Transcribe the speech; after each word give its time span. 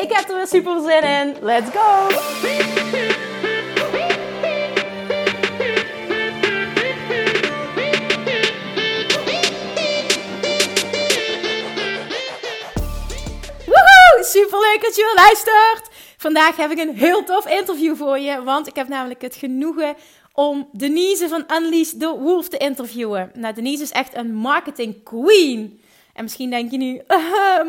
Ik 0.00 0.12
heb 0.12 0.28
er 0.28 0.36
weer 0.36 0.46
super 0.46 0.80
zin 0.80 1.02
in. 1.02 1.36
Let's 1.40 1.70
go! 1.70 2.06
Woehoe! 13.66 14.22
Super 14.22 14.60
leuk 14.60 14.78
dat 14.82 14.96
je 14.96 15.02
weer 15.02 15.24
luistert. 15.24 15.88
Vandaag 16.16 16.56
heb 16.56 16.70
ik 16.70 16.78
een 16.78 16.96
heel 16.96 17.24
tof 17.24 17.46
interview 17.46 17.96
voor 17.96 18.18
je, 18.18 18.42
want 18.42 18.66
ik 18.66 18.74
heb 18.76 18.88
namelijk 18.88 19.22
het 19.22 19.34
genoegen 19.34 19.94
om 20.32 20.68
Denise 20.72 21.28
van 21.28 21.44
Unleash 21.56 21.92
the 21.98 22.18
Wolf 22.18 22.48
te 22.48 22.56
interviewen. 22.56 23.30
Nou, 23.34 23.54
Denise 23.54 23.82
is 23.82 23.90
echt 23.90 24.16
een 24.16 24.34
marketing 24.34 25.02
queen. 25.04 25.79
En 26.14 26.22
misschien 26.22 26.50
denk 26.50 26.70
je 26.70 26.76
nu, 26.76 27.00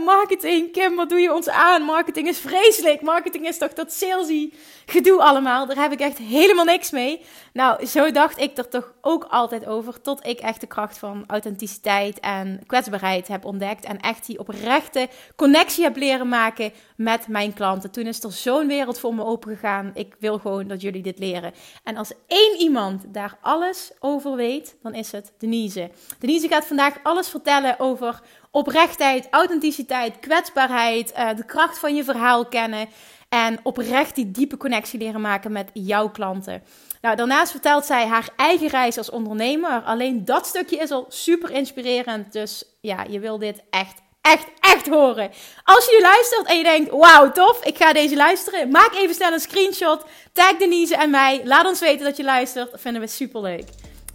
marketing, 0.06 0.72
Kim, 0.72 0.96
wat 0.96 1.10
doe 1.10 1.20
je 1.20 1.34
ons 1.34 1.50
aan? 1.50 1.82
Marketing 1.82 2.28
is 2.28 2.38
vreselijk. 2.38 3.02
Marketing 3.02 3.48
is 3.48 3.58
toch 3.58 3.74
dat 3.74 3.94
salesy 3.94 4.52
gedoe 4.86 5.22
allemaal. 5.22 5.66
Daar 5.66 5.82
heb 5.82 5.92
ik 5.92 6.00
echt 6.00 6.18
helemaal 6.18 6.66
niks 6.66 6.92
mee. 6.92 7.22
Nou, 7.54 7.86
zo 7.86 8.12
dacht 8.12 8.40
ik 8.40 8.58
er 8.58 8.68
toch 8.68 8.94
ook 9.02 9.24
altijd 9.30 9.66
over. 9.66 10.02
Tot 10.02 10.28
ik 10.28 10.40
echt 10.40 10.62
de 10.62 10.68
kracht 10.68 10.98
van 10.98 11.24
authenticiteit 11.28 12.20
en 12.20 12.62
kwetsbaarheid 12.66 13.28
heb 13.28 13.46
ontdekt. 13.46 13.86
En 13.86 14.00
echt 14.00 14.26
die 14.26 14.40
oprechte 14.40 15.08
connectie 15.36 15.84
heb 15.84 15.96
leren 15.96 16.30
maken 16.30 16.72
met 16.96 17.28
mijn 17.28 17.54
klanten. 17.54 17.92
Toen 17.92 18.06
is 18.06 18.24
er 18.24 18.32
zo'n 18.32 18.68
wereld 18.68 19.00
voor 19.00 19.16
me 19.16 19.24
opengegaan. 19.24 19.92
Ik 19.94 20.16
wil 20.20 20.40
gewoon 20.40 20.68
dat 20.68 20.82
jullie 20.82 21.02
dit 21.02 21.20
leren. 21.20 21.54
En 21.84 21.98
als 21.98 22.14
één 22.28 22.60
iemand 22.60 23.14
daar 23.14 23.38
alles 23.42 23.92
over 24.00 24.36
weet, 24.36 24.76
dan 24.82 24.94
is 24.94 25.12
het 25.12 25.34
Denise. 25.38 25.90
Denise 26.20 26.48
gaat 26.48 26.66
vandaag 26.66 26.96
alles 27.04 27.30
vertellen 27.30 27.80
over 27.80 28.22
oprechtheid, 28.52 29.28
authenticiteit, 29.30 30.20
kwetsbaarheid, 30.20 31.14
uh, 31.18 31.36
de 31.36 31.46
kracht 31.46 31.80
van 31.80 31.96
je 31.96 32.04
verhaal 32.04 32.46
kennen. 32.46 32.88
En 33.30 33.60
oprecht 33.64 34.16
die 34.16 34.32
diepe 34.32 34.58
connectie 34.58 35.00
leren 35.00 35.22
maken 35.22 35.52
met 35.52 35.70
jouw 35.74 36.10
klanten. 36.10 36.64
Nou, 37.02 37.16
daarnaast 37.16 37.52
vertelt 37.52 37.86
zij 37.86 38.08
haar 38.08 38.30
eigen 38.36 38.68
reis 38.68 38.98
als 38.98 39.10
ondernemer. 39.10 39.82
Alleen 39.82 40.26
dat 40.26 40.48
stukje 40.48 40.78
is 40.78 40.92
al 40.92 41.06
super 41.10 41.52
inspirerend. 41.52 42.34
Dus 42.34 42.64
ja, 42.82 43.06
je 43.10 43.20
wil 43.20 43.38
dit 43.38 43.62
echt, 43.70 44.02
echt, 44.22 44.46
echt 44.60 44.88
horen. 44.88 45.32
Als 45.64 45.86
je 45.86 46.00
luistert 46.02 46.48
en 46.48 46.58
je 46.58 46.64
denkt, 46.64 46.92
wauw, 46.92 47.32
tof, 47.32 47.66
ik 47.66 47.78
ga 47.78 47.94
deze 47.94 48.16
luisteren. 48.16 48.72
Maak 48.72 48.94
even 48.96 49.16
snel 49.16 49.34
een 49.34 49.40
screenshot. 49.40 50.06
Tag 50.34 50.58
Denise 50.58 50.96
en 50.96 51.10
mij. 51.10 51.42
Laat 51.44 51.66
ons 51.66 51.80
weten 51.80 52.06
dat 52.06 52.18
je 52.18 52.24
luistert. 52.24 52.72
Dat 52.72 52.82
vinden 52.82 53.02
we 53.02 53.08
super 53.08 53.42
leuk. 53.42 53.64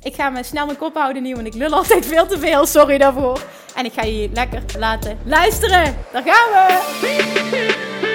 Ik 0.02 0.14
ga 0.14 0.30
me 0.30 0.42
snel 0.42 0.66
mijn 0.66 0.78
kop 0.78 0.94
houden 0.94 1.22
nu, 1.22 1.34
want 1.34 1.46
ik 1.46 1.54
lul 1.54 1.72
altijd 1.72 2.06
veel 2.06 2.26
te 2.26 2.38
veel. 2.38 2.66
Sorry 2.66 2.98
daarvoor. 2.98 3.40
En 3.74 3.84
ik 3.84 3.92
ga 3.92 4.02
je 4.02 4.30
lekker 4.32 4.62
laten 4.78 5.18
luisteren. 5.24 5.96
Daar 6.12 6.22
gaan 6.22 6.50
we! 6.50 8.05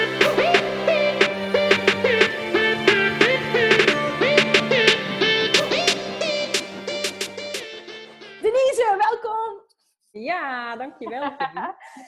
Ja, 10.11 10.75
dankjewel. 10.75 11.31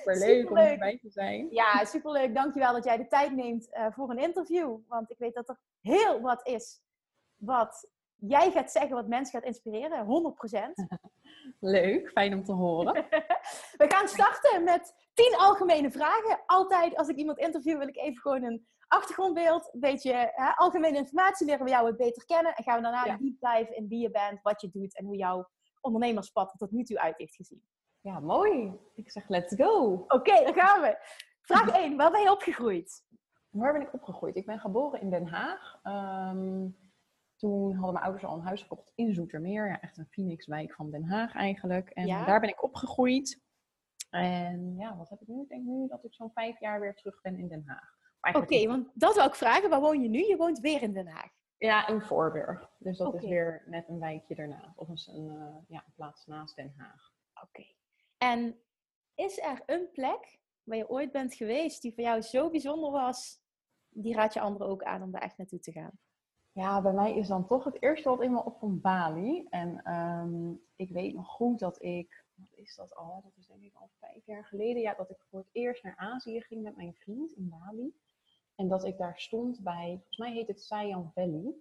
Superleuk 0.04 0.50
om 0.50 0.58
erbij 0.58 0.98
te 0.98 1.10
zijn. 1.10 1.48
Ja, 1.52 1.86
superleuk. 1.86 2.36
Dankjewel 2.36 2.74
dat 2.74 2.84
jij 2.84 2.98
de 2.98 3.08
tijd 3.08 3.36
neemt 3.36 3.70
uh, 3.74 3.88
voor 3.92 4.10
een 4.10 4.20
interview. 4.20 4.78
Want 4.88 5.12
ik 5.12 5.18
weet 5.18 5.34
dat 5.34 5.50
er 5.50 5.60
heel 5.82 6.22
wat 6.22 6.48
is 6.48 6.82
wat 7.36 7.90
jij 8.16 8.52
gaat 8.52 8.72
zeggen 8.72 8.96
wat 8.96 9.08
mensen 9.08 9.34
gaat 9.34 9.48
inspireren, 9.48 10.06
100%. 10.06 10.88
Leuk, 11.60 12.10
fijn 12.10 12.34
om 12.34 12.44
te 12.44 12.52
horen. 12.52 12.94
We 13.82 13.86
gaan 13.88 14.08
starten 14.08 14.64
met 14.64 14.94
10 15.14 15.36
algemene 15.38 15.92
vragen. 15.92 16.40
Altijd 16.46 16.96
als 16.96 17.08
ik 17.08 17.16
iemand 17.16 17.38
interview 17.38 17.78
wil 17.78 17.88
ik 17.88 17.98
even 17.98 18.22
gewoon 18.22 18.44
een 18.44 18.68
achtergrondbeeld, 18.88 19.70
een 19.74 19.80
beetje 19.80 20.32
hè, 20.34 20.52
algemene 20.56 20.98
informatie 20.98 21.46
leren 21.46 21.66
we 21.66 21.72
jou 21.72 21.88
het 21.88 21.98
beter 21.98 22.26
kennen. 22.26 22.56
En 22.56 22.64
gaan 22.64 22.76
we 22.76 22.82
daarna 22.82 23.06
ja. 23.06 23.18
deep 23.18 23.40
dive 23.40 23.76
in 23.76 23.88
wie 23.88 24.00
je 24.00 24.12
bent, 24.12 24.42
wat 24.42 24.62
je 24.62 24.70
doet 24.70 24.98
en 24.98 25.06
hoe 25.06 25.18
jouw 25.18 25.50
ondernemerspad 25.82 26.52
er 26.52 26.58
tot 26.58 26.72
nu 26.72 26.84
toe 26.84 27.00
uit 27.00 27.18
heeft 27.18 27.36
gezien. 27.36 27.64
Ja, 28.04 28.20
mooi. 28.20 28.80
Ik 28.96 29.12
zeg 29.12 29.30
let's 29.30 29.56
go. 29.56 29.94
Oké, 29.94 30.16
okay, 30.16 30.44
daar 30.44 30.54
gaan 30.54 30.82
we. 30.82 30.98
Vraag 31.42 31.70
1. 31.70 31.98
Waar 31.98 32.12
ben 32.12 32.22
je 32.22 32.32
opgegroeid? 32.32 33.04
Waar 33.50 33.74
ben 33.74 33.82
ik 33.82 33.94
opgegroeid? 33.94 34.36
Ik 34.36 34.46
ben 34.46 34.60
geboren 34.60 35.02
in 35.02 35.10
Den 35.10 35.28
Haag. 35.28 35.80
Um, 35.84 36.78
toen 37.36 37.74
hadden 37.74 37.94
mijn 37.94 38.06
ouders 38.06 38.26
al 38.26 38.36
een 38.36 38.46
huis 38.46 38.62
gekocht 38.62 38.92
in 38.96 39.14
Zoetermeer. 39.14 39.68
Ja, 39.68 39.82
echt 39.82 39.98
een 39.98 40.08
Phoenixwijk 40.10 40.74
van 40.74 40.92
Den 40.92 41.04
Haag 41.04 41.36
eigenlijk. 41.36 41.90
En 41.90 42.08
daar 42.08 42.40
ben 42.40 42.50
ik 42.50 42.64
opgegroeid. 42.64 43.42
En 44.10 44.76
ja, 44.76 44.98
wat 44.98 45.10
heb 45.10 45.22
ik 45.22 45.28
nu? 45.28 45.42
Ik 45.42 45.50
denk 45.50 45.64
nu 45.64 45.88
dat 45.88 46.04
ik 46.04 46.14
zo'n 46.14 46.32
vijf 46.34 46.60
jaar 46.60 46.80
weer 46.80 46.96
terug 46.96 47.22
ben 47.22 47.38
in 47.38 47.48
Den 47.48 47.64
Haag. 47.66 48.36
Oké, 48.36 48.68
want 48.68 48.90
dat 48.94 49.16
wil 49.16 49.26
ik 49.26 49.36
vragen. 49.36 49.70
Waar 49.70 49.82
woon 49.82 50.02
je 50.02 50.10
nu? 50.10 50.20
Je 50.20 50.38
woont 50.38 50.60
weer 50.60 50.82
in 50.82 50.94
Den 50.94 51.08
Haag. 51.08 51.32
Ja, 51.58 51.88
in 51.88 52.02
Voorburg. 52.02 52.70
Dus 52.80 52.98
dat 52.98 53.14
is 53.14 53.26
weer 53.26 53.64
net 53.66 53.90
een 53.90 54.00
wijkje 54.00 54.36
ernaast. 54.36 54.78
Of 54.78 54.88
een, 54.90 55.26
uh, 55.26 55.56
ja, 55.68 55.84
een 55.86 55.94
plaats 55.96 56.26
naast 56.26 56.56
Den 56.56 56.74
Haag. 56.78 57.12
Oké. 57.44 57.66
En 58.24 58.60
is 59.16 59.40
er 59.40 59.64
een 59.66 59.92
plek 59.92 60.40
waar 60.64 60.78
je 60.78 60.90
ooit 60.90 61.12
bent 61.12 61.34
geweest 61.34 61.82
die 61.82 61.94
voor 61.94 62.04
jou 62.04 62.22
zo 62.22 62.50
bijzonder 62.50 62.92
was, 62.92 63.42
die 63.90 64.14
raad 64.14 64.34
je 64.34 64.40
anderen 64.40 64.68
ook 64.68 64.84
aan 64.84 65.02
om 65.02 65.12
daar 65.12 65.22
echt 65.22 65.38
naartoe 65.38 65.60
te 65.60 65.72
gaan? 65.72 66.00
Ja, 66.52 66.82
bij 66.82 66.94
mij 66.94 67.18
is 67.18 67.28
dan 67.28 67.48
toch 67.48 67.64
het 67.64 67.82
eerste 67.82 68.10
wat 68.10 68.20
me 68.20 68.44
op 68.44 68.58
van 68.58 68.82
Bali. 68.82 69.48
En 69.50 69.94
um, 69.94 70.62
ik 70.76 70.90
weet 70.90 71.14
nog 71.14 71.28
goed 71.28 71.60
dat 71.60 71.84
ik, 71.84 72.26
wat 72.34 72.54
is 72.54 72.76
dat 72.76 72.96
al? 72.96 73.22
Dat 73.24 73.38
is 73.38 73.48
denk 73.48 73.62
ik 73.62 73.76
al 73.76 73.90
vijf 74.00 74.26
jaar 74.26 74.46
geleden. 74.46 74.82
Ja, 74.82 74.94
dat 74.94 75.10
ik 75.10 75.24
voor 75.30 75.40
het 75.40 75.50
eerst 75.52 75.84
naar 75.84 75.98
Azië 75.98 76.42
ging 76.42 76.64
met 76.64 76.76
mijn 76.76 76.94
vriend 76.94 77.32
in 77.32 77.50
Bali. 77.50 77.94
En 78.56 78.68
dat 78.68 78.86
ik 78.86 78.98
daar 78.98 79.20
stond 79.20 79.64
bij, 79.64 79.90
volgens 79.90 80.18
mij 80.18 80.34
heet 80.34 80.48
het 80.48 80.62
Siam 80.62 81.12
Valley. 81.14 81.54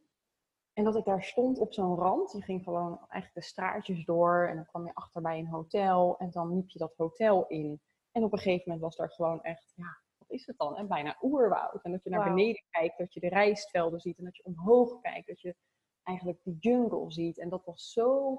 En 0.72 0.84
dat 0.84 0.96
ik 0.96 1.04
daar 1.04 1.22
stond 1.22 1.58
op 1.58 1.72
zo'n 1.72 1.96
rand. 1.96 2.32
Je 2.32 2.42
ging 2.42 2.62
gewoon 2.62 2.98
eigenlijk 2.98 3.34
de 3.34 3.42
straatjes 3.42 4.04
door. 4.04 4.46
En 4.48 4.56
dan 4.56 4.66
kwam 4.66 4.86
je 4.86 4.94
achter 4.94 5.22
bij 5.22 5.38
een 5.38 5.48
hotel. 5.48 6.16
En 6.18 6.30
dan 6.30 6.54
liep 6.54 6.70
je 6.70 6.78
dat 6.78 6.94
hotel 6.96 7.46
in. 7.46 7.80
En 8.12 8.24
op 8.24 8.32
een 8.32 8.38
gegeven 8.38 8.62
moment 8.64 8.80
was 8.80 8.96
daar 8.96 9.10
gewoon 9.10 9.42
echt, 9.42 9.72
ja, 9.76 10.00
is 10.26 10.46
het 10.46 10.58
dan? 10.58 10.76
En 10.76 10.88
bijna 10.88 11.16
oerwoud. 11.22 11.82
En 11.82 11.90
dat 11.90 12.02
je 12.02 12.10
naar 12.10 12.34
beneden 12.34 12.64
kijkt, 12.70 12.98
dat 12.98 13.14
je 13.14 13.20
de 13.20 13.28
rijstvelden 13.28 14.00
ziet. 14.00 14.18
En 14.18 14.24
dat 14.24 14.36
je 14.36 14.44
omhoog 14.44 15.00
kijkt, 15.00 15.26
dat 15.26 15.40
je 15.40 15.56
eigenlijk 16.02 16.40
de 16.42 16.56
jungle 16.58 17.12
ziet. 17.12 17.38
En 17.38 17.48
dat 17.48 17.64
was 17.64 17.92
zo 17.92 18.38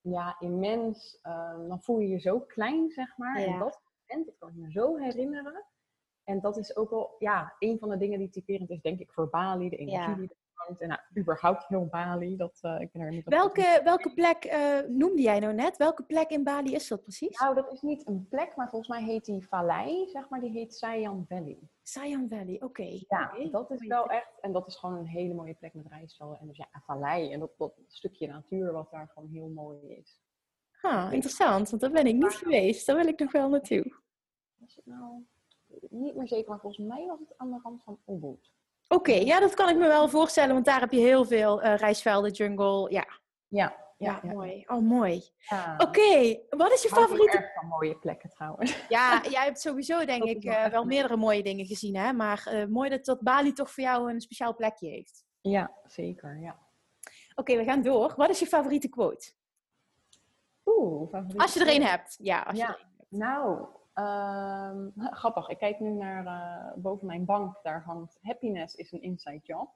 ja, 0.00 0.36
immens. 0.40 1.18
Uh, 1.22 1.68
dan 1.68 1.82
voel 1.82 1.98
je 1.98 2.08
je 2.08 2.18
zo 2.18 2.40
klein, 2.40 2.90
zeg 2.90 3.16
maar. 3.16 3.36
En 3.36 3.58
dat 3.58 3.80
moment, 4.06 4.26
dat 4.26 4.38
kan 4.38 4.48
ik 4.48 4.54
me 4.54 4.70
zo 4.70 4.96
herinneren. 4.96 5.64
En 6.24 6.40
dat 6.40 6.56
is 6.56 6.76
ook 6.76 6.90
wel 6.90 7.14
ja, 7.18 7.56
een 7.58 7.78
van 7.78 7.88
de 7.88 7.96
dingen 7.96 8.18
die 8.18 8.30
typerend 8.30 8.70
is, 8.70 8.80
denk 8.80 9.00
ik, 9.00 9.12
voor 9.12 9.30
Bali. 9.30 9.68
De 9.68 9.76
energie 9.76 10.08
ja. 10.08 10.14
die 10.14 10.36
en 10.66 10.88
nou, 10.88 11.00
überhaupt 11.18 11.66
heel 11.66 11.86
Bali. 11.86 12.36
Dat, 12.36 12.58
uh, 12.62 12.80
ik 12.80 12.92
ben 12.92 13.02
er 13.02 13.10
niet 13.10 13.24
welke, 13.24 13.80
welke 13.84 14.14
plek 14.14 14.44
uh, 14.44 14.78
noemde 14.88 15.22
jij 15.22 15.38
nou 15.38 15.54
net? 15.54 15.76
Welke 15.76 16.02
plek 16.02 16.30
in 16.30 16.44
Bali 16.44 16.74
is 16.74 16.88
dat 16.88 17.02
precies? 17.02 17.38
Nou, 17.38 17.54
dat 17.54 17.72
is 17.72 17.80
niet 17.80 18.06
een 18.06 18.26
plek, 18.28 18.56
maar 18.56 18.68
volgens 18.68 18.90
mij 18.90 19.02
heet 19.02 19.24
die 19.24 19.48
vallei, 19.48 20.08
zeg 20.08 20.28
maar, 20.28 20.40
die 20.40 20.50
heet 20.50 20.74
Sayan 20.74 21.24
Valley. 21.28 21.58
Sayan 21.82 22.28
Valley, 22.28 22.54
oké. 22.54 22.64
Okay. 22.64 23.04
Ja, 23.08 23.48
dat 23.50 23.70
is 23.70 23.86
wel 23.86 24.06
echt, 24.06 24.40
en 24.40 24.52
dat 24.52 24.66
is 24.66 24.76
gewoon 24.76 24.96
een 24.96 25.06
hele 25.06 25.34
mooie 25.34 25.54
plek 25.54 25.74
met 25.74 25.86
rijstvelden. 25.86 26.38
En 26.38 26.46
dus 26.46 26.56
ja, 26.56 26.68
vallei 26.72 27.32
en 27.32 27.40
dat, 27.40 27.50
dat 27.58 27.72
stukje 27.86 28.26
natuur 28.26 28.72
wat 28.72 28.90
daar 28.90 29.10
gewoon 29.14 29.28
heel 29.28 29.48
mooi 29.48 29.78
is. 29.88 30.22
Ah, 30.80 31.12
interessant, 31.12 31.70
want 31.70 31.82
daar 31.82 31.90
ben 31.90 32.06
ik 32.06 32.14
niet 32.14 32.34
geweest. 32.34 32.86
Daar 32.86 32.96
wil 32.96 33.06
ik 33.06 33.18
nog 33.18 33.32
wel 33.32 33.48
naartoe. 33.48 33.96
Was 34.56 34.74
het 34.74 34.86
nou, 34.86 35.26
niet 35.90 36.14
meer 36.14 36.28
zeker, 36.28 36.50
maar 36.50 36.60
volgens 36.60 36.86
mij 36.86 37.06
was 37.06 37.18
het 37.18 37.34
aan 37.36 37.50
de 37.50 37.60
rand 37.62 37.82
van 37.82 37.98
Ubud. 38.06 38.52
Oké, 38.94 39.12
ja, 39.12 39.40
dat 39.40 39.54
kan 39.54 39.68
ik 39.68 39.76
me 39.76 39.86
wel 39.86 40.08
voorstellen, 40.08 40.52
want 40.52 40.64
daar 40.64 40.80
heb 40.80 40.92
je 40.92 41.00
heel 41.00 41.24
veel 41.24 41.64
uh, 41.64 41.76
rijstvelden, 41.76 42.30
jungle, 42.30 42.90
ja. 42.90 43.06
Ja, 43.48 43.84
ja, 43.98 44.20
ja, 44.22 44.32
mooi. 44.32 44.64
Oh, 44.66 44.82
mooi. 44.82 45.22
Ja. 45.38 45.74
Oké, 45.78 46.40
wat 46.48 46.72
is 46.72 46.82
je 46.82 46.88
favoriete... 46.88 47.38
Ik 47.38 47.50
van 47.54 47.68
mooie 47.68 47.98
plekken 47.98 48.30
trouwens. 48.30 48.84
Ja, 48.88 49.22
jij 49.30 49.44
hebt 49.44 49.60
sowieso 49.60 50.04
denk 50.04 50.24
ik 50.24 50.44
uh, 50.44 50.66
wel 50.66 50.84
meerdere 50.84 51.16
mooie 51.16 51.42
dingen 51.42 51.66
gezien, 51.66 51.96
hè? 51.96 52.12
Maar 52.12 52.48
uh, 52.52 52.64
mooi 52.64 52.90
dat, 52.90 53.04
dat 53.04 53.20
Bali 53.20 53.52
toch 53.52 53.70
voor 53.70 53.84
jou 53.84 54.10
een 54.10 54.20
speciaal 54.20 54.54
plekje 54.54 54.88
heeft. 54.88 55.24
Ja, 55.40 55.72
zeker, 55.86 56.38
ja. 56.38 56.58
Oké, 57.34 57.56
we 57.56 57.64
gaan 57.64 57.82
door. 57.82 58.12
Wat 58.16 58.28
is 58.28 58.38
je 58.38 58.46
favoriete 58.46 58.88
quote? 58.88 59.32
Oeh, 60.64 61.08
favoriete 61.08 61.42
Als 61.42 61.54
je 61.54 61.60
er 61.60 61.74
een 61.74 61.84
hebt. 61.84 62.16
Ja, 62.20 62.40
als 62.40 62.58
ja. 62.58 62.66
je 62.66 62.72
er 62.72 62.80
een 62.80 62.94
hebt. 62.98 63.10
Nou, 63.10 63.66
Ehm, 63.94 64.90
grappig, 65.20 65.48
ik 65.48 65.58
kijk 65.58 65.80
nu 65.80 65.90
naar 65.90 66.26
eh, 66.26 66.76
boven 66.82 67.06
mijn 67.06 67.24
bank. 67.24 67.58
Daar 67.62 67.82
hangt 67.82 68.18
Happiness 68.22 68.74
is 68.74 68.92
een 68.92 69.02
inside 69.02 69.40
job. 69.42 69.70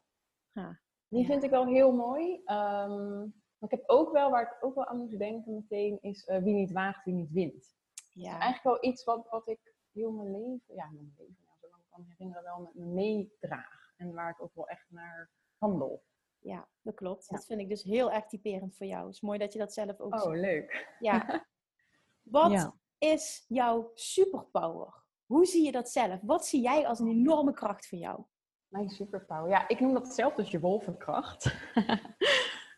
Ah, 0.52 0.70
Die 1.08 1.20
ja. 1.20 1.26
vind 1.26 1.42
ik 1.42 1.50
wel 1.50 1.66
heel 1.66 1.92
mooi. 1.92 2.40
Ehm, 2.44 3.18
maar 3.58 3.70
ik 3.70 3.78
heb 3.78 3.82
ook 3.86 4.12
wel, 4.12 4.30
waar 4.30 4.42
ik 4.42 4.64
ook 4.64 4.74
wel 4.74 4.86
aan 4.86 4.98
moest 4.98 5.18
denken 5.18 5.54
meteen, 5.54 5.98
is 6.00 6.24
eh, 6.26 6.42
wie 6.42 6.54
niet 6.54 6.72
waagt, 6.72 7.04
wie 7.04 7.14
niet 7.14 7.30
wint. 7.30 7.76
Ja. 8.12 8.30
Eigenlijk 8.30 8.62
wel 8.62 8.90
iets 8.90 9.04
wat, 9.04 9.28
wat 9.30 9.48
ik 9.48 9.74
heel 9.92 10.12
mijn 10.12 10.30
leven, 10.30 10.74
ja, 10.74 10.90
mijn 10.90 11.14
leven, 11.18 11.36
ja, 11.46 11.52
zolang 11.60 11.80
ik 11.82 11.88
kan 11.90 12.04
herinneren, 12.08 12.42
wel 12.42 12.60
met 12.60 12.74
me 12.74 12.84
meedraag. 12.84 13.92
En 13.96 14.12
waar 14.12 14.30
ik 14.30 14.42
ook 14.42 14.54
wel 14.54 14.68
echt 14.68 14.86
naar 14.90 15.30
handel. 15.58 16.02
ja, 16.38 16.68
dat 16.82 16.94
klopt. 16.94 17.26
Ja. 17.28 17.36
Dat 17.36 17.46
vind 17.46 17.60
ik 17.60 17.68
dus 17.68 17.82
heel 17.82 18.12
erg 18.12 18.26
typerend 18.26 18.76
voor 18.76 18.86
jou. 18.86 19.04
Het 19.06 19.14
is 19.14 19.20
mooi 19.20 19.38
dat 19.38 19.52
je 19.52 19.58
dat 19.58 19.72
zelf 19.72 20.00
ook 20.00 20.14
Oh, 20.14 20.20
ziet. 20.22 20.40
leuk. 20.40 20.96
Ja. 21.00 21.46
Wat 22.22 22.50
Ja. 22.50 22.74
Is 22.98 23.44
jouw 23.48 23.90
superpower? 23.94 24.94
Hoe 25.26 25.46
zie 25.46 25.64
je 25.64 25.72
dat 25.72 25.88
zelf? 25.90 26.20
Wat 26.22 26.46
zie 26.46 26.62
jij 26.62 26.86
als 26.86 26.98
een 26.98 27.08
enorme 27.08 27.52
kracht 27.52 27.88
voor 27.88 27.98
jou? 27.98 28.22
Mijn 28.68 28.88
superpower. 28.88 29.50
Ja, 29.50 29.68
ik 29.68 29.80
noem 29.80 29.94
dat 29.94 30.08
zelf 30.08 30.34
dus 30.34 30.50
je 30.50 30.60
wolvenkracht. 30.60 31.54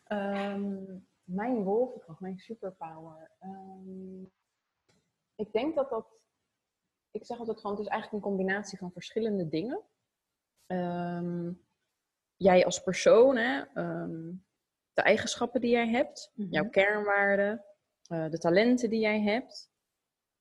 Ehm, 0.04 0.76
mijn 1.24 1.62
wolvenkracht, 1.62 2.20
mijn 2.20 2.38
superpower. 2.38 3.30
Ehm, 3.38 4.22
ik 5.34 5.52
denk 5.52 5.74
dat 5.74 5.90
dat. 5.90 6.06
Ik 7.10 7.26
zeg 7.26 7.38
altijd 7.38 7.60
gewoon, 7.60 7.76
het 7.76 7.84
is 7.84 7.90
eigenlijk 7.92 8.24
een 8.24 8.30
combinatie 8.30 8.78
van 8.78 8.92
verschillende 8.92 9.48
dingen. 9.48 9.80
Ehm, 10.66 11.52
jij 12.36 12.64
als 12.64 12.82
persoon, 12.82 13.36
hè, 13.36 13.64
de 14.92 15.02
eigenschappen 15.02 15.60
die 15.60 15.70
jij 15.70 15.88
hebt, 15.88 16.32
Mhm. 16.34 16.52
jouw 16.52 16.68
kernwaarden, 16.68 17.64
eh, 18.06 18.28
de 18.30 18.38
talenten 18.38 18.90
die 18.90 19.00
jij 19.00 19.20
hebt. 19.20 19.69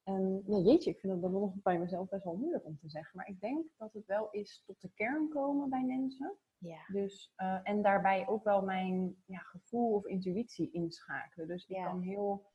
En 0.10 0.44
ja, 0.46 0.58
jeetje, 0.58 0.90
ik 0.90 1.00
vind 1.00 1.14
het 1.14 1.22
dan 1.22 1.32
nog 1.32 1.54
bij 1.64 1.80
mezelf 1.80 2.10
best 2.10 2.24
wel 2.24 2.36
moeilijk 2.36 2.66
om 2.66 2.78
te 2.78 2.90
zeggen. 2.90 3.18
Maar 3.18 3.28
ik 3.28 3.40
denk 3.40 3.66
dat 3.78 3.94
het 3.94 4.06
wel 4.06 4.28
is 4.32 4.64
tot 4.66 4.82
de 4.82 4.90
kern 4.94 5.30
komen 5.30 5.70
bij 5.70 5.84
mensen. 5.84 6.38
Ja. 6.58 6.86
Dus, 6.88 7.32
eh, 7.36 7.60
en 7.64 7.82
daarbij 7.82 8.28
ook 8.28 8.44
wel 8.44 8.62
mijn 8.62 9.24
ja, 9.26 9.38
gevoel 9.40 9.94
of 9.94 10.06
intuïtie 10.06 10.72
inschakelen. 10.72 11.48
Dus 11.48 11.66
ik 11.66 11.76
Ja. 11.76 11.86
kan 11.86 12.02
heel, 12.02 12.52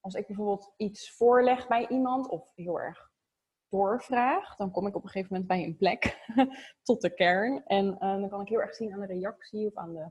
als 0.00 0.14
ik 0.14 0.26
bijvoorbeeld 0.26 0.72
iets 0.76 1.16
voorleg 1.16 1.68
bij 1.68 1.88
iemand 1.88 2.28
of 2.28 2.52
heel 2.54 2.80
erg 2.80 3.10
doorvraag, 3.68 4.56
dan 4.56 4.70
kom 4.70 4.86
ik 4.86 4.94
op 4.96 5.02
een 5.02 5.08
gegeven 5.08 5.32
moment 5.32 5.50
bij 5.50 5.64
een 5.64 5.76
plek 5.76 6.18
tot 6.82 7.00
de 7.00 7.14
kern. 7.14 7.64
En 7.64 7.98
eh, 7.98 8.20
dan 8.20 8.28
kan 8.28 8.40
ik 8.40 8.48
heel 8.48 8.60
erg 8.60 8.74
zien 8.74 8.92
aan 8.92 9.00
de 9.00 9.06
reactie 9.06 9.66
of 9.66 9.74
aan 9.74 9.94
de, 9.94 10.10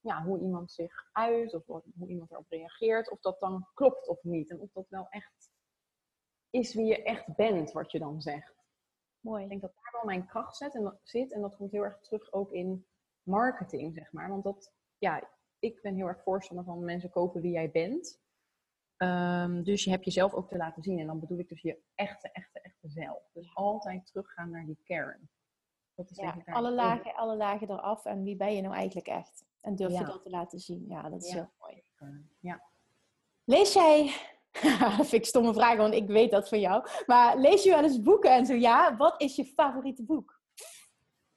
ja, 0.00 0.22
hoe 0.22 0.40
iemand 0.40 0.72
zich 0.72 1.08
uit 1.12 1.54
of 1.54 1.66
hoe 1.66 2.08
iemand 2.08 2.30
erop 2.30 2.48
reageert. 2.48 3.10
Of 3.10 3.20
dat 3.20 3.40
dan 3.40 3.66
klopt 3.74 4.08
of 4.08 4.22
niet. 4.22 4.50
En 4.50 4.60
of 4.60 4.70
dat 4.72 4.88
wel 4.88 5.06
echt 5.08 5.54
is 6.58 6.74
wie 6.74 6.84
je 6.86 7.02
echt 7.02 7.36
bent, 7.36 7.72
wat 7.72 7.92
je 7.92 7.98
dan 7.98 8.20
zegt. 8.22 8.50
Ik 8.50 9.32
Mooi. 9.32 9.48
denk 9.48 9.60
dat 9.60 9.72
daar 9.74 9.92
wel 9.92 10.04
mijn 10.04 10.26
kracht 10.26 10.56
zit 10.56 10.74
en 10.74 10.82
dat, 10.82 11.00
zit. 11.02 11.32
En 11.32 11.40
dat 11.40 11.56
komt 11.56 11.72
heel 11.72 11.82
erg 11.84 12.00
terug 12.00 12.32
ook 12.32 12.52
in 12.52 12.86
marketing, 13.22 13.94
zeg 13.94 14.12
maar. 14.12 14.28
Want 14.28 14.44
dat, 14.44 14.72
ja, 14.98 15.28
ik 15.58 15.82
ben 15.82 15.94
heel 15.94 16.06
erg 16.06 16.22
voorstander 16.22 16.64
van 16.64 16.84
mensen 16.84 17.10
kopen 17.10 17.40
wie 17.40 17.52
jij 17.52 17.70
bent. 17.70 18.20
Ehm, 18.96 19.62
dus 19.62 19.84
je 19.84 19.90
hebt 19.90 20.04
jezelf 20.04 20.34
ook 20.34 20.48
te 20.48 20.56
laten 20.56 20.82
zien. 20.82 20.98
En 20.98 21.06
dan 21.06 21.20
bedoel 21.20 21.38
ik 21.38 21.48
dus 21.48 21.62
je 21.62 21.82
echte, 21.94 22.30
echte, 22.32 22.60
echte 22.60 22.88
zelf. 22.88 23.30
Dus 23.32 23.54
altijd 23.54 24.06
teruggaan 24.06 24.50
naar 24.50 24.64
die 24.66 24.78
kern. 24.84 25.30
Dat 25.94 26.10
is 26.10 26.16
Ja, 26.16 26.34
ik 26.34 26.48
alle 26.48 26.72
lagen, 26.72 27.14
alle 27.14 27.36
lagen 27.36 27.70
eraf. 27.70 28.04
En 28.04 28.22
wie 28.22 28.36
ben 28.36 28.54
je 28.54 28.62
nou 28.62 28.74
eigenlijk 28.74 29.06
echt? 29.06 29.44
En 29.60 29.76
durf 29.76 29.92
je 29.98 30.04
dat 30.04 30.22
te 30.22 30.30
laten 30.30 30.58
zien? 30.60 30.84
Ja, 30.88 31.08
dat 31.08 31.22
is 31.22 31.28
Ja. 31.32 31.34
heel 31.34 31.52
mooi. 31.58 31.82
Ja. 32.40 32.62
Lees 33.44 33.72
jij... 33.72 34.14
dat 34.96 35.06
vind 35.06 35.12
ik 35.12 35.24
stomme 35.24 35.54
vraag, 35.54 35.76
want 35.76 35.94
ik 35.94 36.06
weet 36.06 36.30
dat 36.30 36.48
van 36.48 36.60
jou. 36.60 36.86
Maar 37.06 37.38
lees 37.38 37.62
je 37.62 37.70
wel 37.70 37.82
eens 37.82 38.02
boeken 38.02 38.30
en 38.30 38.46
zo? 38.46 38.54
Ja, 38.54 38.96
wat 38.96 39.20
is 39.20 39.36
je 39.36 39.44
favoriete 39.44 40.02
boek? 40.02 40.40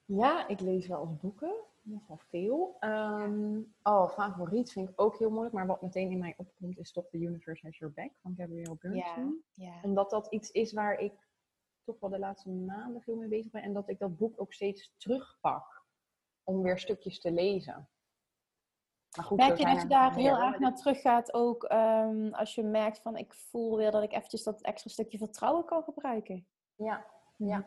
ja, 0.06 0.48
ik 0.48 0.60
lees 0.60 0.88
wel 0.88 1.02
eens 1.02 1.20
boeken. 1.20 1.54
Nogal 1.82 2.18
veel. 2.18 2.76
Ehm, 2.80 3.60
oh, 3.84 4.10
favoriet 4.10 4.72
vind 4.72 4.90
ik 4.90 5.02
ook 5.02 5.18
heel 5.18 5.30
moeilijk. 5.30 5.56
Maar 5.56 5.68
wat 5.68 5.82
meteen 5.82 6.12
in 6.12 6.20
mij 6.20 6.34
opkomt 6.38 6.78
is 6.78 6.92
toch 6.92 7.10
The 7.10 7.18
Universe 7.18 7.66
Has 7.66 7.78
Your 7.78 7.94
Back 7.94 8.12
van 8.22 8.34
Gabrielle 8.38 8.78
Bernstein. 8.80 9.44
ja. 9.52 9.80
Omdat 9.82 10.10
dat 10.10 10.28
iets 10.28 10.52
is 10.52 10.74
waar 10.74 11.00
ik 11.00 11.14
toch 11.84 12.00
wel 12.00 12.10
de 12.10 12.20
laatste 12.20 12.50
maanden 12.50 13.02
veel 13.02 13.16
mee 13.16 13.28
bezig 13.28 13.52
ben. 13.52 13.64
En 13.64 13.74
dat 13.74 13.90
ik 13.90 14.00
dat 14.00 14.18
boek 14.18 14.42
ook 14.42 14.54
steeds 14.54 14.94
terugpak. 14.98 15.84
Om 16.44 16.62
weer 16.62 16.80
stukjes 16.80 17.20
te 17.20 17.32
lezen. 17.32 17.90
Maar 19.18 19.26
goed, 19.26 19.38
Merk 19.38 19.58
je 19.58 19.66
dat 19.66 19.82
je 19.82 19.88
daar 19.88 20.06
nog 20.06 20.16
heel 20.16 20.38
erg 20.38 20.60
naar 20.60 20.76
terug 20.76 21.02
gaat 21.02 21.34
ook 21.34 21.64
ehm, 21.64 22.28
als 22.32 22.56
je 22.56 22.64
merkt 22.64 23.02
van 23.02 23.18
ik 23.18 23.34
voel 23.34 23.78
weer 23.78 23.92
dat 23.92 24.04
ik 24.04 24.14
eventjes 24.14 24.44
dat 24.44 24.62
extra 24.62 24.90
stukje 24.90 25.18
vertrouwen 25.18 25.66
kan 25.66 25.84
gebruiken? 25.84 26.48
Ja, 26.76 27.06
ja. 27.36 27.66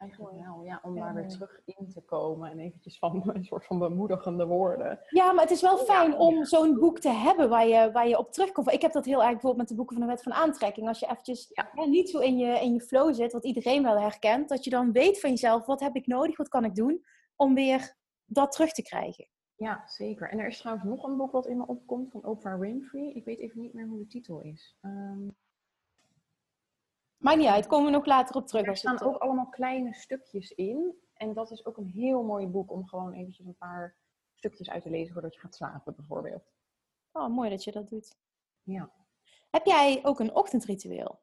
Eigenlijk 0.00 0.32
Mooi. 0.32 0.44
wel. 0.44 0.62
Ja, 0.64 0.80
om 0.82 0.94
daar 0.94 1.14
weer 1.14 1.28
terug 1.28 1.60
in 1.64 1.88
te 1.88 2.00
komen. 2.00 2.50
En 2.50 2.58
eventjes 2.58 2.98
van 2.98 3.22
een 3.34 3.44
soort 3.44 3.66
van 3.66 3.78
bemoedigende 3.78 4.46
woorden. 4.46 5.00
Ja, 5.08 5.32
maar 5.32 5.42
het 5.42 5.52
is 5.52 5.60
wel 5.60 5.76
fijn 5.76 6.16
om 6.16 6.44
zo'n 6.44 6.78
boek 6.78 6.98
te 6.98 7.08
hebben 7.08 7.48
waar 7.48 7.66
je, 7.66 7.90
waar 7.92 8.08
je 8.08 8.18
op 8.18 8.32
terugkomt. 8.32 8.72
Ik 8.72 8.82
heb 8.82 8.92
dat 8.92 9.04
heel 9.04 9.20
erg 9.20 9.30
bijvoorbeeld 9.30 9.56
met 9.56 9.68
de 9.68 9.74
boeken 9.74 9.96
van 9.96 10.06
de 10.06 10.12
wet 10.12 10.22
van 10.22 10.32
aantrekking. 10.32 10.88
Als 10.88 10.98
je 10.98 11.06
eventjes 11.06 11.50
Ja. 11.52 11.70
hè, 11.72 11.86
niet 11.86 12.10
zo 12.10 12.18
in 12.18 12.38
je, 12.38 12.60
in 12.60 12.72
je 12.72 12.80
flow 12.80 13.14
zit, 13.14 13.32
wat 13.32 13.44
iedereen 13.44 13.82
wel 13.82 14.00
herkent, 14.00 14.48
dat 14.48 14.64
je 14.64 14.70
dan 14.70 14.92
weet 14.92 15.20
van 15.20 15.30
jezelf, 15.30 15.66
wat 15.66 15.80
heb 15.80 15.96
ik 15.96 16.06
nodig, 16.06 16.36
wat 16.36 16.48
kan 16.48 16.64
ik 16.64 16.74
doen 16.74 17.04
om 17.36 17.54
weer 17.54 17.96
dat 18.24 18.52
terug 18.52 18.72
te 18.72 18.82
krijgen. 18.82 19.28
Ja, 19.60 19.82
zeker. 19.86 20.30
En 20.30 20.38
er 20.38 20.46
is 20.46 20.58
trouwens 20.58 20.86
nog 20.86 21.04
een 21.04 21.16
boek 21.16 21.32
wat 21.32 21.46
in 21.46 21.56
me 21.56 21.66
opkomt 21.66 22.10
van 22.10 22.24
Oprah 22.24 22.58
Winfrey. 22.58 23.12
Ik 23.12 23.24
weet 23.24 23.38
even 23.38 23.60
niet 23.60 23.72
meer 23.72 23.86
hoe 23.86 23.98
de 23.98 24.06
titel 24.06 24.40
is. 24.40 24.76
Ehm, 24.80 25.28
Maakt 27.16 27.38
niet 27.38 27.46
uit, 27.46 27.66
komen 27.66 27.84
we 27.90 27.96
nog 27.96 28.06
later 28.06 28.36
op 28.36 28.46
terug. 28.46 28.66
er 28.66 28.76
staan 28.76 28.94
het, 28.94 29.02
ook 29.02 29.16
allemaal 29.16 29.48
kleine 29.48 29.94
stukjes 29.94 30.50
in. 30.50 30.94
En 31.14 31.32
dat 31.32 31.50
is 31.50 31.66
ook 31.66 31.76
een 31.76 31.88
heel 31.88 32.22
mooi 32.22 32.46
boek 32.46 32.70
om 32.70 32.86
gewoon 32.86 33.12
eventjes 33.12 33.46
een 33.46 33.56
paar 33.56 33.96
stukjes 34.34 34.70
uit 34.70 34.82
te 34.82 34.90
lezen 34.90 35.12
voordat 35.12 35.34
je 35.34 35.40
gaat 35.40 35.54
slapen 35.54 35.94
bijvoorbeeld. 35.96 36.52
Oh, 37.12 37.28
mooi 37.28 37.50
dat 37.50 37.64
je 37.64 37.72
dat 37.72 37.88
doet. 37.88 38.16
Ja. 38.62 38.90
Heb 39.50 39.66
jij 39.66 40.00
ook 40.02 40.20
een 40.20 40.34
ochtendritueel? 40.34 41.20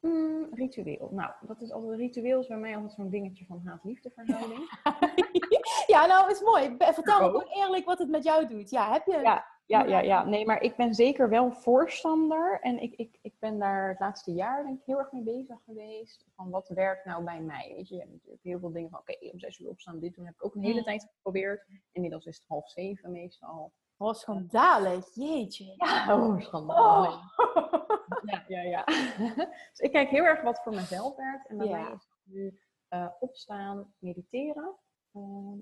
Mm, 0.00 0.48
ritueel. 0.52 1.08
Nou, 1.12 1.32
dat 1.40 1.60
is 1.60 1.72
altijd 1.72 1.98
ritueel 1.98 2.40
is 2.40 2.46
bij 2.46 2.58
mij 2.58 2.74
altijd 2.74 2.92
zo'n 2.92 3.10
dingetje 3.10 3.44
van 3.44 3.62
haat-liefde 3.64 4.10
verhouding. 4.10 4.70
ja, 6.00 6.06
nou, 6.06 6.30
is 6.30 6.40
mooi. 6.42 6.74
Vertel 6.78 7.20
me 7.20 7.26
ook. 7.26 7.40
gewoon 7.42 7.62
eerlijk 7.64 7.84
wat 7.84 7.98
het 7.98 8.08
met 8.08 8.24
jou 8.24 8.46
doet. 8.46 8.70
Ja, 8.70 8.92
heb 8.92 9.06
je... 9.06 9.18
Ja, 9.20 9.44
ja, 9.66 9.84
ja, 9.84 9.98
ja. 10.00 10.24
Nee, 10.24 10.46
maar 10.46 10.60
ik 10.62 10.76
ben 10.76 10.94
zeker 10.94 11.28
wel 11.28 11.52
voorstander. 11.52 12.58
En 12.60 12.82
ik, 12.82 12.94
ik, 12.94 13.18
ik 13.22 13.34
ben 13.38 13.58
daar 13.58 13.88
het 13.88 14.00
laatste 14.00 14.32
jaar 14.32 14.64
denk 14.64 14.78
ik 14.78 14.86
heel 14.86 14.98
erg 14.98 15.12
mee 15.12 15.22
bezig 15.22 15.58
geweest. 15.64 16.24
Van 16.36 16.50
wat 16.50 16.68
werkt 16.68 17.04
nou 17.04 17.24
bij 17.24 17.40
mij? 17.40 17.72
Weet 17.76 17.88
je, 17.88 17.94
je 17.94 18.00
hebt 18.00 18.12
natuurlijk 18.12 18.42
heel 18.42 18.58
veel 18.58 18.72
dingen 18.72 18.90
van 18.90 18.98
oké, 18.98 19.16
om 19.32 19.38
zes 19.38 19.58
uur 19.58 19.68
opstaan, 19.68 19.98
dit 19.98 20.14
doen. 20.14 20.24
heb 20.24 20.34
ik 20.34 20.44
ook 20.44 20.54
een 20.54 20.62
hele 20.62 20.78
Mm. 20.78 20.84
tijd 20.84 21.02
geprobeerd. 21.16 21.66
Inmiddels 21.92 22.24
is 22.26 22.36
het 22.36 22.44
half 22.48 22.68
zeven 22.70 23.10
meestal. 23.12 23.72
Oh, 23.98 24.12
schandalig. 24.14 25.14
Jeetje. 25.14 25.74
Ja, 25.76 26.06
oh, 26.16 26.40
schandalig. 26.40 27.38
Oh. 27.38 27.82
Ja, 28.24 28.44
ja, 28.48 28.60
ja. 28.62 28.84
dus 29.70 29.78
ik 29.78 29.92
kijk 29.92 30.08
heel 30.08 30.24
erg 30.24 30.42
wat 30.42 30.60
voor 30.62 30.74
mezelf 30.74 31.16
werkt. 31.16 31.48
En 31.48 31.56
bij 31.56 31.66
Ja. 31.66 31.82
mij 31.82 31.92
is 31.92 32.08
nu 32.22 32.60
eh, 32.88 33.06
opstaan, 33.20 33.94
mediteren. 33.98 34.74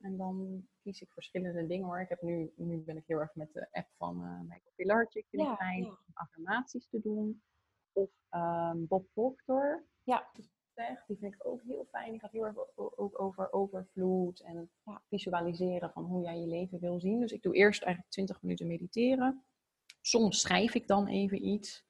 En 0.01 0.17
dan 0.17 0.67
kies 0.83 1.01
ik 1.01 1.13
verschillende 1.13 1.67
dingen 1.67 1.87
hoor. 1.87 2.01
Ik 2.01 2.09
heb 2.09 2.23
nu, 2.23 2.53
nu 2.57 2.79
ben 2.79 2.97
ik 2.97 3.07
heel 3.07 3.19
erg 3.21 3.35
met 3.35 3.53
de 3.53 3.69
app 3.71 3.89
van 3.97 4.23
eh 4.25 4.41
Michael. 4.41 4.73
Vind 4.75 4.89
Ja, 5.31 5.51
ik 5.53 5.57
fijn 5.57 5.83
ja. 5.83 5.89
om 5.89 5.97
affirmaties 6.13 6.89
te 6.89 7.01
doen. 7.01 7.43
Of 7.93 8.11
ehm, 8.29 8.87
Bob 8.87 9.07
Proctor. 9.13 9.85
Ja. 10.03 10.31
Die 11.07 11.17
vind 11.19 11.35
ik 11.35 11.47
ook 11.47 11.63
heel 11.63 11.85
fijn. 11.85 12.11
Die 12.11 12.21
gaat 12.21 12.33
heel 12.33 12.45
erg 12.47 12.57
ook 12.77 13.21
over 13.21 13.53
overvloed 13.53 14.41
en 14.41 14.71
Ja. 14.85 15.03
visualiseren 15.09 15.91
van 15.93 16.05
hoe 16.05 16.23
jij 16.23 16.41
je 16.41 16.47
leven 16.47 16.81
wil 16.81 17.01
zien. 17.01 17.21
Dus 17.21 17.33
ik 17.33 17.43
doe 17.43 17.55
eerst 17.55 17.83
eigenlijk 17.83 18.13
20 18.13 18.43
minuten 18.43 18.67
mediteren. 18.67 19.45
Soms 20.01 20.41
schrijf 20.41 20.75
ik 20.75 20.87
dan 20.87 21.07
even 21.07 21.47
iets 21.47 21.87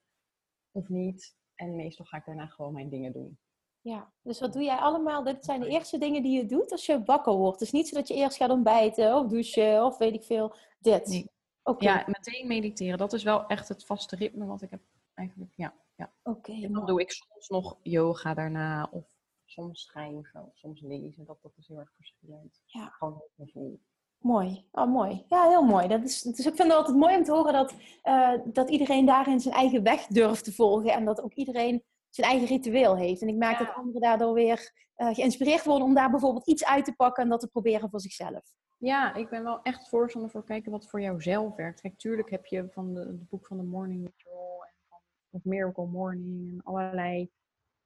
of 0.70 0.88
niet. 0.88 1.36
En 1.54 1.76
meestal 1.76 2.04
ga 2.04 2.16
ik 2.16 2.24
daarna 2.24 2.46
gewoon 2.46 2.72
mijn 2.72 2.88
dingen 2.88 3.12
doen. 3.12 3.38
Ja, 3.84 4.12
dus 4.22 4.40
wat 4.40 4.52
doe 4.52 4.62
jij 4.62 4.76
allemaal? 4.76 5.22
Dit 5.22 5.44
zijn 5.44 5.60
de 5.60 5.68
eerste 5.68 5.98
dingen 5.98 6.22
die 6.22 6.36
je 6.36 6.46
doet 6.46 6.72
als 6.72 6.86
je 6.86 7.02
wakker 7.04 7.32
wordt. 7.32 7.58
Het 7.58 7.68
is 7.68 7.72
niet 7.74 7.88
zo 7.88 7.96
dat 7.96 8.08
je 8.08 8.14
eerst 8.14 8.36
gaat 8.36 8.50
ontbijten 8.50 9.16
of 9.16 9.26
douchen 9.26 9.84
of 9.84 9.98
weet 9.98 10.14
ik 10.14 10.22
veel. 10.22 10.54
Dit. 10.78 11.06
Nee. 11.06 11.30
Ja, 11.78 12.04
meteen 12.06 12.46
mediteren. 12.46 12.98
Dat 12.98 13.12
is 13.12 13.22
wel 13.22 13.46
echt 13.46 13.68
het 13.68 13.84
vaste 13.84 14.16
ritme 14.16 14.46
wat 14.46 14.62
ik 14.62 14.70
heb 14.70 14.80
eigenlijk. 15.14 15.52
Ja, 15.56 15.74
ja. 15.96 16.12
oké. 16.22 16.52
En 16.52 16.72
dan 16.72 16.86
doe 16.86 17.00
ik 17.00 17.10
soms 17.10 17.48
nog 17.48 17.78
yoga 17.82 18.34
daarna. 18.34 18.88
Of 18.90 19.04
soms 19.44 19.82
schrijven. 19.82 20.44
Of 20.46 20.56
soms 20.56 20.80
lezen. 20.80 21.24
Dat, 21.24 21.42
dat 21.42 21.52
is 21.56 21.68
heel 21.68 21.78
erg 21.78 21.92
verschillend. 21.96 22.62
Ja. 22.64 22.86
Gewoon 22.86 23.22
mijn 23.34 23.48
gevoel. 23.48 23.80
Mooi. 24.18 24.64
Oh, 24.72 24.92
mooi. 24.92 25.24
Ja, 25.28 25.48
heel 25.48 25.64
mooi. 25.64 25.88
Dat 25.88 26.04
is, 26.04 26.22
dus 26.22 26.46
ik 26.46 26.54
vind 26.54 26.68
het 26.68 26.72
altijd 26.72 26.96
mooi 26.96 27.16
om 27.16 27.24
te 27.24 27.32
horen 27.32 27.52
dat, 27.52 27.74
eh, 28.02 28.32
dat 28.44 28.70
iedereen 28.70 29.06
daarin 29.06 29.40
zijn 29.40 29.54
eigen 29.54 29.82
weg 29.82 30.06
durft 30.06 30.44
te 30.44 30.52
volgen. 30.52 30.92
En 30.92 31.04
dat 31.04 31.22
ook 31.22 31.34
iedereen 31.34 31.82
zijn 32.14 32.30
eigen 32.30 32.48
ritueel 32.48 32.96
heeft. 32.96 33.22
En 33.22 33.28
ik 33.28 33.36
merk 33.36 33.58
Ja. 33.58 33.64
dat 33.64 33.74
anderen 33.74 34.00
daardoor 34.00 34.32
weer 34.32 34.72
eh, 34.94 35.14
geïnspireerd 35.14 35.64
worden 35.64 35.86
om 35.86 35.94
daar 35.94 36.10
bijvoorbeeld 36.10 36.46
iets 36.46 36.64
uit 36.64 36.84
te 36.84 36.94
pakken 36.94 37.22
en 37.22 37.28
dat 37.28 37.40
te 37.40 37.48
proberen 37.48 37.90
voor 37.90 38.00
zichzelf. 38.00 38.52
Ja, 38.78 39.14
ik 39.14 39.28
ben 39.28 39.42
wel 39.44 39.62
echt 39.62 39.88
voorstander 39.88 40.30
voor 40.30 40.44
kijken 40.44 40.72
wat 40.72 40.88
voor 40.90 41.00
jou 41.00 41.22
zelf 41.22 41.54
werkt. 41.56 41.80
Kijk, 41.80 41.98
tuurlijk 41.98 42.30
heb 42.30 42.46
je 42.46 42.66
van 42.70 42.94
de, 42.94 43.00
het 43.00 43.28
boek 43.28 43.46
van 43.46 43.56
de 43.56 43.62
Morning 43.62 44.06
Ritual 44.06 44.64
en 44.64 44.74
van 44.88 44.98
of 45.30 45.44
Miracle 45.44 45.86
Morning 45.86 46.52
en 46.52 46.62
allerlei 46.62 47.30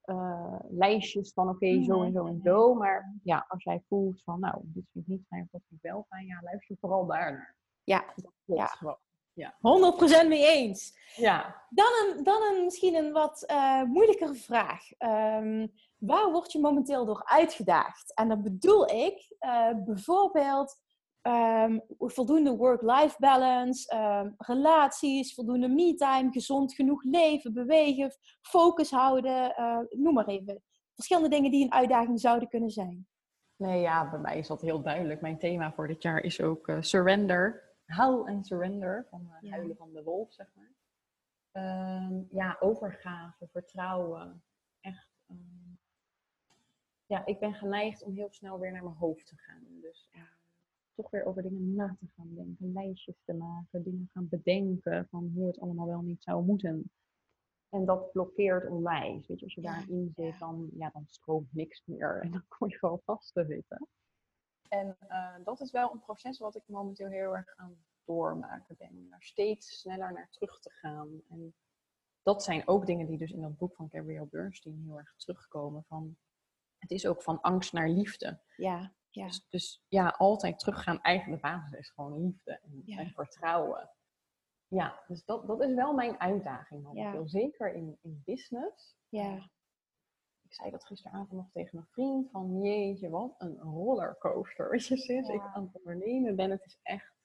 eh, 0.01 0.55
lijstjes 0.69 1.33
van 1.33 1.49
oké, 1.49 1.83
zo 1.83 2.03
en 2.03 2.13
zo 2.13 2.27
en 2.27 2.41
zo. 2.45 2.75
Maar 2.75 3.15
ja, 3.23 3.45
als 3.49 3.63
jij 3.65 3.83
voelt 3.89 4.23
van 4.23 4.41
nou, 4.41 4.61
dit 4.65 4.85
vind 4.93 5.05
ik 5.05 5.11
niet 5.11 5.27
fijn, 5.29 5.43
of 5.43 5.49
dat 5.51 5.63
vind 5.69 5.85
ik 5.85 5.91
wel 5.91 6.05
fijn, 6.09 6.27
ja, 6.27 6.41
luister 6.43 6.77
vooral 6.81 7.07
daarnaar. 7.07 7.57
Ja, 7.85 8.05
Dat 8.17 8.33
klopt 8.45 8.61
Ja. 8.61 8.67
gewoon. 8.67 8.99
Ja. 9.39 9.55
100% 10.25 10.29
mee 10.29 10.47
eens. 10.47 10.93
ja. 11.17 11.67
Dan 11.71 11.87
een, 11.87 12.25
dan 12.25 12.43
een 12.43 12.65
misschien 12.65 12.95
een 12.95 13.13
wat 13.13 13.43
eh, 13.43 13.83
moeilijkere 13.83 14.35
vraag. 14.35 14.93
Ehm, 14.99 15.67
waar 15.99 16.31
word 16.31 16.53
je 16.53 16.61
momenteel 16.61 17.05
door 17.05 17.23
uitgedaagd? 17.25 18.15
En 18.15 18.29
dan 18.29 18.43
bedoel 18.43 18.91
ik 18.91 19.35
eh, 19.39 19.71
bijvoorbeeld 19.85 20.77
ehm, 21.23 21.79
voldoende 21.99 22.57
work-life 22.57 23.17
balance, 23.19 23.89
ehm, 23.89 24.31
relaties, 24.37 25.35
voldoende 25.35 25.69
me-time, 25.69 26.31
gezond 26.31 26.75
genoeg 26.75 27.03
leven, 27.03 27.53
bewegen, 27.53 28.13
focus 28.41 28.91
houden, 28.91 29.55
eh, 29.55 29.79
noem 29.91 30.15
maar 30.15 30.27
even. 30.27 30.63
Verschillende 30.95 31.29
dingen 31.29 31.51
die 31.51 31.65
een 31.65 31.73
uitdaging 31.73 32.21
zouden 32.21 32.49
kunnen 32.49 32.71
zijn. 32.71 33.07
Nee, 33.57 33.81
ja, 33.81 34.11
bij 34.11 34.19
mij 34.19 34.39
is 34.39 34.47
dat 34.47 34.61
heel 34.61 34.83
duidelijk. 34.83 35.21
Mijn 35.21 35.39
thema 35.39 35.73
voor 35.73 35.89
dit 35.89 36.03
jaar 36.03 36.23
is 36.23 36.41
ook 36.41 36.73
surrender. 36.81 37.68
Huil 37.89 38.27
en 38.27 38.45
surrender, 38.45 39.07
van 39.11 39.21
uh, 39.23 39.37
Ja. 39.41 39.51
huilen 39.51 39.77
van 39.77 39.93
de 39.93 40.03
wolf, 40.03 40.33
zeg 40.33 40.47
maar. 40.55 40.73
Ehm, 41.53 42.21
ja, 42.31 42.57
overgave, 42.61 43.49
vertrouwen. 43.53 44.43
Echt. 44.81 45.09
ehm, 45.27 45.37
ja, 47.07 47.27
ik 47.27 47.39
ben 47.39 47.55
geneigd 47.55 48.03
om 48.03 48.13
heel 48.13 48.31
snel 48.31 48.59
weer 48.59 48.73
naar 48.73 48.83
mijn 48.83 48.97
hoofd 48.97 49.27
te 49.27 49.37
gaan. 49.37 49.63
Dus 49.81 50.09
ja, 50.13 50.27
toch 50.95 51.11
weer 51.11 51.25
over 51.25 51.43
dingen 51.43 51.75
na 51.75 51.97
te 52.01 52.07
gaan 52.17 52.35
denken, 52.35 52.73
lijstjes 52.73 53.23
te 53.25 53.33
maken, 53.35 53.83
dingen 53.83 54.09
gaan 54.13 54.29
bedenken 54.29 55.07
van 55.11 55.31
hoe 55.35 55.47
het 55.47 55.61
allemaal 55.61 55.87
wel 55.87 56.03
niet 56.03 56.23
zou 56.23 56.45
moeten. 56.45 56.91
En 57.69 57.85
dat 57.85 58.13
blokkeert 58.13 58.69
onwijs. 58.71 59.27
Weet 59.27 59.39
je, 59.39 59.45
als 59.45 59.55
je 59.55 59.61
daarin 59.61 60.13
zit, 60.15 60.39
dan, 60.39 60.69
ja, 60.75 60.91
dan 60.91 61.05
stroomt 61.07 61.53
niks 61.53 61.83
meer. 61.85 62.21
En 62.23 62.31
dan 62.31 62.45
kom 62.49 62.69
je 62.69 62.79
gewoon 62.79 63.01
vast 63.05 63.33
te 63.33 63.45
zitten. 63.45 63.87
En 64.69 64.97
eh, 65.09 65.35
dat 65.45 65.61
is 65.61 65.71
wel 65.71 65.93
een 65.93 66.01
proces 66.01 66.39
wat 66.39 66.57
ik 66.57 66.63
momenteel 66.67 67.09
heel 67.09 67.37
erg 67.37 67.57
aan 67.57 67.85
doormaken 68.05 68.77
ben. 68.79 68.89
Om 68.91 69.09
daar 69.11 69.23
steeds 69.23 69.81
sneller 69.81 70.13
naar 70.13 70.29
terug 70.31 70.61
te 70.61 70.71
gaan. 70.71 71.23
En 71.29 71.55
dat 72.23 72.43
zijn 72.43 72.69
ook 72.69 72.87
dingen 72.87 73.07
die 73.07 73.19
dus 73.19 73.31
in 73.33 73.41
dat 73.41 73.57
boek 73.59 73.75
van 73.75 73.89
Gabrielle 73.91 74.27
Bernstein 74.27 74.83
heel 74.87 74.97
erg 74.99 75.15
terugkomen. 75.17 75.85
Van, 75.85 76.17
het 76.79 76.91
is 76.91 77.07
ook 77.07 77.23
van 77.23 77.41
angst 77.41 77.73
naar 77.73 77.89
liefde. 77.89 78.41
Ja, 78.57 78.93
ja. 79.11 79.27
Dus, 79.27 79.47
dus 79.49 79.85
ja, 79.89 80.09
altijd 80.09 80.59
teruggaan. 80.59 81.01
Eigenlijk 81.03 81.43
de 81.43 81.49
basis 81.49 81.79
is 81.79 81.91
gewoon 81.91 82.23
liefde 82.23 82.59
en, 82.63 82.83
Ja. 82.85 82.99
en 82.99 83.11
vertrouwen. 83.11 83.91
Ja, 84.69 85.01
dus 85.07 85.25
dat, 85.25 85.47
dat 85.47 85.63
is 85.63 85.75
wel 85.75 85.95
mijn 85.95 86.21
uitdaging 86.21 86.83
momenteel. 86.83 87.29
Zeker 87.29 87.73
in, 87.73 87.99
in 88.03 88.23
business. 88.25 88.97
ja. 89.09 89.51
Ik 90.49 90.55
zei 90.55 90.71
dat 90.71 90.85
gisteravond 90.85 91.33
nog 91.33 91.51
tegen 91.53 91.79
een 91.79 91.87
vriend. 91.91 92.31
Van 92.31 92.63
jeetje, 92.63 93.09
wat 93.11 93.35
een 93.39 93.59
rollercoaster. 93.59 94.69
Weet 94.71 94.87
je, 94.87 94.97
sinds 94.97 95.29
Ja. 95.29 95.35
ik 95.35 95.41
aan 95.55 95.63
het 95.63 95.75
ondernemen 95.83 96.37
ben, 96.37 96.51
het 96.51 96.65
is 96.65 96.79
echt... 96.83 97.17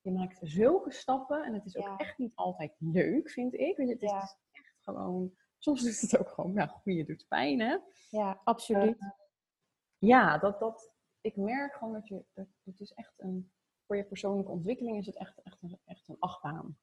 Je 0.00 0.10
maakt 0.10 0.38
zulke 0.42 0.92
stappen 0.92 1.44
en 1.44 1.54
het 1.54 1.64
is 1.66 1.76
ook 1.76 1.84
Ja. 1.84 1.96
echt 1.96 2.18
niet 2.18 2.32
altijd 2.34 2.72
leuk, 2.78 3.30
vind 3.30 3.54
ik. 3.54 3.76
Weet 3.76 3.86
je, 3.88 3.92
het 3.92 4.02
is, 4.02 4.10
het 4.10 4.22
is 4.22 4.36
echt 4.52 4.74
gewoon... 4.80 5.32
Soms 5.58 5.84
is 5.84 6.00
het 6.00 6.18
ook 6.18 6.28
gewoon, 6.28 6.52
ja, 6.52 6.66
goeie 6.66 7.04
doet 7.04 7.26
pijn, 7.28 7.60
hè? 7.60 7.76
ja, 8.10 8.40
absoluut. 8.44 9.00
Eh, 9.00 9.08
ja, 9.98 10.38
dat, 10.38 10.60
dat, 10.60 10.92
ik 11.20 11.36
merk 11.36 11.74
gewoon 11.74 11.92
dat 11.92 12.08
je, 12.08 12.24
dat, 12.34 12.46
het 12.64 12.80
is 12.80 12.92
echt 12.92 13.14
een, 13.16 13.52
voor 13.86 13.96
je 13.96 14.04
persoonlijke 14.04 14.50
ontwikkeling 14.52 14.98
is 14.98 15.06
het 15.06 15.16
echt, 15.16 15.42
echt, 15.42 15.62
een, 15.62 15.78
echt 15.84 16.08
een 16.08 16.16
achtbaan. 16.18 16.78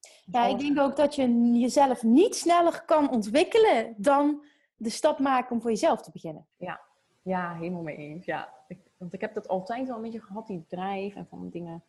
Dus 0.00 0.24
Ja, 0.24 0.46
ik 0.46 0.58
denk 0.58 0.78
ook 0.78 0.96
dat 0.96 1.14
je 1.14 1.52
jezelf 1.58 2.02
niet 2.02 2.34
sneller 2.34 2.84
kan 2.84 3.10
ontwikkelen 3.10 3.94
dan 3.96 4.44
de 4.82 4.90
stap 4.90 5.18
maken 5.18 5.50
om 5.52 5.60
voor 5.60 5.70
jezelf 5.70 6.02
te 6.02 6.10
beginnen. 6.10 6.46
Ja, 7.22 7.54
helemaal 7.54 7.82
mee 7.82 7.96
eens. 7.96 8.24
Ja, 8.24 8.54
ik, 8.68 8.78
want 8.96 9.12
ik 9.12 9.20
heb 9.20 9.34
dat 9.34 9.48
altijd 9.48 9.86
wel 9.86 9.96
een 9.96 10.02
beetje 10.02 10.20
gehad, 10.20 10.46
die 10.46 10.64
drijf 10.68 11.14
en 11.14 11.26
van 11.26 11.48
dingen 11.48 11.84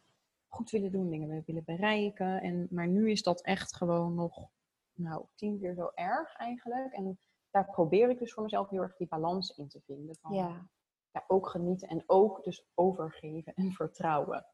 goed 0.48 0.70
willen 0.70 0.92
doen, 0.92 1.10
dingen 1.10 1.44
willen 1.46 1.64
bereiken. 1.66 2.42
En, 2.42 2.68
maar 2.70 2.88
nu 2.88 3.12
is 3.12 3.24
dat 3.24 3.42
echt 3.42 3.76
gewoon 3.76 4.16
nog, 4.16 4.50
nou, 4.94 5.26
tien 5.36 5.60
keer 5.60 5.74
zo 5.74 5.92
erg 5.94 6.36
eigenlijk. 6.36 6.94
En 6.94 7.20
daar 7.52 7.66
probeer 7.66 8.10
ik 8.10 8.20
dus 8.20 8.34
voor 8.34 8.44
mezelf 8.44 8.70
heel 8.70 8.82
erg 8.82 8.96
die 8.96 9.08
balans 9.08 9.58
in 9.58 9.68
te 9.68 9.82
vinden. 9.86 10.16
Van, 10.22 10.34
Ja. 10.34 10.68
ja, 11.12 11.24
ook 11.28 11.48
genieten 11.48 11.88
en 11.88 12.04
ook 12.06 12.44
dus 12.44 12.66
overgeven 12.74 13.54
en 13.54 13.72
vertrouwen. 13.72 14.46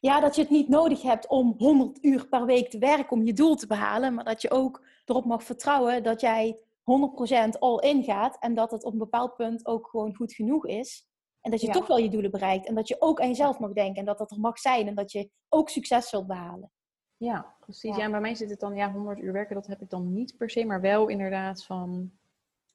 ja, 0.00 0.20
dat 0.20 0.34
je 0.34 0.40
het 0.42 0.50
niet 0.50 0.68
nodig 0.68 1.02
hebt 1.02 1.28
om 1.28 1.54
100 1.58 2.04
uur 2.04 2.28
per 2.28 2.44
week 2.46 2.70
te 2.70 2.78
werken 2.78 3.10
om 3.10 3.22
je 3.24 3.32
doel 3.32 3.54
te 3.54 3.66
behalen, 3.66 4.14
maar 4.14 4.24
dat 4.24 4.42
je 4.42 4.50
ook 4.50 4.84
erop 5.04 5.24
mag 5.24 5.42
vertrouwen 5.44 6.02
dat 6.02 6.20
jij 6.20 6.58
100% 6.84 7.58
all 7.58 7.78
in 7.78 8.04
gaat 8.04 8.36
en 8.40 8.54
dat 8.54 8.70
het 8.70 8.84
op 8.84 8.92
een 8.92 8.98
bepaald 8.98 9.36
punt 9.36 9.66
ook 9.66 9.86
gewoon 9.88 10.14
goed 10.14 10.32
genoeg 10.34 10.66
is. 10.66 11.06
En 11.40 11.50
dat 11.50 11.60
je 11.60 11.66
Ja. 11.66 11.72
toch 11.72 11.86
wel 11.86 11.98
je 11.98 12.08
doelen 12.10 12.30
bereikt 12.30 12.66
en 12.66 12.74
dat 12.74 12.88
je 12.88 12.96
ook 13.00 13.20
aan 13.20 13.28
jezelf 13.28 13.58
mag 13.58 13.72
denken 13.72 13.94
en 13.96 14.04
dat 14.04 14.18
dat 14.18 14.30
er 14.30 14.40
mag 14.40 14.58
zijn 14.58 14.86
en 14.88 14.94
dat 14.94 15.12
je 15.12 15.30
ook 15.48 15.68
succes 15.68 16.08
zult 16.08 16.26
behalen. 16.26 16.70
Ja, 17.16 17.56
precies. 17.60 17.90
Ja. 17.90 17.96
Ja. 17.96 18.04
en 18.04 18.10
bij 18.10 18.20
mij 18.20 18.34
zit 18.34 18.50
het 18.50 18.60
dan, 18.60 18.74
ja, 18.74 18.92
100 18.92 19.18
uur 19.18 19.32
werken, 19.32 19.54
dat 19.54 19.66
heb 19.66 19.80
ik 19.80 19.90
dan 19.90 20.12
niet 20.12 20.36
per 20.36 20.50
se, 20.50 20.64
maar 20.64 20.80
wel 20.80 21.08
inderdaad 21.08 21.64
van 21.64 22.12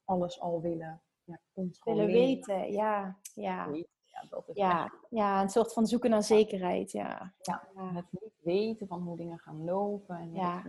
alles 0.06 0.40
al 0.42 0.62
willen 0.62 1.02
ja. 1.24 1.40
Willen 1.84 2.06
weten, 2.06 2.72
ja, 2.72 3.20
ja. 3.34 3.66
Ja, 4.06 4.26
dat 4.30 4.48
is 4.48 4.56
Ja, 4.56 4.92
ja, 5.10 5.42
een 5.42 5.50
soort 5.50 5.74
van 5.74 5.88
zoeken 5.88 6.10
naar 6.10 6.24
zekerheid, 6.24 6.92
ja. 6.92 7.34
Ja, 7.42 7.68
Ja. 7.76 7.94
het 7.94 8.06
niet 8.12 8.34
weten 8.42 8.88
van 8.88 9.02
hoe 9.02 9.18
dingen 9.18 9.40
gaan 9.40 9.64
lopen. 9.64 10.16
En 10.18 10.34
Ja. 10.34 10.64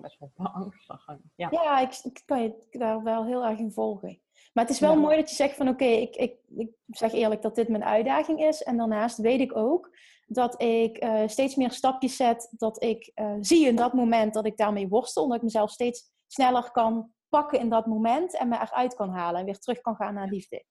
Best 0.00 0.18
wel 0.18 0.32
beangstigend. 0.34 1.20
Ja. 1.34 1.48
Ja, 1.50 1.78
ik, 1.80 2.00
ik 2.02 2.22
kan 2.24 2.42
je 2.42 2.66
daar 2.70 3.02
wel 3.02 3.24
heel 3.24 3.44
erg 3.44 3.58
in 3.58 3.72
volgen. 3.72 4.20
Maar 4.52 4.64
het 4.64 4.72
is 4.72 4.80
wel 4.80 4.92
Ja. 4.92 4.98
mooi 4.98 5.16
dat 5.16 5.28
je 5.28 5.34
zegt 5.34 5.56
van 5.56 5.68
oké, 5.68 5.84
ik, 5.84 6.16
ik, 6.16 6.36
ik 6.56 6.70
zeg 6.86 7.12
eerlijk 7.12 7.42
dat 7.42 7.54
dit 7.54 7.68
mijn 7.68 7.84
uitdaging 7.84 8.40
is. 8.44 8.62
En 8.62 8.76
daarnaast 8.76 9.18
weet 9.18 9.40
ik 9.40 9.56
ook 9.56 9.96
dat 10.26 10.62
ik 10.62 10.96
eh, 10.96 11.22
steeds 11.28 11.54
meer 11.54 11.70
stapjes 11.70 12.16
zet. 12.16 12.48
Dat 12.56 12.82
ik 12.82 13.10
eh, 13.14 13.34
zie 13.40 13.66
in 13.66 13.76
dat 13.76 13.92
moment 13.92 14.34
dat 14.34 14.46
ik 14.46 14.56
daarmee 14.56 14.88
worstel. 14.88 15.26
Dat 15.28 15.36
ik 15.36 15.42
mezelf 15.42 15.70
steeds 15.70 16.10
sneller 16.26 16.70
kan 16.70 17.12
pakken 17.28 17.60
in 17.60 17.68
dat 17.68 17.86
moment. 17.86 18.36
En 18.38 18.48
me 18.48 18.54
eruit 18.60 18.94
kan 18.94 19.10
halen. 19.10 19.40
En 19.40 19.46
weer 19.46 19.58
terug 19.58 19.80
kan 19.80 19.96
gaan 19.96 20.14
naar 20.14 20.28
liefde. 20.28 20.64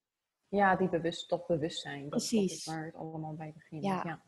ja, 0.47 0.75
die 0.75 0.89
bewust, 0.89 1.29
dat 1.29 1.47
bewustzijn. 1.47 2.01
Dat, 2.01 2.11
dat 2.11 2.29
Precies. 2.29 2.53
is 2.57 2.65
waar 2.65 2.85
het 2.85 2.95
allemaal 2.95 3.33
bij 3.33 3.51
begint. 3.53 3.83
Ja. 3.83 4.01
Ja. 4.05 4.21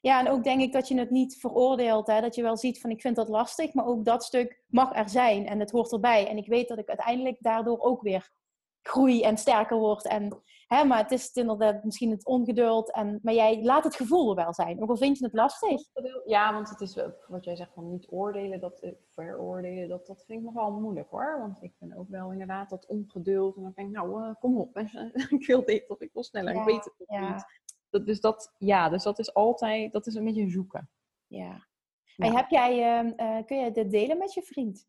Ja, 0.00 0.20
en 0.20 0.28
ook 0.28 0.44
denk 0.44 0.60
ik 0.60 0.72
dat 0.72 0.88
je 0.88 0.98
het 0.98 1.10
niet 1.10 1.36
veroordeelt. 1.36 2.06
Hè? 2.06 2.20
Dat 2.20 2.34
je 2.34 2.42
wel 2.42 2.56
ziet 2.56 2.80
van 2.80 2.90
ik 2.90 3.00
vind 3.00 3.16
dat 3.16 3.28
lastig. 3.28 3.74
Maar 3.74 3.86
ook 3.86 4.04
dat 4.04 4.24
stuk 4.24 4.62
mag 4.66 4.96
er 4.96 5.08
zijn. 5.08 5.46
En 5.46 5.60
het 5.60 5.70
hoort 5.70 5.92
erbij. 5.92 6.28
En 6.28 6.36
ik 6.36 6.46
weet 6.46 6.68
dat 6.68 6.78
ik 6.78 6.88
uiteindelijk 6.88 7.36
daardoor 7.40 7.80
ook 7.80 8.02
weer 8.02 8.30
groei 8.82 9.22
en 9.22 9.36
sterker 9.36 9.76
word. 9.76 10.06
En, 10.06 10.42
hè, 10.66 10.84
maar 10.84 10.98
het 10.98 11.10
is 11.10 11.32
inderdaad 11.32 11.84
misschien 11.84 12.10
het 12.10 12.26
ongeduld. 12.26 12.92
En, 12.92 13.18
maar 13.22 13.34
jij 13.34 13.62
laat 13.62 13.84
het 13.84 13.96
gevoel 13.96 14.28
er 14.30 14.36
wel 14.44 14.54
zijn. 14.54 14.82
Ook 14.82 14.88
al 14.90 14.96
vind 14.96 15.18
je 15.18 15.24
het 15.24 15.34
lastig. 15.34 15.80
Ja, 16.24 16.52
want 16.52 16.68
het 16.68 16.80
is 16.80 16.94
wel- 16.94 17.12
wat 17.26 17.44
jij 17.44 17.56
zegt 17.56 17.72
van 17.74 17.90
niet 17.90 18.06
oordelen, 18.10 18.60
dat 18.60 18.80
eh, 18.80 18.92
veroordelen, 19.10 19.88
dat, 19.88 20.06
dat 20.06 20.24
vind 20.26 20.38
ik 20.38 20.44
nog 20.44 20.54
wel 20.54 20.70
moeilijk 20.70 21.10
hoor. 21.10 21.38
Want 21.40 21.62
ik 21.62 21.72
ben 21.78 21.96
ook 21.98 22.08
wel 22.08 22.32
inderdaad 22.32 22.70
dat 22.70 22.86
ongeduld. 22.86 23.56
En 23.56 23.62
dan 23.62 23.72
denk 23.74 23.88
ik, 23.88 23.94
nou, 23.94 24.24
eh, 24.24 24.34
kom 24.40 24.58
op, 24.58 24.78
ik 25.38 25.46
wil 25.46 25.64
dit 25.64 25.88
of 25.90 26.00
ik 26.00 26.12
wil 26.12 26.22
sneller, 26.24 26.54
Ja, 26.54 26.60
ik 26.60 26.66
weet 26.66 26.84
het 26.84 26.94
nog 26.98 27.20
ja. 27.20 27.32
niet. 27.32 27.44
Dat, 27.90 28.06
dus, 28.06 28.20
dat, 28.20 28.54
ja, 28.58 28.88
dus 28.88 29.02
dat 29.02 29.18
is 29.18 29.34
altijd, 29.34 29.92
dat 29.92 30.06
is 30.06 30.14
een 30.14 30.24
beetje 30.24 30.50
zoeken. 30.50 30.90
Ja. 31.26 31.66
Ja. 32.16 32.26
En 32.26 32.36
heb 32.36 32.48
jij, 32.48 32.72
eh, 32.72 33.38
eh, 33.38 33.46
kun 33.46 33.58
je 33.58 33.70
dit 33.70 33.90
delen 33.90 34.18
met 34.18 34.34
je 34.34 34.42
vriend? 34.42 34.88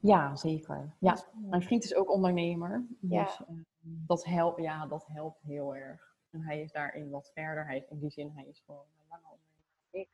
Ja, 0.00 0.36
zeker. 0.36 0.96
Ja, 1.00 1.16
mijn 1.34 1.62
vriend 1.62 1.84
is 1.84 1.94
ook 1.94 2.10
ondernemer. 2.10 2.86
Ja. 3.00 3.24
Dus 3.24 3.40
eh, 3.40 3.54
dat, 3.80 4.24
helpt, 4.24 4.60
ja, 4.60 4.86
dat 4.86 5.06
helpt 5.06 5.42
heel 5.42 5.76
erg. 5.76 6.16
En 6.30 6.40
hij 6.40 6.60
is 6.60 6.72
daarin 6.72 7.10
wat 7.10 7.30
verder. 7.34 7.66
Hij 7.66 7.76
is, 7.76 7.88
in 7.88 7.98
die 7.98 8.10
zin, 8.10 8.30
hij 8.30 8.44
is 8.44 8.62
gewoon 8.66 8.84
een 9.00 9.06
lange 9.08 9.28
ondernemer 9.30 9.72
dan 9.90 10.00
ik. 10.00 10.08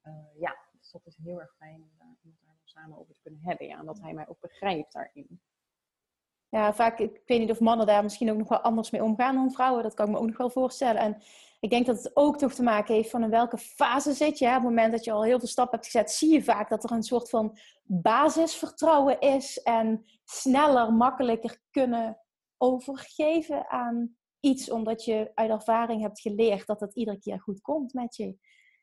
Eh, 0.00 0.40
ja, 0.40 0.56
dus 0.78 0.90
dat 0.90 1.06
is 1.06 1.16
heel 1.16 1.40
erg 1.40 1.54
fijn 1.56 1.82
om 1.82 1.90
daar 1.98 2.16
samen 2.64 2.98
over 2.98 3.14
te 3.14 3.20
kunnen 3.22 3.40
hebben. 3.42 3.66
Ja, 3.66 3.78
en 3.78 3.86
dat 3.86 4.00
hij 4.00 4.14
mij 4.14 4.28
ook 4.28 4.40
begrijpt 4.40 4.92
daarin. 4.92 5.40
Ja, 6.50 6.74
vaak, 6.74 6.98
ik 6.98 7.22
weet 7.26 7.38
niet 7.38 7.50
of 7.50 7.60
mannen 7.60 7.86
daar 7.86 8.02
misschien 8.02 8.30
ook 8.30 8.38
nog 8.38 8.48
wel 8.48 8.60
anders 8.60 8.90
mee 8.90 9.04
omgaan 9.04 9.34
dan 9.34 9.52
vrouwen. 9.52 9.82
Dat 9.82 9.94
kan 9.94 10.06
ik 10.06 10.12
me 10.12 10.18
ook 10.18 10.26
nog 10.26 10.36
wel 10.36 10.50
voorstellen. 10.50 11.00
En 11.00 11.22
ik 11.60 11.70
denk 11.70 11.86
dat 11.86 11.96
het 11.96 12.16
ook 12.16 12.38
toch 12.38 12.54
te 12.54 12.62
maken 12.62 12.94
heeft 12.94 13.10
van 13.10 13.22
in 13.22 13.30
welke 13.30 13.58
fase 13.58 14.12
zit 14.12 14.38
je. 14.38 14.46
Op 14.46 14.52
het 14.52 14.62
moment 14.62 14.92
dat 14.92 15.04
je 15.04 15.12
al 15.12 15.24
heel 15.24 15.38
veel 15.38 15.48
stappen 15.48 15.78
hebt 15.78 15.90
gezet, 15.90 16.10
zie 16.10 16.32
je 16.32 16.42
vaak 16.42 16.68
dat 16.68 16.84
er 16.84 16.92
een 16.92 17.02
soort 17.02 17.30
van 17.30 17.58
basisvertrouwen 17.84 19.20
is. 19.20 19.62
En 19.62 20.04
sneller, 20.24 20.92
makkelijker 20.92 21.60
kunnen 21.70 22.18
overgeven 22.56 23.70
aan 23.70 24.16
iets. 24.40 24.70
Omdat 24.70 25.04
je 25.04 25.30
uit 25.34 25.50
ervaring 25.50 26.02
hebt 26.02 26.20
geleerd 26.20 26.66
dat 26.66 26.80
het 26.80 26.94
iedere 26.94 27.18
keer 27.18 27.40
goed 27.40 27.60
komt 27.60 27.92
met 27.92 28.16
je. 28.16 28.36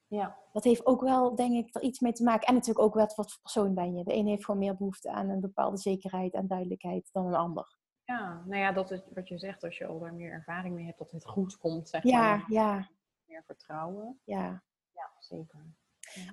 Ja, 0.08 0.38
Dat 0.52 0.64
heeft 0.64 0.86
ook 0.86 1.02
wel, 1.02 1.36
denk 1.36 1.54
ik, 1.66 1.76
er 1.76 1.82
iets 1.82 2.00
mee 2.00 2.12
te 2.14 2.24
maken. 2.24 2.48
En 2.48 2.54
natuurlijk 2.54 2.86
ook 2.86 2.94
wat, 2.94 3.16
wat 3.16 3.32
voor 3.32 3.42
persoon 3.42 3.74
ben 3.74 3.96
je. 3.96 4.04
De 4.04 4.14
een 4.14 4.28
heeft 4.28 4.46
gewoon 4.46 4.60
meer 4.60 4.76
behoefte 4.78 5.12
aan 5.12 5.30
een 5.30 5.40
bepaalde 5.40 5.78
zekerheid 5.78 6.34
en 6.34 6.48
duidelijkheid 6.48 7.10
dan 7.12 7.26
een 7.28 7.34
ander. 7.36 7.78
ja 8.04 8.44
nou 8.46 8.62
ja, 8.62 8.72
dat 8.72 8.92
is 8.92 9.02
wat 9.14 9.28
je 9.28 9.38
zegt. 9.38 9.64
Als 9.64 9.78
je 9.78 9.86
al 9.86 10.00
daar 10.00 10.14
meer 10.14 10.32
ervaring 10.32 10.76
mee 10.76 10.86
hebt, 10.86 10.98
dat 10.98 11.12
het 11.12 11.26
goed 11.26 11.58
komt, 11.58 11.90
zeg 11.90 12.04
Ja, 12.04 12.20
maar. 12.22 12.46
ja, 12.48 12.90
Meer 13.26 13.44
vertrouwen. 13.46 14.20
ja. 14.24 14.64
Ja, 14.94 15.12
zeker. 15.20 15.66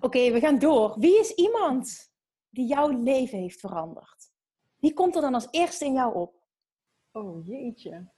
Oké, 0.00 0.30
we 0.32 0.40
gaan 0.40 0.58
door. 0.58 0.98
Wie 0.98 1.18
is 1.18 1.30
iemand 1.34 2.12
die 2.50 2.66
jouw 2.66 2.88
leven 2.88 3.38
heeft 3.38 3.60
veranderd? 3.60 4.30
Wie 4.76 4.94
komt 4.94 5.14
er 5.14 5.20
dan 5.22 5.34
als 5.34 5.48
eerste 5.50 5.84
in 5.84 5.92
jou 5.92 6.14
op? 6.14 6.34
Oh 7.12 7.46
jeetje. 7.46 8.08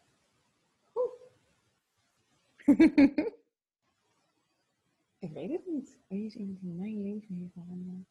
ik 5.25 5.33
weet 5.33 5.51
het 5.51 5.67
niet. 5.67 5.99
Wie 6.07 6.25
is 6.25 6.35
iemand 6.35 6.61
die 6.61 6.73
mijn 6.73 7.03
leven 7.03 7.35
heeft 7.35 7.53
veranderd? 7.53 8.07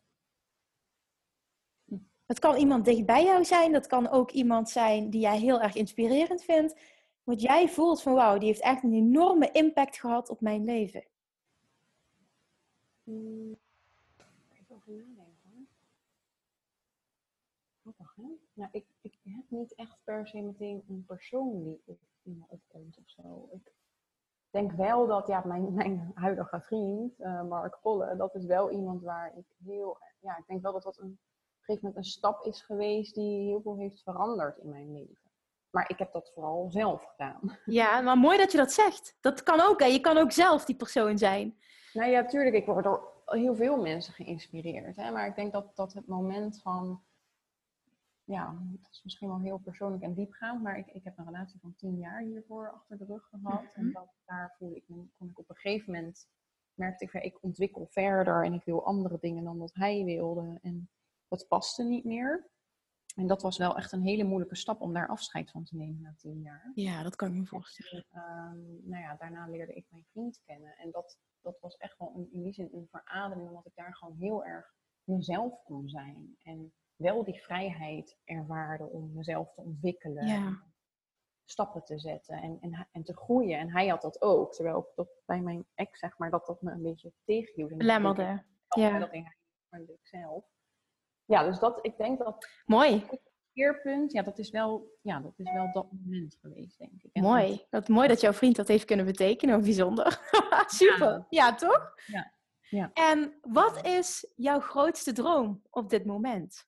Het 2.25 2.39
kan 2.39 2.55
iemand 2.55 2.86
dicht 2.86 3.05
bij 3.05 3.24
jou 3.24 3.46
zijn. 3.46 3.72
Dat 3.72 3.88
kan 3.88 4.10
ook 4.10 4.32
iemand 4.32 4.70
zijn 4.70 5.10
die 5.10 5.22
jij 5.22 5.39
heel 5.39 5.62
erg 5.62 5.75
inspirerend 5.75 6.43
vindt. 6.43 6.79
Wat 7.24 7.41
jij 7.41 7.70
voelt 7.70 8.01
van 8.01 8.13
wauw, 8.13 8.38
die 8.38 8.48
heeft 8.48 8.62
echt 8.62 8.84
een 8.84 8.93
enorme 8.93 9.51
impact 9.51 10.00
gehad 10.00 10.29
op 10.29 10.41
mijn 10.41 10.63
leven. 10.63 11.03
Hmm. 13.03 13.58
Even 14.53 14.75
over 14.75 14.91
nadenken 14.93 15.50
hoor. 15.53 15.65
Grappig 17.82 18.15
hè? 18.15 18.24
Nou, 18.53 18.70
ik, 18.72 18.86
ik 19.01 19.17
heb 19.24 19.43
niet 19.48 19.75
echt 19.75 19.98
per 20.03 20.27
se 20.27 20.41
meteen 20.41 20.84
een 20.88 21.05
persoon 21.05 21.63
die 21.63 21.98
die 22.24 22.36
me 22.36 22.43
opkomt 22.48 22.98
of 22.98 23.10
zo. 23.10 23.50
Ik 23.51 23.72
denk 24.53 24.72
wel 24.72 25.07
dat 25.07 25.27
ja, 25.27 25.41
mijn, 25.45 25.74
mijn 25.81 26.12
huidige 26.13 26.62
vriend, 26.62 27.19
uh, 27.19 27.43
Mark 27.43 27.77
Polle, 27.81 28.15
dat 28.15 28.36
is 28.36 28.45
wel 28.45 28.72
iemand 28.72 29.01
waar 29.01 29.38
ik 29.38 29.45
heel... 29.65 29.98
Ja, 30.19 30.38
ik 30.38 30.48
denk 30.48 30.62
wel 30.62 30.72
dat 30.72 30.83
dat 30.83 30.98
een, 30.98 31.03
op 31.03 31.10
een 31.10 31.60
gegeven 31.60 31.88
moment 31.88 32.05
een 32.05 32.12
stap 32.12 32.45
is 32.45 32.62
geweest 32.62 33.15
die 33.15 33.48
heel 33.48 33.62
veel 33.62 33.77
heeft 33.77 34.03
veranderd 34.03 34.57
in 34.57 34.69
mijn 34.69 34.93
leven. 34.93 35.17
Maar 35.69 35.89
ik 35.89 35.98
heb 35.98 36.12
dat 36.12 36.31
vooral 36.33 36.72
zelf 36.72 37.03
gedaan. 37.03 37.57
Ja, 37.65 38.01
maar 38.01 38.17
mooi 38.17 38.38
dat 38.38 38.51
je 38.51 38.57
dat 38.57 38.72
zegt. 38.72 39.17
Dat 39.22 39.43
kan 39.43 39.62
ook, 39.62 39.79
hè? 39.79 39.86
Je 39.86 40.00
kan 40.00 40.17
ook 40.17 40.31
zelf 40.31 40.65
die 40.65 40.75
persoon 40.75 41.17
zijn. 41.17 41.57
Nou 41.93 42.10
ja, 42.10 42.25
tuurlijk. 42.25 42.55
Ik 42.55 42.65
word 42.65 42.83
door 42.83 43.12
heel 43.25 43.55
veel 43.55 43.81
mensen 43.81 44.13
geïnspireerd. 44.13 44.95
Hè? 44.95 45.12
Maar 45.12 45.27
ik 45.27 45.36
denk 45.36 45.51
dat, 45.51 45.75
dat 45.75 45.93
het 45.93 46.07
moment 46.07 46.62
van... 46.62 47.03
Ja, 48.24 48.58
dat 48.82 48.92
is 48.92 49.03
misschien 49.03 49.27
wel 49.27 49.39
heel 49.39 49.58
persoonlijk 49.58 50.03
en 50.03 50.13
diepgaand. 50.13 50.63
Maar 50.63 50.77
ik, 50.77 50.88
ik 50.88 51.03
heb 51.03 51.18
een 51.18 51.25
relatie 51.25 51.60
van 51.60 51.75
tien 51.75 51.98
jaar 51.98 52.22
hiervoor 52.22 52.72
achter 52.72 52.98
de 52.98 53.06
rug 53.06 53.27
gehad. 53.30 53.62
Mm 53.62 53.68
-hmm. 53.74 53.86
En 53.86 53.92
dat, 53.92 54.13
daar 54.25 54.56
voelde 54.58 54.75
ik 54.75 54.86
kon 54.86 55.30
ik 55.30 55.39
op 55.39 55.50
een 55.50 55.56
gegeven 55.56 55.94
moment... 55.94 56.27
Merkte 56.74 57.06
ik 57.06 57.13
ik 57.13 57.44
ontwikkel 57.44 57.86
verder 57.86 58.44
en 58.44 58.53
ik 58.53 58.63
wil 58.63 58.86
andere 58.86 59.18
dingen 59.20 59.44
dan 59.44 59.58
wat 59.58 59.74
hij 59.74 60.03
wilde. 60.03 60.60
En 60.62 60.89
dat 61.27 61.48
paste 61.48 61.84
niet 61.84 62.03
meer. 62.03 62.50
En 63.15 63.27
dat 63.27 63.42
was 63.42 63.58
wel 63.58 63.77
echt 63.77 63.92
een 63.92 64.01
hele 64.01 64.24
moeilijke 64.24 64.56
stap 64.56 64.82
om 64.82 64.94
daar 64.94 65.08
afscheid 65.08 65.51
van 65.51 65.63
te 65.63 65.75
nemen 65.75 66.01
na 66.01 66.13
tien 66.18 66.42
jaar. 66.42 66.72
Ja, 66.75 67.03
dat 67.03 67.15
kan 67.15 67.27
ik 67.27 67.34
me 67.34 67.46
voorstellen. 67.46 68.06
En, 68.10 68.22
um, 68.22 68.89
nou 68.89 69.03
ja, 69.03 69.15
daarna 69.15 69.48
leerde 69.48 69.74
ik 69.74 69.86
mijn 69.89 70.06
vriend 70.12 70.42
kennen. 70.46 70.77
En 70.77 70.92
dat, 70.92 71.18
dat 71.42 71.60
was 71.60 71.77
echt 71.77 71.98
wel 71.98 72.13
een, 72.15 72.32
in 72.32 72.44
die 72.44 72.53
zin 72.53 72.70
een 72.72 72.88
verademing, 72.89 73.48
omdat 73.48 73.65
ik 73.65 73.75
daar 73.75 73.96
gewoon 73.96 74.18
heel 74.18 74.46
erg 74.46 74.74
mezelf 75.03 75.63
kon 75.63 75.89
zijn. 75.89 76.38
En 76.42 76.74
wel 76.96 77.24
die 77.24 77.42
vrijheid 77.42 78.18
ervaarde 78.24 78.84
om 78.84 79.14
mezelf 79.14 79.54
te 79.54 79.62
ontwikkelen. 79.62 80.28
Ja. 80.28 80.64
Stappen 81.46 81.84
te 81.84 82.00
zetten 82.00 82.42
en, 82.42 82.58
en, 82.62 82.88
en 82.92 83.04
te 83.04 83.16
groeien. 83.16 83.60
En 83.60 83.72
hij 83.72 83.88
had 83.88 84.02
dat 84.02 84.22
ook. 84.22 84.54
Terwijl 84.54 84.80
ik 84.80 84.96
dat 84.96 85.10
bij 85.26 85.42
mijn 85.42 85.66
ex, 85.74 86.00
zeg 86.00 86.18
maar, 86.18 86.30
dat 86.30 86.46
dat 86.46 86.62
me 86.62 86.72
een 86.72 86.82
beetje 86.82 87.14
tegenhield. 87.24 87.78
Belemmerde. 87.78 88.44
Ja. 88.68 89.00
Dat 89.00 89.10
hij 89.10 89.34
ik 89.82 90.00
zelf. 90.02 90.46
Ja, 91.26 91.44
dus 91.44 91.60
dat, 91.60 91.80
ik 91.82 91.98
denk 91.98 92.20
dat... 92.20 92.48
Mooi. 92.66 93.06
Keerpunt, 93.54 94.12
ja, 94.12 94.22
dat 94.22 94.38
is 94.38 94.50
wel, 94.50 94.98
ja, 95.02 95.20
dat 95.20 95.34
is 95.38 95.52
wel 95.52 95.72
dat 95.72 95.92
moment 95.92 96.38
geweest, 96.42 96.78
denk 96.78 97.04
ik. 97.04 97.10
En 97.14 97.22
mooi. 97.22 97.50
Dat, 97.50 97.68
dat, 97.70 97.88
mooi 97.88 98.08
dat 98.08 98.22
jouw 98.22 98.34
vriend 98.34 98.56
dat 98.56 98.68
heeft 98.68 98.86
kunnen 98.86 99.06
betekenen. 99.06 99.62
Bijzonder. 99.62 100.20
Super. 100.68 101.12
Ja. 101.12 101.26
ja, 101.30 101.56
toch? 101.56 101.94
Ja. 102.06 102.34
ja. 102.70 102.92
En 102.94 103.38
wat 103.42 103.86
is 103.86 104.32
jouw 104.36 104.60
grootste 104.60 105.12
droom 105.12 105.62
op 105.70 105.90
dit 105.90 106.06
moment? 106.06 106.68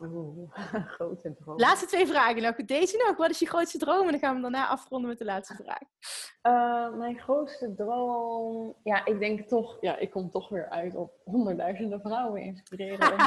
Oeh, 0.00 0.50
grote 0.96 1.34
droom. 1.34 1.58
Laatste 1.58 1.86
twee 1.86 2.06
vragen 2.06 2.42
nog. 2.42 2.54
Deze 2.54 3.04
nog. 3.06 3.16
Wat 3.16 3.30
is 3.30 3.38
je 3.38 3.46
grootste 3.46 3.78
droom? 3.78 4.04
En 4.04 4.10
dan 4.10 4.18
gaan 4.18 4.34
we 4.34 4.42
daarna 4.42 4.66
afronden 4.66 5.08
met 5.08 5.18
de 5.18 5.24
laatste 5.24 5.54
vraag. 5.54 5.82
Uh, 6.42 6.96
mijn 6.98 7.18
grootste 7.18 7.74
droom... 7.74 8.74
Ja, 8.82 9.04
ik 9.04 9.18
denk 9.18 9.48
toch... 9.48 9.76
Ja, 9.80 9.96
ik 9.96 10.10
kom 10.10 10.30
toch 10.30 10.48
weer 10.48 10.68
uit 10.68 10.94
op 10.94 11.20
honderdduizenden 11.24 12.00
vrouwen 12.00 12.42
inspireren. 12.42 13.12
Om, 13.12 13.18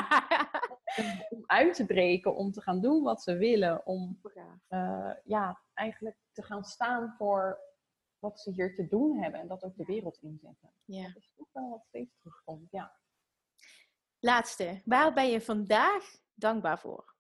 om 1.38 1.44
uit 1.46 1.74
te 1.74 1.86
breken, 1.86 2.36
om 2.36 2.52
te 2.52 2.62
gaan 2.62 2.82
doen 2.82 3.04
wat 3.04 3.22
ze 3.22 3.38
willen. 3.38 3.86
Om 3.86 4.20
uh, 4.70 5.12
ja, 5.24 5.62
eigenlijk 5.74 6.18
te 6.32 6.44
gaan 6.44 6.64
staan 6.64 7.16
voor 7.18 7.60
wat 8.20 8.40
ze 8.40 8.52
hier 8.52 8.76
te 8.76 8.88
doen 8.88 9.22
hebben. 9.22 9.40
En 9.40 9.48
dat 9.48 9.64
ook 9.64 9.78
de 9.78 9.86
wereld 9.86 10.18
inzetten. 10.22 10.72
Ja. 10.86 11.04
Dat 11.04 11.16
is 11.16 11.32
toch 11.36 11.48
wel 11.52 11.70
wat 11.70 11.86
steeds 11.88 12.18
terugkomt, 12.20 12.72
ja. 12.72 12.96
Laatste. 14.20 14.82
Waar 14.86 15.14
ben 15.14 15.30
je 15.30 15.42
vandaag 15.42 16.26
dankbaar 16.38 16.80
voor? 16.80 17.14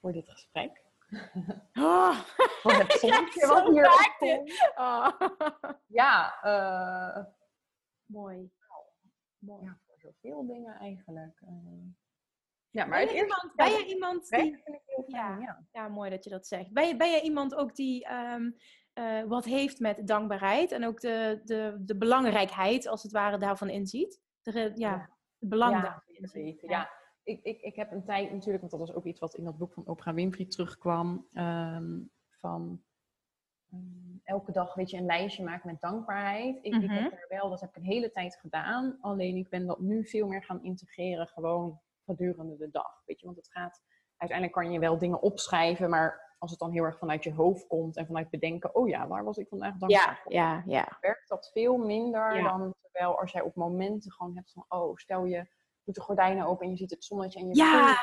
Voor 0.00 0.12
dit 0.12 0.28
gesprek. 0.28 0.84
Oh. 1.72 2.20
Voor 2.62 2.72
het 2.72 2.92
zonnetje 3.00 3.46
wat 3.46 3.66
hier 3.68 4.72
oh. 4.76 5.20
Ja, 6.00 6.38
uh, 6.44 7.24
mooi. 8.06 8.50
mooi. 9.38 9.64
Ja, 9.64 9.78
voor 9.86 9.98
zoveel 9.98 10.46
dingen 10.46 10.74
eigenlijk. 10.74 11.40
Uh, 11.42 11.94
ja, 12.70 12.84
maar 12.84 13.04
ben 13.04 13.14
je 13.14 13.22
iemand, 13.22 13.52
ben 13.54 13.70
je 13.70 13.86
iemand 13.86 14.28
die... 14.28 14.38
vind 14.38 14.76
ik 14.76 14.82
heel 14.84 15.04
fijn, 15.08 15.40
ja, 15.40 15.46
ja. 15.46 15.66
ja, 15.72 15.88
mooi 15.88 16.10
dat 16.10 16.24
je 16.24 16.30
dat 16.30 16.46
zegt. 16.46 16.72
Ben 16.72 16.88
je, 16.88 16.96
ben 16.96 17.10
je 17.10 17.20
iemand 17.20 17.54
ook 17.54 17.74
die 17.74 18.12
um, 18.12 18.56
uh, 18.94 19.22
wat 19.22 19.44
heeft 19.44 19.80
met 19.80 20.06
dankbaarheid 20.06 20.72
en 20.72 20.84
ook 20.84 21.00
de, 21.00 21.40
de, 21.44 21.76
de 21.80 21.96
belangrijkheid, 21.96 22.86
als 22.86 23.02
het 23.02 23.12
ware, 23.12 23.38
daarvan 23.38 23.68
inziet? 23.68 24.20
De, 24.42 24.72
ja, 24.74 25.10
het 25.38 25.48
belang 25.48 25.82
daarvan 25.82 26.02
inziet. 26.06 26.60
Ja. 26.60 26.90
Ja 27.26 27.32
ik, 27.32 27.40
ik, 27.42 27.60
ik 27.60 27.76
heb 27.76 27.92
een 27.92 28.04
tijd 28.04 28.32
natuurlijk, 28.32 28.60
want 28.60 28.70
dat 28.70 28.80
was 28.80 28.94
ook 28.94 29.04
iets 29.04 29.20
wat 29.20 29.34
in 29.34 29.44
dat 29.44 29.58
boek 29.58 29.72
van 29.72 29.86
Oprah 29.86 30.14
Winfrey 30.14 30.46
terugkwam, 30.46 31.26
um, 31.32 32.10
van 32.30 32.82
um, 33.72 34.20
elke 34.24 34.52
dag 34.52 34.74
weet 34.74 34.90
je, 34.90 34.96
een 34.96 35.04
lijstje 35.06 35.44
maken 35.44 35.70
met 35.70 35.80
dankbaarheid. 35.80 36.58
Ik, 36.62 36.72
Mhm. 36.72 36.82
ik 36.82 36.90
heb 36.90 37.12
er 37.12 37.26
wel, 37.28 37.50
dat 37.50 37.60
heb 37.60 37.70
ik 37.70 37.76
een 37.76 37.82
hele 37.82 38.10
tijd 38.10 38.36
gedaan, 38.36 38.98
alleen 39.00 39.36
ik 39.36 39.48
ben 39.48 39.66
dat 39.66 39.80
nu 39.80 40.06
veel 40.06 40.26
meer 40.28 40.44
gaan 40.44 40.62
integreren, 40.62 41.26
gewoon 41.26 41.80
gedurende 42.04 42.56
de 42.56 42.70
dag. 42.70 43.02
Weet 43.06 43.20
je, 43.20 43.26
want 43.26 43.38
het 43.38 43.50
gaat, 43.50 43.82
uiteindelijk 44.16 44.58
kan 44.58 44.72
je 44.72 44.78
wel 44.78 44.98
dingen 44.98 45.22
opschrijven, 45.22 45.90
maar 45.90 46.34
als 46.38 46.50
het 46.50 46.60
dan 46.60 46.70
heel 46.72 46.84
erg 46.84 46.98
vanuit 46.98 47.24
je 47.24 47.32
hoofd 47.34 47.66
komt 47.66 47.96
en 47.96 48.06
vanuit 48.06 48.30
bedenken, 48.30 48.74
oh 48.74 48.88
ja, 48.88 49.06
waar 49.06 49.24
was 49.24 49.36
ik 49.36 49.48
vandaag 49.48 49.76
dankbaar 49.76 49.90
Ja, 49.90 50.18
voor? 50.22 50.32
ja, 50.32 50.62
ja. 50.66 50.96
werkt 51.00 51.28
dat 51.28 51.50
veel 51.52 51.76
minder 51.76 52.36
Ja. 52.36 52.42
dan 52.42 52.74
terwijl 52.80 53.20
als 53.20 53.32
jij 53.32 53.40
op 53.42 53.54
momenten 53.54 54.12
gewoon 54.12 54.34
hebt 54.36 54.52
van, 54.52 54.64
oh, 54.68 54.96
stel 54.96 55.24
je 55.24 55.46
doet 55.86 55.94
de 55.94 56.00
gordijnen 56.00 56.46
open 56.46 56.64
en 56.64 56.70
je 56.70 56.76
ziet 56.76 56.90
het 56.90 57.04
zonnetje 57.04 57.38
en 57.38 57.48
je 57.48 57.56
Ja, 57.56 57.96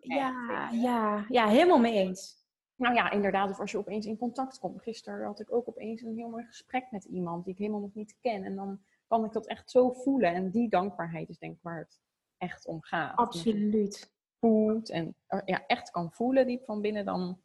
Ja, 0.00 0.70
ja, 0.70 1.24
ja, 1.28 1.48
helemaal 1.48 1.78
mee 1.78 1.94
eens. 1.94 2.44
Nou 2.76 2.94
ja, 2.94 3.10
inderdaad, 3.10 3.50
of 3.50 3.60
als 3.60 3.70
je 3.70 3.78
opeens 3.78 4.06
in 4.06 4.18
contact 4.18 4.58
komt. 4.58 4.82
Gisteren 4.82 5.26
had 5.26 5.40
ik 5.40 5.52
ook 5.52 5.68
opeens 5.68 6.02
een 6.02 6.16
heel 6.16 6.28
mooi 6.28 6.44
gesprek 6.44 6.90
met 6.90 7.04
iemand 7.04 7.44
die 7.44 7.52
ik 7.52 7.58
helemaal 7.58 7.80
nog 7.80 7.94
niet 7.94 8.16
ken. 8.20 8.44
En 8.44 8.54
dan 8.56 8.80
kan 9.06 9.24
ik 9.24 9.32
dat 9.32 9.46
echt 9.46 9.70
zo 9.70 9.92
voelen. 9.92 10.34
En 10.34 10.50
die 10.50 10.68
dankbaarheid 10.68 11.28
is 11.28 11.38
denk 11.38 11.56
ik 11.56 11.62
waar 11.62 11.78
het 11.78 12.00
echt 12.36 12.66
om 12.66 12.82
gaat. 12.82 13.16
Absoluut. 13.16 14.14
voelt 14.38 14.90
en 14.90 15.16
ja, 15.44 15.66
echt 15.66 15.90
kan 15.90 16.12
voelen 16.12 16.46
diep 16.46 16.64
van 16.64 16.80
binnen, 16.80 17.04
dan 17.04 17.42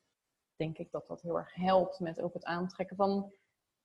denk 0.55 0.77
ik 0.77 0.91
dat 0.91 1.07
dat 1.07 1.21
heel 1.21 1.37
erg 1.37 1.53
helpt 1.53 1.99
met 1.99 2.21
ook 2.21 2.33
het 2.33 2.45
aantrekken 2.45 2.95
van 2.95 3.33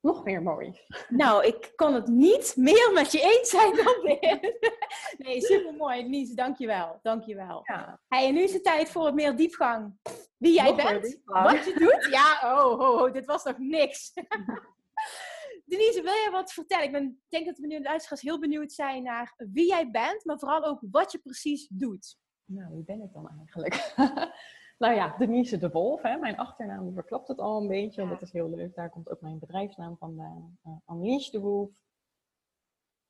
nog 0.06 0.24
meer 0.24 0.42
moois. 0.42 0.86
Nou, 1.08 1.46
ik 1.46 1.72
kan 1.74 1.94
het 1.94 2.06
niet 2.06 2.52
meer 2.56 2.90
met 2.94 3.12
je 3.12 3.20
eens 3.20 3.50
zijn 3.50 3.76
dan 3.76 3.94
dit. 4.20 4.70
Nee, 5.18 5.40
supermooi. 5.40 6.08
Lies, 6.08 6.30
dankjewel. 6.30 6.98
Dankjewel. 7.02 7.60
Ja, 7.64 8.00
Hey, 8.08 8.26
en 8.26 8.34
nu 8.34 8.40
is 8.42 8.52
het 8.52 8.64
tijd 8.64 8.88
voor 8.90 9.04
het 9.06 9.14
meer 9.14 9.36
diepgang. 9.36 9.98
Wie 10.36 10.54
jij 10.54 10.64
Nog 10.64 10.76
bent, 10.76 11.20
wat 11.24 11.64
je 11.64 11.74
doet. 11.78 12.08
Ja, 12.10 12.40
oh, 12.54 12.80
oh, 12.80 13.00
oh, 13.00 13.12
dit 13.12 13.24
was 13.24 13.44
nog 13.44 13.58
niks. 13.58 14.12
Denise, 15.64 16.02
wil 16.02 16.12
je 16.12 16.28
wat 16.30 16.52
vertellen? 16.52 16.84
Ik 16.84 16.92
ben, 16.92 17.22
denk 17.28 17.46
dat 17.46 17.56
de 17.56 17.60
benieuwde 17.60 17.84
luisteraars 17.84 18.20
heel 18.20 18.40
benieuwd 18.40 18.72
zijn 18.72 19.02
naar 19.02 19.34
wie 19.36 19.66
jij 19.66 19.90
bent, 19.90 20.24
maar 20.24 20.38
vooral 20.38 20.64
ook 20.64 20.80
wat 20.90 21.12
je 21.12 21.18
precies 21.18 21.68
doet. 21.70 22.18
Nou, 22.44 22.74
wie 22.74 22.84
ben 22.84 23.02
ik 23.02 23.12
dan 23.12 23.28
eigenlijk? 23.38 23.74
nou 24.76 24.94
ja, 24.94 25.16
Denise 25.16 25.58
de 25.58 25.70
Wolf. 25.70 26.02
Hè? 26.02 26.16
Mijn 26.16 26.36
achternaam 26.36 26.92
verklapt 26.94 27.28
het 27.28 27.38
al 27.38 27.60
een 27.60 27.68
beetje. 27.68 28.02
Ja. 28.02 28.08
Dat 28.08 28.22
is 28.22 28.32
heel 28.32 28.50
leuk. 28.50 28.74
Daar 28.74 28.90
komt 28.90 29.10
ook 29.10 29.20
mijn 29.20 29.38
bedrijfsnaam 29.38 29.96
vandaan. 29.96 30.58
Uh, 30.64 31.30
de 31.30 31.40
Wolf. 31.40 31.70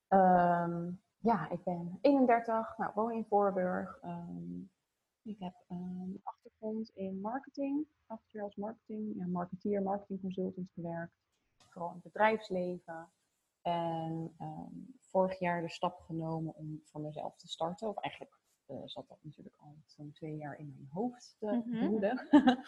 Ehm, 0.08 0.90
ja, 1.18 1.50
ik 1.50 1.64
ben 1.64 1.98
31. 2.00 2.76
Nou, 2.76 2.92
woon 2.94 3.12
in 3.12 3.26
Voorburg. 3.28 3.98
Ehm, 4.02 4.60
ik 5.22 5.38
heb 5.38 5.54
een 5.68 6.20
achtergrond 6.22 6.90
in 6.94 7.20
marketing. 7.20 7.86
Acht 8.06 8.30
jaar 8.30 8.44
als 8.44 8.56
marketing. 8.56 9.16
Ja, 9.16 9.26
marketeer, 9.26 9.82
marketing 9.82 10.20
consultant 10.20 10.70
gewerkt. 10.74 11.14
Vooral 11.68 11.88
in 11.88 11.94
het 11.94 12.12
bedrijfsleven. 12.12 13.08
En 13.62 14.34
ehm, 14.38 14.74
vorig 15.00 15.38
jaar 15.38 15.60
de 15.60 15.70
stap 15.70 16.00
genomen 16.00 16.54
om 16.54 16.80
voor 16.84 17.00
mezelf 17.00 17.36
te 17.36 17.48
starten. 17.48 17.88
Of 17.88 17.96
eigenlijk 17.96 18.34
eh, 18.34 18.45
zat 18.84 19.08
dat 19.08 19.18
natuurlijk 19.22 19.56
al 19.58 19.76
zo'n 19.84 20.12
twee 20.12 20.36
jaar 20.36 20.58
in 20.58 20.72
mijn 20.76 20.88
hoofd 20.92 21.36
te 21.38 21.62
Mhm. 21.64 21.84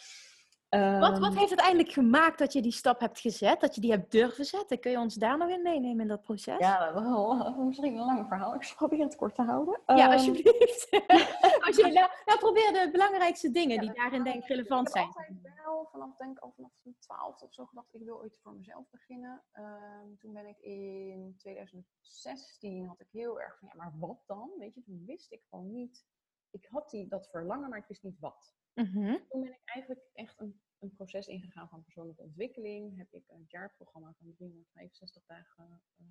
Wat, 0.70 1.18
wat 1.18 1.30
Ehm, 1.30 1.36
heeft 1.36 1.50
het 1.50 1.58
eigenlijk 1.60 1.92
gemaakt 1.92 2.38
dat 2.38 2.52
je 2.52 2.62
die 2.62 2.72
stap 2.72 3.00
hebt 3.00 3.20
gezet? 3.20 3.60
Dat 3.60 3.74
je 3.74 3.80
die 3.80 3.90
hebt 3.90 4.10
durven 4.10 4.44
zetten? 4.44 4.80
Kun 4.80 4.90
je 4.90 4.98
ons 4.98 5.14
daar 5.14 5.38
nog 5.38 5.48
in 5.48 5.62
meenemen 5.62 6.00
in 6.00 6.08
dat 6.08 6.22
proces? 6.22 6.58
Ja, 6.58 6.92
dat 6.92 7.02
wel 7.02 7.34
misschien 7.66 7.96
een 7.96 8.04
lang 8.04 8.26
verhaal. 8.28 8.54
Ik 8.54 8.62
zal 8.64 8.76
proberen 8.76 9.04
het 9.06 9.16
kort 9.16 9.34
te 9.34 9.42
houden. 9.42 9.80
Ja, 9.86 9.94
Ehm, 9.96 10.10
alsjeblieft. 10.12 10.88
Als 11.66 11.76
je, 11.76 11.82
nou, 11.92 12.08
nou, 12.24 12.38
probeer 12.38 12.72
de 12.72 12.88
belangrijkste 12.92 13.50
dingen 13.50 13.80
die 13.80 13.92
daarin 13.92 14.24
denk 14.24 14.42
ik 14.42 14.48
relevant 14.48 14.86
ik 14.88 14.92
zijn. 14.92 15.06
heb 15.06 15.16
altijd 15.16 15.54
wel, 15.64 15.88
vanaf 15.92 16.16
denk 16.16 16.36
ik 16.36 16.42
al 16.42 16.52
vanaf 16.56 16.70
mijn 16.82 16.96
twaalfde 16.98 17.44
of 17.46 17.54
zo 17.54 17.64
gedacht, 17.66 17.94
ik 17.94 18.02
wil 18.04 18.18
ooit 18.18 18.38
voor 18.42 18.52
mezelf 18.54 18.84
beginnen. 18.90 19.42
Ehm, 19.52 20.16
toen 20.18 20.32
ben 20.32 20.46
ik 20.46 20.58
in 20.58 21.34
2016, 21.38 22.86
had 22.86 23.00
ik 23.00 23.08
heel 23.12 23.40
erg 23.40 23.58
van, 23.58 23.68
ja, 23.68 23.74
maar 23.76 23.92
wat 23.98 24.18
dan? 24.26 24.50
Weet 24.58 24.74
je, 24.74 24.82
toen 24.82 25.02
wist 25.06 25.32
ik 25.32 25.42
gewoon 25.50 25.72
niet. 25.72 26.04
Ik 26.50 26.66
had 26.70 26.90
die, 26.90 27.08
dat 27.08 27.28
verlangen, 27.30 27.68
maar 27.68 27.78
ik 27.78 27.88
wist 27.88 28.02
niet 28.02 28.20
wat. 28.20 28.56
Mhm. 28.82 29.16
Toen 29.28 29.40
ben 29.42 29.52
ik 29.52 29.60
eigenlijk 29.64 30.06
echt 30.12 30.40
een, 30.40 30.60
een 30.78 30.94
proces 30.94 31.26
ingegaan 31.26 31.68
van 31.68 31.82
persoonlijke 31.82 32.22
ontwikkeling. 32.22 32.96
Heb 32.96 33.12
ik 33.12 33.24
een 33.26 33.44
jaarprogramma 33.48 34.14
van 34.18 34.34
365 34.36 35.22
dagen 35.26 35.82
eh, 35.96 36.04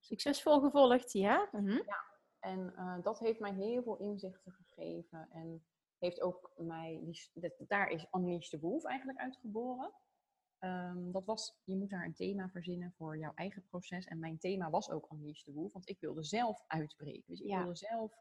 Succesvol 0.00 0.60
gevolgd, 0.60 1.12
ja. 1.12 1.48
Mhm. 1.52 1.80
En 2.38 2.74
eh, 2.76 3.02
dat 3.02 3.18
heeft 3.18 3.40
mij 3.40 3.54
heel 3.54 3.82
veel 3.82 3.96
inzichten 3.96 4.52
gegeven. 4.52 5.28
En 5.30 5.64
heeft 5.98 6.20
ook 6.20 6.52
mij, 6.56 7.00
die, 7.04 7.54
daar 7.66 7.88
is 7.88 8.06
Unleash 8.12 8.48
the 8.48 8.58
Wolf 8.58 8.84
eigenlijk 8.84 9.18
uitgeboren. 9.18 9.92
Ehm, 10.58 11.10
dat 11.10 11.24
was, 11.24 11.58
je 11.64 11.76
moet 11.76 11.90
daar 11.90 12.04
een 12.04 12.14
thema 12.14 12.48
verzinnen 12.48 12.92
voor 12.96 13.18
jouw 13.18 13.32
eigen 13.34 13.64
proces. 13.64 14.06
En 14.06 14.18
mijn 14.18 14.38
thema 14.38 14.70
was 14.70 14.90
ook 14.90 15.12
Unleash 15.12 15.42
the 15.42 15.52
Wolf, 15.52 15.72
want 15.72 15.88
ik 15.88 16.00
wilde 16.00 16.22
zelf 16.24 16.64
uitbreken. 16.66 17.24
Dus 17.26 17.40
ik 17.40 17.48
Ja. 17.48 17.58
wilde 17.58 17.76
zelf 17.76 18.12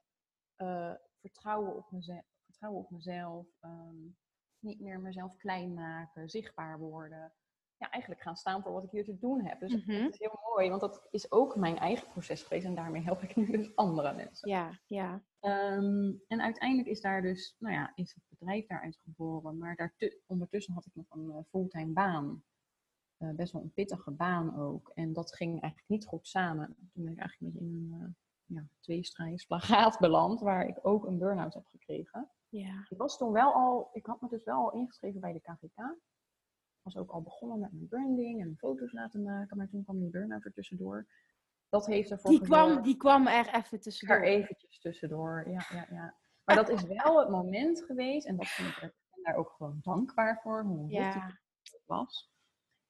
eh, 0.56 0.94
vertrouwen, 1.20 1.76
op 1.76 1.92
mezelf, 1.92 2.24
vertrouwen 2.58 2.84
op 2.86 2.91
mezelf. 2.91 3.48
ehm, 3.60 3.96
niet 4.60 4.80
meer 4.80 5.00
mezelf 5.00 5.36
klein 5.38 5.74
maken, 5.74 6.30
zichtbaar 6.30 6.80
worden. 6.80 7.34
Ja, 7.78 7.89
eigenlijk 7.89 8.22
gaan 8.22 8.36
staan 8.36 8.62
voor 8.62 8.72
wat 8.72 8.84
ik 8.84 8.89
hier 8.91 9.04
te 9.04 9.17
doen 9.17 9.46
heb. 9.46 9.60
Dus 9.60 9.72
Mhm. 9.86 10.04
het 10.04 10.13
is 10.13 10.20
heel 10.20 10.39
mooi, 10.56 10.70
want 10.70 10.82
dat 10.82 11.08
is 11.12 11.32
ook 11.32 11.56
mijn 11.56 11.78
eigen 11.78 12.08
proces 12.10 12.43
geweest. 12.43 12.65
En 12.65 12.76
daarmee 12.76 13.02
help 13.02 13.22
ik 13.22 13.36
nu 13.36 13.46
dus 13.52 13.76
andere 13.76 14.13
mensen. 14.13 14.50
Ja, 14.50 14.80
ja. 14.86 15.24
Ehm, 15.39 16.13
en 16.28 16.41
uiteindelijk 16.41 16.88
is 16.88 17.02
daar 17.02 17.22
dus, 17.22 17.56
nou 17.60 17.74
ja, 17.74 17.91
is 17.96 18.13
het 18.13 18.24
bedrijf 18.28 18.65
daaruit 18.67 18.98
geboren. 18.98 19.58
Maar 19.58 19.76
daartu- 19.76 20.22
ondertussen 20.26 20.74
had 20.74 20.86
ik 20.86 20.96
nog 20.96 21.06
een 21.10 21.32
eh, 21.32 21.43
fulltime 21.50 21.93
baan. 21.93 22.43
Eh, 23.17 23.30
best 23.32 23.54
wel 23.54 23.62
een 23.62 23.74
pittige 23.74 24.12
baan 24.12 24.58
ook. 24.60 24.91
En 24.93 25.13
dat 25.13 25.36
ging 25.36 25.52
eigenlijk 25.62 25.89
niet 25.89 26.06
goed 26.06 26.28
samen. 26.28 26.76
Toen 26.93 27.04
ben 27.04 27.13
ik 27.13 27.20
eigenlijk 27.20 27.56
in 27.56 27.65
een 27.65 27.93
uh, 28.02 28.08
ja, 28.46 28.67
beland. 30.00 30.39
Waar 30.39 30.67
ik 30.67 30.80
ook 30.82 31.06
een 31.06 31.17
burn-out 31.17 31.54
heb 31.54 31.65
gekregen. 31.65 32.32
Ja. 32.50 32.86
Ik 32.90 32.98
was 32.98 33.18
toen 33.18 33.32
wel 33.32 33.54
al, 33.54 33.90
ik 33.94 34.06
had 34.06 34.22
me 34.22 34.28
dus 34.30 34.44
wel 34.44 34.58
al 34.58 34.72
ingeschreven 34.74 35.20
bij 35.22 35.34
de 35.34 35.40
KVK. 35.42 35.96
Was 36.82 36.98
ook 36.98 37.12
al 37.12 37.22
begonnen 37.22 37.60
met 37.60 37.72
mijn 37.72 37.88
branding 37.88 38.42
en 38.42 38.56
foto's 38.58 38.92
laten 38.92 39.24
maken. 39.24 39.58
Maar 39.58 39.70
toen 39.70 39.84
kwam 39.84 40.00
die 40.00 40.10
burn-out 40.10 40.46
er 40.46 40.54
tussendoor. 40.54 41.08
Dat 41.70 41.86
heeft 41.86 42.12
ervoor 42.12 42.32
Die, 42.32 42.42
kwam, 42.42 42.82
die 42.82 42.98
kwam 42.98 43.28
er 43.28 43.48
even 43.48 43.62
er 43.72 43.80
tussendoor. 43.80 44.22
eventjes 44.22 44.80
tussendoor. 44.80 45.44
Ja, 45.50 45.66
ja, 45.70 45.88
ja. 45.90 46.16
Maar 46.44 46.56
dat 46.56 46.70
is 46.70 46.84
wel 46.84 47.20
het 47.20 47.30
moment 47.30 47.84
geweest, 47.84 48.26
en 48.28 48.36
dat 48.38 48.48
vind 48.48 48.68
ik, 48.70 48.80
ben 48.80 49.24
daar 49.24 49.36
ook 49.36 49.50
gewoon 49.50 49.80
dankbaar 49.82 50.40
voor, 50.42 50.64
hoe 50.64 50.90
Ja, 50.92 51.26
het 51.64 51.82
was. 51.86 52.32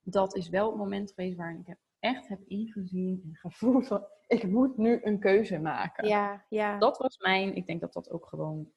Dat 0.02 0.36
is 0.36 0.50
wel 0.50 0.68
het 0.70 0.78
moment 0.78 1.12
geweest 1.14 1.38
waarin 1.38 1.60
ik 1.60 1.68
heb- 1.68 1.80
echt 2.00 2.28
heb 2.28 2.42
ingezien 2.48 3.22
en 3.26 3.36
gevoeld 3.36 3.88
van, 3.88 4.06
ik 4.28 4.44
moet 4.48 4.78
nu 4.78 5.00
een 5.04 5.20
keuze 5.20 5.60
maken. 5.60 6.08
ja, 6.08 6.46
ja. 6.50 6.78
Dat 6.78 6.98
was 6.98 7.18
mijn, 7.18 7.56
ik 7.56 7.66
denk 7.66 7.82
dat 7.82 7.94
dat 7.94 8.10
ook 8.10 8.26
gewoon 8.28 8.72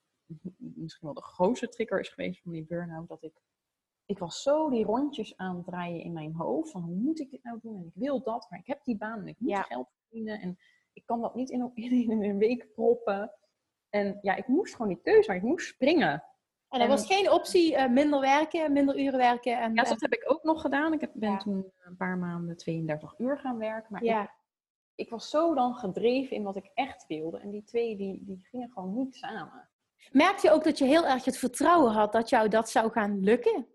misschien 0.83 1.07
wel 1.07 1.15
de 1.17 1.23
grootste 1.23 1.69
trigger 1.69 2.01
is 2.01 2.09
geweest 2.09 2.43
van 2.43 2.53
die 2.53 2.65
burn-out. 2.67 3.09
Dat 3.09 3.23
ik, 3.23 3.41
ik 4.05 4.19
was 4.19 4.43
zo 4.43 4.71
die 4.71 4.85
rondjes 4.85 5.37
aan 5.37 5.57
het 5.57 5.65
draaien 5.65 6.01
in 6.03 6.13
mijn 6.13 6.35
hoofd. 6.35 6.71
Van 6.71 6.83
hoe 6.83 6.95
moet 6.97 7.21
ik 7.21 7.31
dit 7.31 7.43
nou 7.45 7.59
doen? 7.63 7.77
En 7.77 7.87
ik 7.87 7.95
wil 7.95 8.23
dat, 8.23 8.47
maar 8.51 8.59
ik 8.59 8.67
heb 8.67 8.85
die 8.85 8.97
baan 8.97 9.19
en 9.21 9.27
ik 9.27 9.37
moet 9.41 9.51
Ja. 9.51 9.63
geld 9.63 9.89
verdienen. 10.01 10.41
En 10.41 10.59
ik 10.93 11.07
kan 11.07 11.21
dat 11.21 11.35
niet 11.35 11.51
in, 11.51 11.71
in, 11.75 11.93
in 12.11 12.23
een 12.23 12.39
week 12.39 12.73
proppen. 12.73 13.33
En 13.89 14.19
ja, 14.23 14.35
ik 14.35 14.47
moest 14.47 14.73
gewoon 14.75 14.89
die 14.93 15.01
keuze, 15.03 15.29
maar 15.29 15.37
ik 15.37 15.43
moest 15.43 15.67
springen. 15.69 16.25
En 16.69 16.81
er 16.81 16.89
was 16.89 17.07
geen 17.07 17.31
optie 17.31 17.77
eh, 17.77 17.91
minder 17.91 18.21
werken, 18.21 18.73
minder 18.73 18.99
uren 18.99 19.19
werken. 19.19 19.53
En, 19.61 19.75
Ja, 19.75 19.83
en- 19.83 19.89
dat 19.89 20.01
heb 20.01 20.13
ik 20.13 20.31
ook 20.33 20.43
nog 20.43 20.61
gedaan. 20.61 20.93
Ik 20.93 21.01
heb, 21.01 21.11
ben 21.15 21.31
Ja. 21.31 21.37
toen 21.39 21.73
een 21.79 21.97
paar 21.97 22.19
maanden 22.19 22.57
32 22.57 23.19
uur 23.19 23.39
gaan 23.39 23.59
werken. 23.59 23.93
Maar 23.93 24.03
ik, 24.03 24.09
ja. 24.09 24.35
ik 24.95 25.11
was 25.11 25.31
zo 25.31 25.55
dan 25.55 25.75
gedreven 25.75 26.37
in 26.37 26.43
wat 26.43 26.57
ik 26.57 26.71
echt 26.75 27.07
wilde. 27.07 27.39
En 27.39 27.51
die 27.51 27.63
twee, 27.65 27.97
die, 27.97 28.25
die 28.25 28.39
gingen 28.51 28.71
gewoon 28.71 28.95
niet 28.95 29.15
samen. 29.15 29.70
Merk 30.13 30.39
je 30.39 30.51
ook 30.51 30.65
dat 30.65 30.79
je 30.79 30.85
heel 30.85 31.07
erg 31.07 31.25
het 31.25 31.39
vertrouwen 31.39 31.93
had 31.93 32.13
dat 32.13 32.29
jou 32.29 32.49
dat 32.49 32.71
zou 32.71 32.91
gaan 32.91 33.21
lukken? 33.21 33.67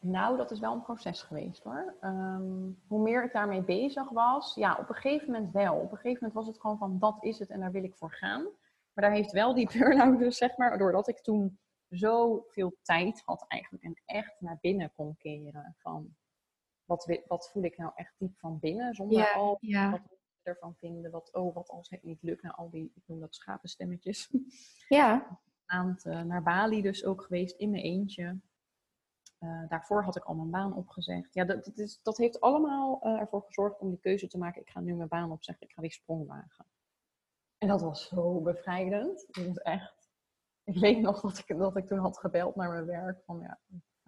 Nou, 0.00 0.36
dat 0.36 0.50
is 0.50 0.58
wel 0.58 0.72
een 0.72 0.82
proces 0.82 1.22
geweest 1.22 1.62
hoor. 1.62 1.94
Ehm, 2.00 2.70
hoe 2.86 3.02
meer 3.02 3.24
ik 3.24 3.32
daarmee 3.32 3.62
bezig 3.62 4.10
was, 4.10 4.54
ja, 4.54 4.76
op 4.80 4.88
een 4.88 4.94
gegeven 4.94 5.32
moment 5.32 5.52
wel. 5.52 5.74
Op 5.74 5.92
een 5.92 5.96
gegeven 5.96 6.12
moment 6.12 6.32
was 6.32 6.46
het 6.46 6.60
gewoon 6.60 6.78
van 6.78 6.98
dat 6.98 7.16
is 7.20 7.38
het 7.38 7.50
en 7.50 7.60
daar 7.60 7.72
wil 7.72 7.84
ik 7.84 7.94
voor 7.96 8.12
gaan. 8.12 8.42
Maar 8.92 9.04
daar 9.04 9.12
heeft 9.12 9.32
wel 9.32 9.54
die 9.54 9.70
burn-out 9.78 10.18
dus, 10.18 10.36
zeg 10.36 10.56
maar, 10.56 10.78
doordat 10.78 11.08
ik 11.08 11.20
toen 11.20 11.58
zoveel 11.88 12.76
tijd 12.82 13.22
had 13.24 13.44
eigenlijk 13.48 13.84
en 13.84 14.00
echt 14.04 14.34
naar 14.38 14.58
binnen 14.60 14.92
kon 14.92 15.16
keren 15.16 15.76
van 15.78 16.16
wat, 16.84 17.20
wat 17.26 17.50
voel 17.52 17.62
ik 17.62 17.78
nou 17.78 17.92
echt 17.94 18.14
diep 18.18 18.38
van 18.38 18.58
binnen, 18.58 18.94
zonder 18.94 19.18
Ja, 19.18 19.32
al 19.32 19.58
ja. 19.60 19.90
wat 19.90 20.17
ervan 20.48 20.74
vinden, 20.76 21.10
wat, 21.10 21.32
oh, 21.32 21.54
wat 21.54 21.68
als 21.68 21.90
het 21.90 22.02
niet 22.02 22.22
lukt, 22.22 22.42
nou, 22.42 22.56
al 22.56 22.70
die, 22.70 22.92
ik 22.94 23.02
noem 23.06 23.20
dat 23.20 23.34
schapenstemmetjes. 23.34 24.28
Ja, 24.88 25.38
maand 25.66 26.04
eh, 26.04 26.22
naar 26.22 26.42
Bali 26.42 26.82
dus 26.82 27.04
ook 27.04 27.22
geweest 27.22 27.56
in 27.58 27.70
mijn 27.70 27.82
eentje. 27.82 28.40
Eh, 29.38 29.68
daarvoor 29.68 30.02
had 30.02 30.16
ik 30.16 30.24
al 30.24 30.34
mijn 30.34 30.50
baan 30.50 30.74
opgezegd. 30.74 31.34
Ja, 31.34 31.44
dat, 31.44 31.64
dat, 31.64 31.78
is, 31.78 32.00
dat 32.02 32.16
heeft 32.16 32.40
allemaal 32.40 33.00
eh, 33.02 33.20
ervoor 33.20 33.42
gezorgd 33.42 33.80
om 33.80 33.88
die 33.88 34.00
keuze 34.00 34.28
te 34.28 34.38
maken. 34.38 34.60
Ik 34.60 34.70
ga 34.70 34.80
nu 34.80 34.94
mijn 34.94 35.08
baan 35.08 35.32
opzeggen, 35.32 35.66
ik 35.66 35.72
ga 35.72 35.82
die 35.82 35.92
sprong 35.92 36.26
wagen. 36.26 36.66
En 37.58 37.68
dat 37.68 37.80
was 37.80 38.08
zo 38.08 38.40
bevrijdend. 38.40 39.26
Dat 39.30 39.46
was 39.46 39.58
echt. 39.58 40.10
Ik 40.64 40.78
weet 40.78 41.00
nog 41.00 41.20
dat 41.20 41.38
ik, 41.38 41.58
dat 41.58 41.76
ik 41.76 41.86
toen 41.86 41.98
had 41.98 42.18
gebeld 42.18 42.56
naar 42.56 42.70
mijn 42.70 42.86
werk. 42.86 43.22
Van 43.24 43.40
ja, 43.40 43.58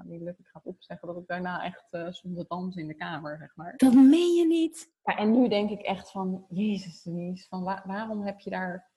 gaat 0.00 0.10
niet 0.10 0.22
lukken, 0.22 0.44
ik 0.44 0.50
ga 0.50 0.58
het 0.62 0.74
opzeggen. 0.74 1.08
Dat 1.08 1.16
ik 1.16 1.26
daarna 1.26 1.64
echt 1.64 1.86
eh 1.90 2.10
stond 2.10 2.36
te 2.36 2.44
dansen 2.48 2.82
in 2.82 2.88
de 2.88 2.94
kamer, 2.94 3.38
zeg 3.38 3.56
maar. 3.56 3.74
dat 3.76 3.94
meen 3.94 4.34
je 4.34 4.46
niet. 4.46 4.92
Ja, 5.02 5.16
en 5.16 5.40
nu 5.40 5.48
denk 5.48 5.70
ik 5.70 5.80
echt 5.80 6.10
van, 6.10 6.44
Jezus 6.48 7.02
Denise, 7.02 7.48
van 7.48 7.62
wa- 7.62 7.82
waarom 7.86 8.22
heb 8.22 8.40
je 8.40 8.50
daar... 8.50 8.90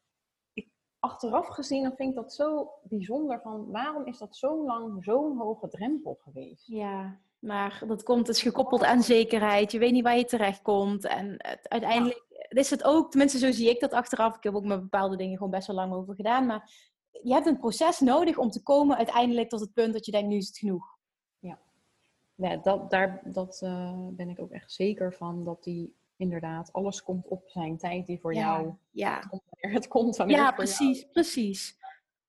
Ik, 0.54 0.70
achteraf 1.00 1.48
gezien 1.48 1.84
dan 1.84 1.96
vind 1.96 2.10
ik 2.10 2.16
dat 2.16 2.34
zo 2.34 2.72
bijzonder 2.84 3.42
van, 3.42 3.72
waarom 3.72 4.06
is 4.06 4.18
dat 4.18 4.36
zo 4.36 4.66
lang 4.66 5.04
zo'n 5.04 5.38
hoge 5.38 5.68
drempel 5.68 6.18
geweest? 6.24 6.68
Ja, 6.68 7.20
maar 7.40 7.84
dat 7.88 8.04
komt, 8.04 8.30
is 8.30 8.42
gekoppeld 8.42 8.84
aan 8.84 9.02
zekerheid. 9.04 9.72
Je 9.72 9.80
weet 9.80 9.92
niet 9.92 10.04
waar 10.04 10.18
je 10.18 10.26
terecht 10.26 10.62
komt. 10.62 11.06
En 11.06 11.36
het, 11.38 11.70
uiteindelijk 11.70 12.26
is 12.50 12.70
het 12.70 12.84
ook, 12.84 13.10
tenminste 13.10 13.38
zo 13.38 13.52
zie 13.52 13.70
ik 13.70 13.80
dat 13.80 13.92
achteraf. 13.94 14.36
Ik 14.36 14.44
heb 14.44 14.56
ook 14.56 14.64
met 14.64 14.82
bepaalde 14.82 15.18
dingen 15.18 15.38
gewoon 15.38 15.52
best 15.52 15.68
wel 15.68 15.76
lang 15.76 15.94
over 15.94 16.16
gedaan. 16.16 16.46
Maar 16.46 16.92
je 17.24 17.34
hebt 17.34 17.46
een 17.46 17.60
proces 17.60 18.00
nodig 18.00 18.38
om 18.38 18.50
te 18.50 18.64
komen 18.64 18.98
uiteindelijk 18.98 19.50
tot 19.50 19.60
het 19.60 19.74
punt 19.74 19.94
dat 19.94 20.06
je 20.06 20.12
denkt, 20.12 20.28
nu 20.28 20.38
is 20.38 20.48
het 20.48 20.58
genoeg. 20.58 20.93
Ja, 22.36 22.56
dat, 22.58 22.90
daar 22.90 23.22
dat, 23.24 23.62
eh, 23.64 24.08
ben 24.10 24.30
ik 24.30 24.40
ook 24.40 24.52
echt 24.52 24.72
zeker 24.72 25.14
van, 25.14 25.44
dat 25.44 25.64
die 25.64 25.96
inderdaad, 26.18 26.74
alles 26.74 27.04
komt 27.04 27.28
op 27.28 27.44
zijn 27.50 27.78
tijd 27.78 28.06
die 28.06 28.20
voor 28.20 28.34
jou 28.34 28.74
Ja, 28.92 29.20
komt, 29.20 29.42
wanneer 29.50 29.78
het 29.80 29.88
komt. 29.88 30.16
wanneer 30.18 30.38
ja 30.38 30.46
het 30.46 30.56
voor 30.56 30.64
jou- 30.66 30.78
precies, 30.78 31.10
precies. 31.12 31.78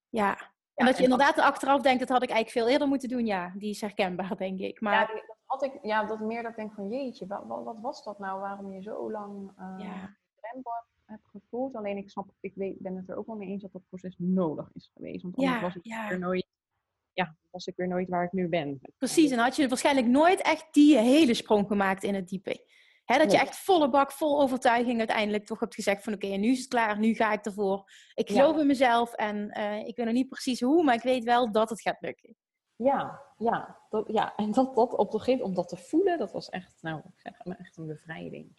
Ja. 0.09 0.31
En 0.75 0.87
dat 0.87 0.97
je 0.99 1.03
en 1.05 1.11
dat- 1.11 1.21
inderdaad 1.21 1.39
achteraf 1.53 1.83
denkt, 1.83 1.99
dat 2.01 2.09
had 2.09 2.23
ik 2.23 2.31
eigenlijk 2.31 2.59
veel 2.59 2.73
eerder 2.73 2.89
moeten 2.89 3.09
doen. 3.09 3.27
Ja, 3.27 3.53
die 3.57 3.71
is 3.71 3.81
herkenbaar, 3.81 4.37
denk 4.37 4.61
ik. 4.61 4.81
Maar 4.81 4.93
Ja, 4.93 5.07
dat 5.07 5.37
had 5.45 5.63
ik, 5.63 5.79
ja, 5.83 6.05
dat 6.05 6.21
meer 6.21 6.43
dat 6.43 6.51
ik 6.51 6.57
denk 6.57 6.75
van, 6.75 6.89
jeetje, 6.89 7.27
wat, 7.27 7.45
wat, 7.47 7.65
wat 7.65 7.81
was 7.81 8.05
dat 8.05 8.19
nou, 8.19 8.41
waarom 8.41 8.73
je 8.73 8.83
zo 8.83 9.11
lang 9.11 9.51
eh, 9.59 9.75
ja, 9.79 10.17
drempel 10.41 10.73
heb, 10.73 10.85
heb 11.05 11.21
gevoeld. 11.25 11.75
Alleen 11.77 11.97
ik 11.97 12.11
snap, 12.11 12.29
ik 12.41 12.53
weet, 12.55 12.79
ben 12.79 12.97
het 12.97 13.09
er 13.09 13.17
ook 13.17 13.27
wel 13.27 13.37
mee 13.37 13.49
eens 13.49 13.63
dat 13.63 13.73
dat 13.73 13.83
proces 13.89 14.15
nodig 14.19 14.71
is 14.75 14.91
geweest. 14.95 15.23
Want 15.23 15.37
anders 15.37 15.61
was 15.61 15.77
ik 15.77 15.85
ja. 15.85 16.09
weer 16.09 16.19
nooit, 16.19 16.47
ja, 17.15 17.37
was 17.51 17.67
ik 17.67 17.77
weer 17.77 17.89
nooit 17.89 18.09
waar 18.09 18.25
ik 18.25 18.33
nu 18.33 18.49
ben. 18.49 18.81
precies. 18.99 19.31
En 19.31 19.39
had 19.39 19.57
je 19.57 19.69
waarschijnlijk 19.69 20.07
nooit 20.07 20.43
echt 20.43 20.67
die 20.71 20.99
hele 20.99 21.35
sprong 21.35 21.67
gemaakt 21.67 22.03
in 22.03 22.15
het 22.15 22.29
diepe. 22.29 22.67
Hè, 23.05 23.19
dat 23.19 23.33
je 23.33 23.39
echt 23.39 23.57
volle 23.57 23.91
bak, 23.91 24.13
vol 24.13 24.41
overtuiging 24.41 24.99
uiteindelijk 24.99 25.45
toch 25.47 25.61
hebt 25.61 25.75
gezegd 25.75 26.03
van 26.05 26.13
oké, 26.15 26.27
nu 26.27 26.51
is 26.51 26.59
het 26.59 26.69
klaar, 26.69 26.99
nu 26.99 27.15
ga 27.15 27.33
ik 27.33 27.45
ervoor. 27.45 27.91
Ik 28.15 28.29
Ja. 28.29 28.35
geloof 28.35 28.61
in 28.61 28.67
mezelf 28.67 29.13
en 29.13 29.51
eh, 29.51 29.87
ik 29.87 29.97
weet 29.97 30.07
nog 30.07 30.15
niet 30.15 30.29
precies 30.29 30.61
hoe, 30.61 30.85
maar 30.85 30.95
ik 30.95 31.03
weet 31.03 31.25
wel 31.25 31.53
dat 31.53 31.71
het 31.71 31.81
gaat 31.81 32.01
lukken. 32.01 32.37
Ja, 32.77 33.21
ja, 33.37 33.79
dat, 33.89 34.09
ja. 34.13 34.35
En 34.37 34.53
dat, 34.53 34.75
dat 34.75 34.97
op 34.97 35.11
de 35.11 35.19
gegeven 35.19 35.45
om 35.45 35.55
dat 35.55 35.69
te 35.69 35.77
voelen, 35.77 36.19
dat 36.19 36.33
was 36.33 36.49
echt, 36.49 36.79
nou, 36.81 37.03
zeg 37.17 37.45
maar 37.45 37.57
echt 37.59 37.77
een 37.77 37.87
bevrijding. 37.87 38.53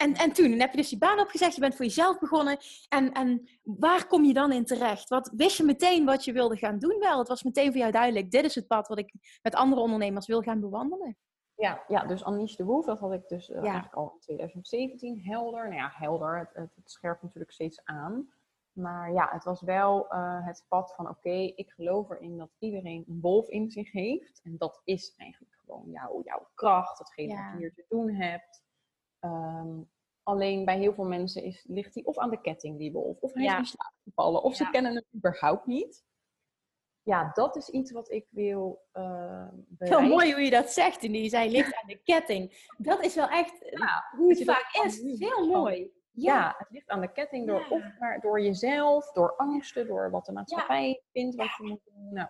En, 0.00 0.14
en 0.14 0.32
toen 0.32 0.58
heb 0.60 0.70
je 0.70 0.76
dus 0.76 0.88
die 0.88 0.98
baan 0.98 1.20
opgezegd, 1.20 1.54
je 1.54 1.60
bent 1.60 1.74
voor 1.74 1.84
jezelf 1.84 2.18
begonnen. 2.18 2.58
En, 2.88 3.12
en 3.12 3.48
waar 3.62 4.06
kom 4.06 4.24
je 4.24 4.32
dan 4.32 4.52
in 4.52 4.64
terecht? 4.64 5.08
Wat, 5.08 5.32
wist 5.36 5.56
je 5.56 5.64
meteen 5.64 6.04
wat 6.04 6.24
je 6.24 6.32
wilde 6.32 6.56
gaan 6.56 6.78
doen 6.78 6.98
wel? 6.98 7.18
Het 7.18 7.28
was 7.28 7.42
meteen 7.42 7.70
voor 7.70 7.80
jou 7.80 7.92
duidelijk, 7.92 8.30
dit 8.30 8.44
is 8.44 8.54
het 8.54 8.66
pad 8.66 8.88
wat 8.88 8.98
ik 8.98 9.12
met 9.42 9.54
andere 9.54 9.80
ondernemers 9.80 10.26
wil 10.26 10.42
gaan 10.42 10.60
bewandelen. 10.60 11.16
Ja, 11.54 11.84
ja 11.88 12.04
dus 12.04 12.24
Anish 12.24 12.54
de 12.54 12.64
Wolf, 12.64 12.84
dat 12.86 12.98
had 12.98 13.12
ik 13.12 13.28
dus 13.28 13.50
eh, 13.50 13.56
Ja. 13.56 13.62
eigenlijk 13.62 13.94
al 13.94 14.12
in 14.12 14.20
2017 14.20 15.20
helder. 15.22 15.62
Nou 15.62 15.74
ja, 15.74 15.90
helder, 15.94 16.38
het, 16.38 16.50
het, 16.52 16.74
het 16.74 16.90
scherpt 16.90 17.22
natuurlijk 17.22 17.52
steeds 17.52 17.84
aan. 17.84 18.32
Maar 18.72 19.12
ja, 19.12 19.28
het 19.32 19.44
was 19.44 19.60
wel 19.60 20.06
uh, 20.12 20.46
het 20.46 20.64
pad 20.68 20.94
van 20.94 21.08
oké, 21.08 21.52
ik 21.54 21.70
geloof 21.70 22.10
erin 22.10 22.36
dat 22.36 22.50
iedereen 22.58 23.04
een 23.08 23.20
wolf 23.20 23.48
in 23.48 23.70
zich 23.70 23.92
heeft. 23.92 24.40
En 24.44 24.56
dat 24.58 24.80
is 24.84 25.14
eigenlijk 25.16 25.54
gewoon 25.64 25.90
jouw, 25.90 26.22
jouw 26.24 26.48
kracht, 26.54 26.98
datgene 26.98 27.34
wat 27.34 27.52
je 27.52 27.58
hier 27.58 27.74
te 27.74 27.84
doen 27.88 28.10
hebt. 28.10 28.62
Um, 29.20 29.90
alleen 30.22 30.64
bij 30.64 30.78
heel 30.78 30.94
veel 30.94 31.04
mensen 31.04 31.42
is, 31.42 31.64
ligt 31.68 31.94
die 31.94 32.06
of 32.06 32.18
aan 32.18 32.30
de 32.30 32.40
ketting, 32.40 32.78
die 32.78 32.92
wolf, 32.92 33.20
of 33.20 33.34
hij 33.34 33.44
is 33.44 33.52
in 33.52 33.64
slaap 33.64 33.94
gevallen, 34.04 34.42
of 34.42 34.54
ze 34.56 34.70
kennen 34.70 34.94
het 34.94 35.06
überhaupt 35.14 35.66
niet. 35.66 36.04
Ja, 37.02 37.30
dat 37.34 37.56
is 37.56 37.68
iets 37.68 37.92
wat 37.92 38.10
ik 38.10 38.26
wil 38.30 38.86
uh, 38.92 39.48
Heel 39.78 40.00
mooi 40.00 40.32
hoe 40.32 40.40
je 40.40 40.50
dat 40.50 40.70
zegt, 40.70 41.00
Denise. 41.00 41.36
Hij 41.36 41.50
ligt 41.50 41.74
aan 41.74 41.88
de 41.88 42.02
ketting. 42.02 42.68
Dat 42.78 43.04
is 43.04 43.14
wel 43.14 43.28
echt 43.28 43.76
hoe 44.16 44.28
het 44.28 44.44
vaak 44.44 44.84
is. 44.84 45.18
Heel 45.18 45.46
mooi. 45.46 45.92
Ja. 46.10 46.54
het 46.58 46.70
ligt 46.70 46.88
aan 46.88 47.00
de 47.00 47.12
ketting 47.12 47.46
door, 47.46 47.66
of 47.68 47.82
maar 47.98 48.20
door 48.20 48.40
jezelf, 48.40 49.12
door 49.12 49.36
angsten, 49.36 49.86
door 49.86 50.10
wat 50.10 50.26
de 50.26 50.32
maatschappij 50.32 51.02
vindt 51.12 51.36
wat 51.36 51.56
je 51.56 51.62
moet 51.62 51.84
doen. 51.84 52.12
Nou, 52.12 52.28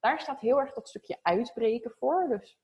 daar 0.00 0.20
staat 0.20 0.40
heel 0.40 0.60
erg 0.60 0.72
dat 0.72 0.88
stukje 0.88 1.18
uitbreken 1.22 1.90
voor. 1.98 2.28
Dus 2.28 2.58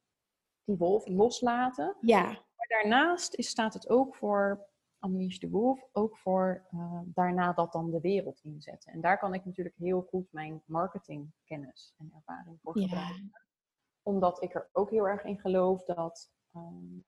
die 0.65 0.77
wolf 0.77 1.07
loslaten. 1.07 1.97
Ja. 2.01 2.45
Daarnaast 2.73 3.35
is, 3.35 3.49
staat 3.49 3.75
het 3.75 3.89
ook 3.89 4.17
voor 4.17 4.67
Unleash 5.01 5.39
de 5.39 5.49
Wolf, 5.49 5.89
ook 5.93 6.17
voor 6.17 6.67
uh, 6.75 7.01
daarna 7.05 7.53
dat 7.53 7.73
dan 7.73 7.91
de 7.91 8.01
wereld 8.01 8.41
inzetten. 8.43 8.93
En 8.93 9.01
daar 9.01 9.19
kan 9.19 9.35
ik 9.35 9.45
natuurlijk 9.45 9.77
heel 9.77 10.03
goed 10.03 10.33
mijn 10.33 10.63
marketingkennis 10.65 11.95
en 11.99 12.13
ervaring 12.15 12.59
voor 12.63 12.79
gebruiken. 12.79 13.31
Ja. 13.33 13.41
Omdat 14.03 14.43
ik 14.43 14.55
er 14.55 14.69
ook 14.73 14.91
heel 14.91 15.09
erg 15.09 15.25
in 15.25 15.39
geloof 15.39 15.85
dat 15.85 16.33
um, 16.55 17.05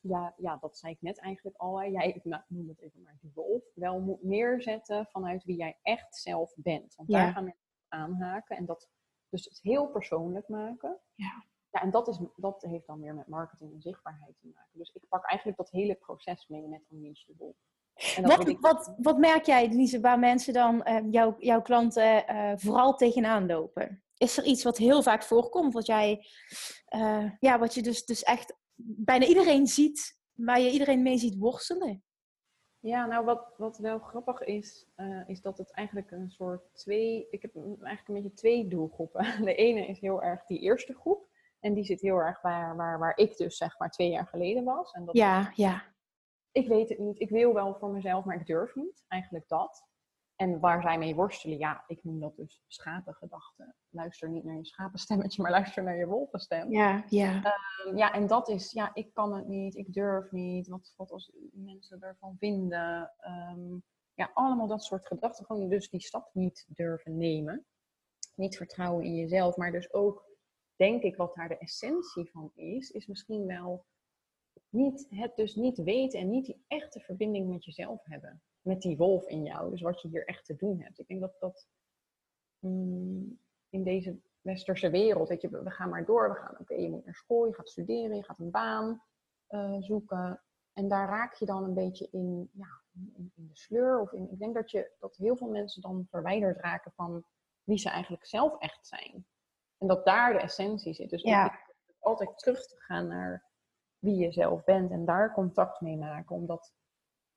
ja, 0.00 0.34
ja, 0.36 0.56
dat 0.56 0.78
zei 0.78 0.92
ik 0.92 1.02
net 1.02 1.18
eigenlijk 1.18 1.56
al. 1.56 1.84
Jij, 1.84 2.08
ik 2.12 2.24
noem 2.48 2.68
het 2.68 2.80
even 2.80 3.02
maar 3.02 3.16
die 3.20 3.32
wolf, 3.34 3.64
wel 3.74 4.00
moet 4.00 4.22
neerzetten 4.22 5.06
vanuit 5.06 5.44
wie 5.44 5.56
jij 5.56 5.78
echt 5.82 6.16
zelf 6.16 6.54
bent. 6.56 6.94
Want 6.94 7.10
daar 7.10 7.32
gaan 7.32 7.44
mensen 7.44 7.68
aanhaken 7.88 8.56
en 8.56 8.66
dat 8.66 8.88
dus 9.28 9.44
het 9.44 9.60
heel 9.62 9.88
persoonlijk 9.88 10.48
maken. 10.48 11.00
Ja. 11.14 11.44
Ja, 11.70 11.82
en 11.82 11.90
dat, 11.90 12.08
is, 12.08 12.18
dat 12.36 12.62
heeft 12.62 12.86
dan 12.86 13.00
weer 13.00 13.14
met 13.14 13.26
marketing 13.26 13.72
en 13.72 13.80
zichtbaarheid 13.80 14.34
te 14.40 14.50
maken. 14.54 14.78
Dus 14.78 14.90
ik 14.92 15.08
pak 15.08 15.24
eigenlijk 15.24 15.58
dat 15.58 15.70
hele 15.70 15.94
proces 15.94 16.46
mee 16.48 16.68
met 16.68 16.82
Unleash. 16.90 17.26
Wat, 18.22 18.48
ik... 18.48 18.60
wat, 18.60 18.94
wat 18.96 19.18
merk 19.18 19.44
jij, 19.44 19.68
Denise, 19.68 20.00
waar 20.00 20.18
mensen 20.18 20.52
dan, 20.52 20.88
uh, 20.88 21.12
jouw, 21.12 21.34
jouw 21.38 21.62
klanten, 21.62 22.24
uh, 22.30 22.52
vooral 22.56 22.94
tegenaan 22.94 23.46
lopen? 23.46 24.02
Is 24.16 24.38
er 24.38 24.44
iets 24.44 24.62
wat 24.62 24.76
heel 24.76 25.02
vaak 25.02 25.22
voorkomt, 25.22 25.74
wat 25.74 25.86
jij, 25.86 26.26
uh, 26.94 27.30
ja, 27.38 27.58
wat 27.58 27.74
je 27.74 27.82
dus, 27.82 28.04
dus 28.04 28.22
echt 28.22 28.56
bijna 28.82 29.26
iedereen 29.26 29.66
ziet, 29.66 30.18
waar 30.32 30.60
je 30.60 30.70
iedereen 30.70 31.02
mee 31.02 31.18
ziet 31.18 31.38
worstelen. 31.38 32.04
Ja, 32.78 33.06
nou 33.06 33.24
wat, 33.24 33.54
wat 33.56 33.78
wel 33.78 33.98
grappig 33.98 34.42
is, 34.42 34.86
uh, 34.96 35.28
is 35.28 35.40
dat 35.40 35.58
het 35.58 35.70
eigenlijk 35.70 36.10
een 36.10 36.30
soort 36.30 36.62
twee, 36.72 37.26
ik 37.30 37.42
heb 37.42 37.54
eigenlijk 37.56 38.08
een 38.08 38.14
beetje 38.14 38.32
twee 38.32 38.68
doelgroepen. 38.68 39.24
De 39.44 39.54
ene 39.54 39.86
is 39.86 40.00
heel 40.00 40.22
erg 40.22 40.46
die 40.46 40.58
eerste 40.58 40.94
groep. 40.94 41.29
En 41.60 41.74
die 41.74 41.84
zit 41.84 42.00
heel 42.00 42.16
erg 42.16 42.40
waar, 42.42 42.76
waar, 42.76 42.98
waar 42.98 43.16
ik 43.16 43.36
dus 43.36 43.56
zeg 43.56 43.78
maar 43.78 43.90
twee 43.90 44.10
jaar 44.10 44.26
geleden 44.26 44.64
was. 44.64 44.92
En 44.92 45.04
dat 45.04 45.16
ja, 45.16 45.52
ja. 45.54 45.82
Ik 46.52 46.68
weet 46.68 46.88
het 46.88 46.98
niet. 46.98 47.20
Ik 47.20 47.30
wil 47.30 47.54
wel 47.54 47.74
voor 47.74 47.90
mezelf, 47.90 48.24
maar 48.24 48.40
ik 48.40 48.46
durf 48.46 48.74
niet. 48.74 49.04
Eigenlijk 49.08 49.48
dat. 49.48 49.88
En 50.36 50.60
waar 50.60 50.82
zij 50.82 50.98
mee 50.98 51.14
worstelen, 51.14 51.58
ja, 51.58 51.84
ik 51.86 52.04
noem 52.04 52.20
dat 52.20 52.36
dus 52.36 52.62
schapengedachten. 52.66 53.74
Luister 53.88 54.28
niet 54.28 54.44
naar 54.44 54.56
je 54.56 54.66
schapenstemmetje, 54.66 55.42
maar 55.42 55.50
luister 55.50 55.82
naar 55.82 55.96
je 55.96 56.06
wolvenstem. 56.06 56.72
Ja, 56.72 57.04
ja. 57.08 57.54
Um, 57.86 57.96
ja, 57.96 58.12
en 58.12 58.26
dat 58.26 58.48
is, 58.48 58.72
ja, 58.72 58.90
ik 58.94 59.14
kan 59.14 59.34
het 59.34 59.46
niet, 59.46 59.74
ik 59.74 59.92
durf 59.92 60.30
niet. 60.30 60.68
Wat, 60.68 60.94
wat 60.96 61.10
als 61.10 61.32
mensen 61.52 62.00
ervan 62.00 62.36
vinden? 62.38 63.12
Um, 63.52 63.82
ja, 64.14 64.30
allemaal 64.34 64.66
dat 64.66 64.84
soort 64.84 65.06
gedachten. 65.06 65.44
Gewoon 65.44 65.68
dus 65.68 65.90
die 65.90 66.00
stap 66.00 66.30
niet 66.32 66.66
durven 66.68 67.16
nemen. 67.16 67.66
Niet 68.34 68.56
vertrouwen 68.56 69.04
in 69.04 69.14
jezelf, 69.14 69.56
maar 69.56 69.72
dus 69.72 69.92
ook, 69.92 70.29
denk 70.80 71.02
ik, 71.02 71.16
wat 71.16 71.34
daar 71.34 71.48
de 71.48 71.58
essentie 71.58 72.30
van 72.30 72.52
is, 72.54 72.90
is 72.90 73.06
misschien 73.06 73.46
wel 73.46 73.84
niet, 74.68 75.06
het 75.10 75.36
dus 75.36 75.54
niet 75.54 75.78
weten 75.78 76.20
en 76.20 76.30
niet 76.30 76.46
die 76.46 76.64
echte 76.66 77.00
verbinding 77.00 77.48
met 77.48 77.64
jezelf 77.64 78.04
hebben 78.04 78.42
met 78.60 78.82
die 78.82 78.96
wolf 78.96 79.26
in 79.26 79.42
jou. 79.42 79.70
Dus 79.70 79.80
wat 79.80 80.00
je 80.00 80.08
hier 80.08 80.26
echt 80.26 80.44
te 80.44 80.56
doen 80.56 80.80
hebt. 80.80 80.98
Ik 80.98 81.06
denk 81.06 81.20
dat 81.20 81.36
dat 81.40 81.68
mm, 82.58 83.38
in 83.68 83.84
deze 83.84 84.20
westerse 84.40 84.90
wereld, 84.90 85.28
weet 85.28 85.40
je, 85.40 85.50
we 85.50 85.70
gaan 85.70 85.90
maar 85.90 86.04
door. 86.04 86.28
We 86.28 86.34
gaan, 86.34 86.58
oké, 86.58 86.74
je 86.74 86.90
moet 86.90 87.04
naar 87.04 87.14
school, 87.14 87.46
je 87.46 87.54
gaat 87.54 87.68
studeren, 87.68 88.16
je 88.16 88.24
gaat 88.24 88.38
een 88.38 88.50
baan 88.50 89.02
uh, 89.48 89.76
zoeken. 89.78 90.42
En 90.72 90.88
daar 90.88 91.08
raak 91.08 91.34
je 91.34 91.46
dan 91.46 91.64
een 91.64 91.74
beetje 91.74 92.08
in, 92.10 92.50
ja, 92.52 92.82
in, 92.92 93.32
in, 93.34 93.46
de 93.46 93.56
sleur. 93.56 94.00
Of 94.00 94.12
in, 94.12 94.30
ik 94.30 94.38
denk 94.38 94.54
dat, 94.54 94.70
je, 94.70 94.90
dat 94.98 95.16
heel 95.16 95.36
veel 95.36 95.50
mensen 95.50 95.82
dan 95.82 96.06
verwijderd 96.10 96.56
raken 96.60 96.92
van 96.92 97.24
wie 97.64 97.78
ze 97.78 97.90
eigenlijk 97.90 98.26
zelf 98.26 98.58
echt 98.58 98.86
zijn. 98.86 99.26
En 99.80 99.86
dat 99.86 100.04
daar 100.04 100.32
de 100.32 100.38
essentie 100.38 100.94
zit. 100.94 101.10
Dus 101.10 101.22
ja. 101.22 101.58
altijd 101.98 102.38
terug 102.38 102.66
te 102.66 102.76
gaan 102.78 103.06
naar 103.06 103.44
wie 103.98 104.16
je 104.16 104.32
zelf 104.32 104.64
bent 104.64 104.90
en 104.90 105.04
daar 105.04 105.32
contact 105.32 105.80
mee 105.80 105.96
maken. 105.96 106.36
Omdat 106.36 106.72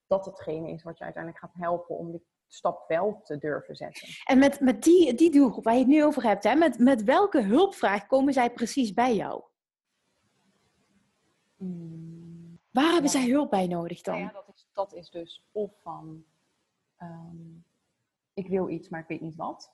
dat 0.08 0.26
hetgene 0.26 0.72
is 0.72 0.84
wat 0.84 0.98
je 0.98 1.04
uiteindelijk 1.04 1.44
gaat 1.44 1.54
helpen 1.54 1.98
om 1.98 2.12
die 2.12 2.26
stap 2.48 2.88
wel 2.88 3.22
te 3.24 3.38
durven 3.38 3.76
zetten. 3.76 4.08
En 4.26 4.40
met, 4.40 4.60
met 4.60 4.84
die, 4.84 5.14
die 5.14 5.32
doelgroep 5.32 5.64
waar 5.64 5.74
je 5.74 5.80
het 5.80 5.88
nu 5.88 6.04
over 6.04 6.24
hebt, 6.24 6.44
hè, 6.44 6.56
met, 6.56 6.80
met 6.80 7.04
welke 7.04 7.42
hulpvraag 7.42 8.06
komen 8.06 8.34
zij 8.34 8.52
precies 8.52 8.94
bij 8.94 9.16
jou? 9.16 9.44
Hmm, 11.56 12.60
waar 12.70 12.92
hebben 12.92 13.12
zij 13.12 13.30
hulp 13.30 13.50
bij 13.50 13.68
nodig 13.68 14.02
dan? 14.02 14.20
Nou 14.20 14.28
ja, 14.28 14.34
dat, 14.34 14.56
is, 14.56 14.70
dat 14.74 14.94
is 14.94 15.10
dus 15.10 15.46
of 15.52 15.72
van 15.82 16.26
um, 17.02 17.66
ik 18.34 18.48
wil 18.48 18.70
iets, 18.70 18.90
maar 18.90 19.02
ik 19.02 19.08
weet 19.08 19.22
niet 19.22 19.36
wat 19.36 19.74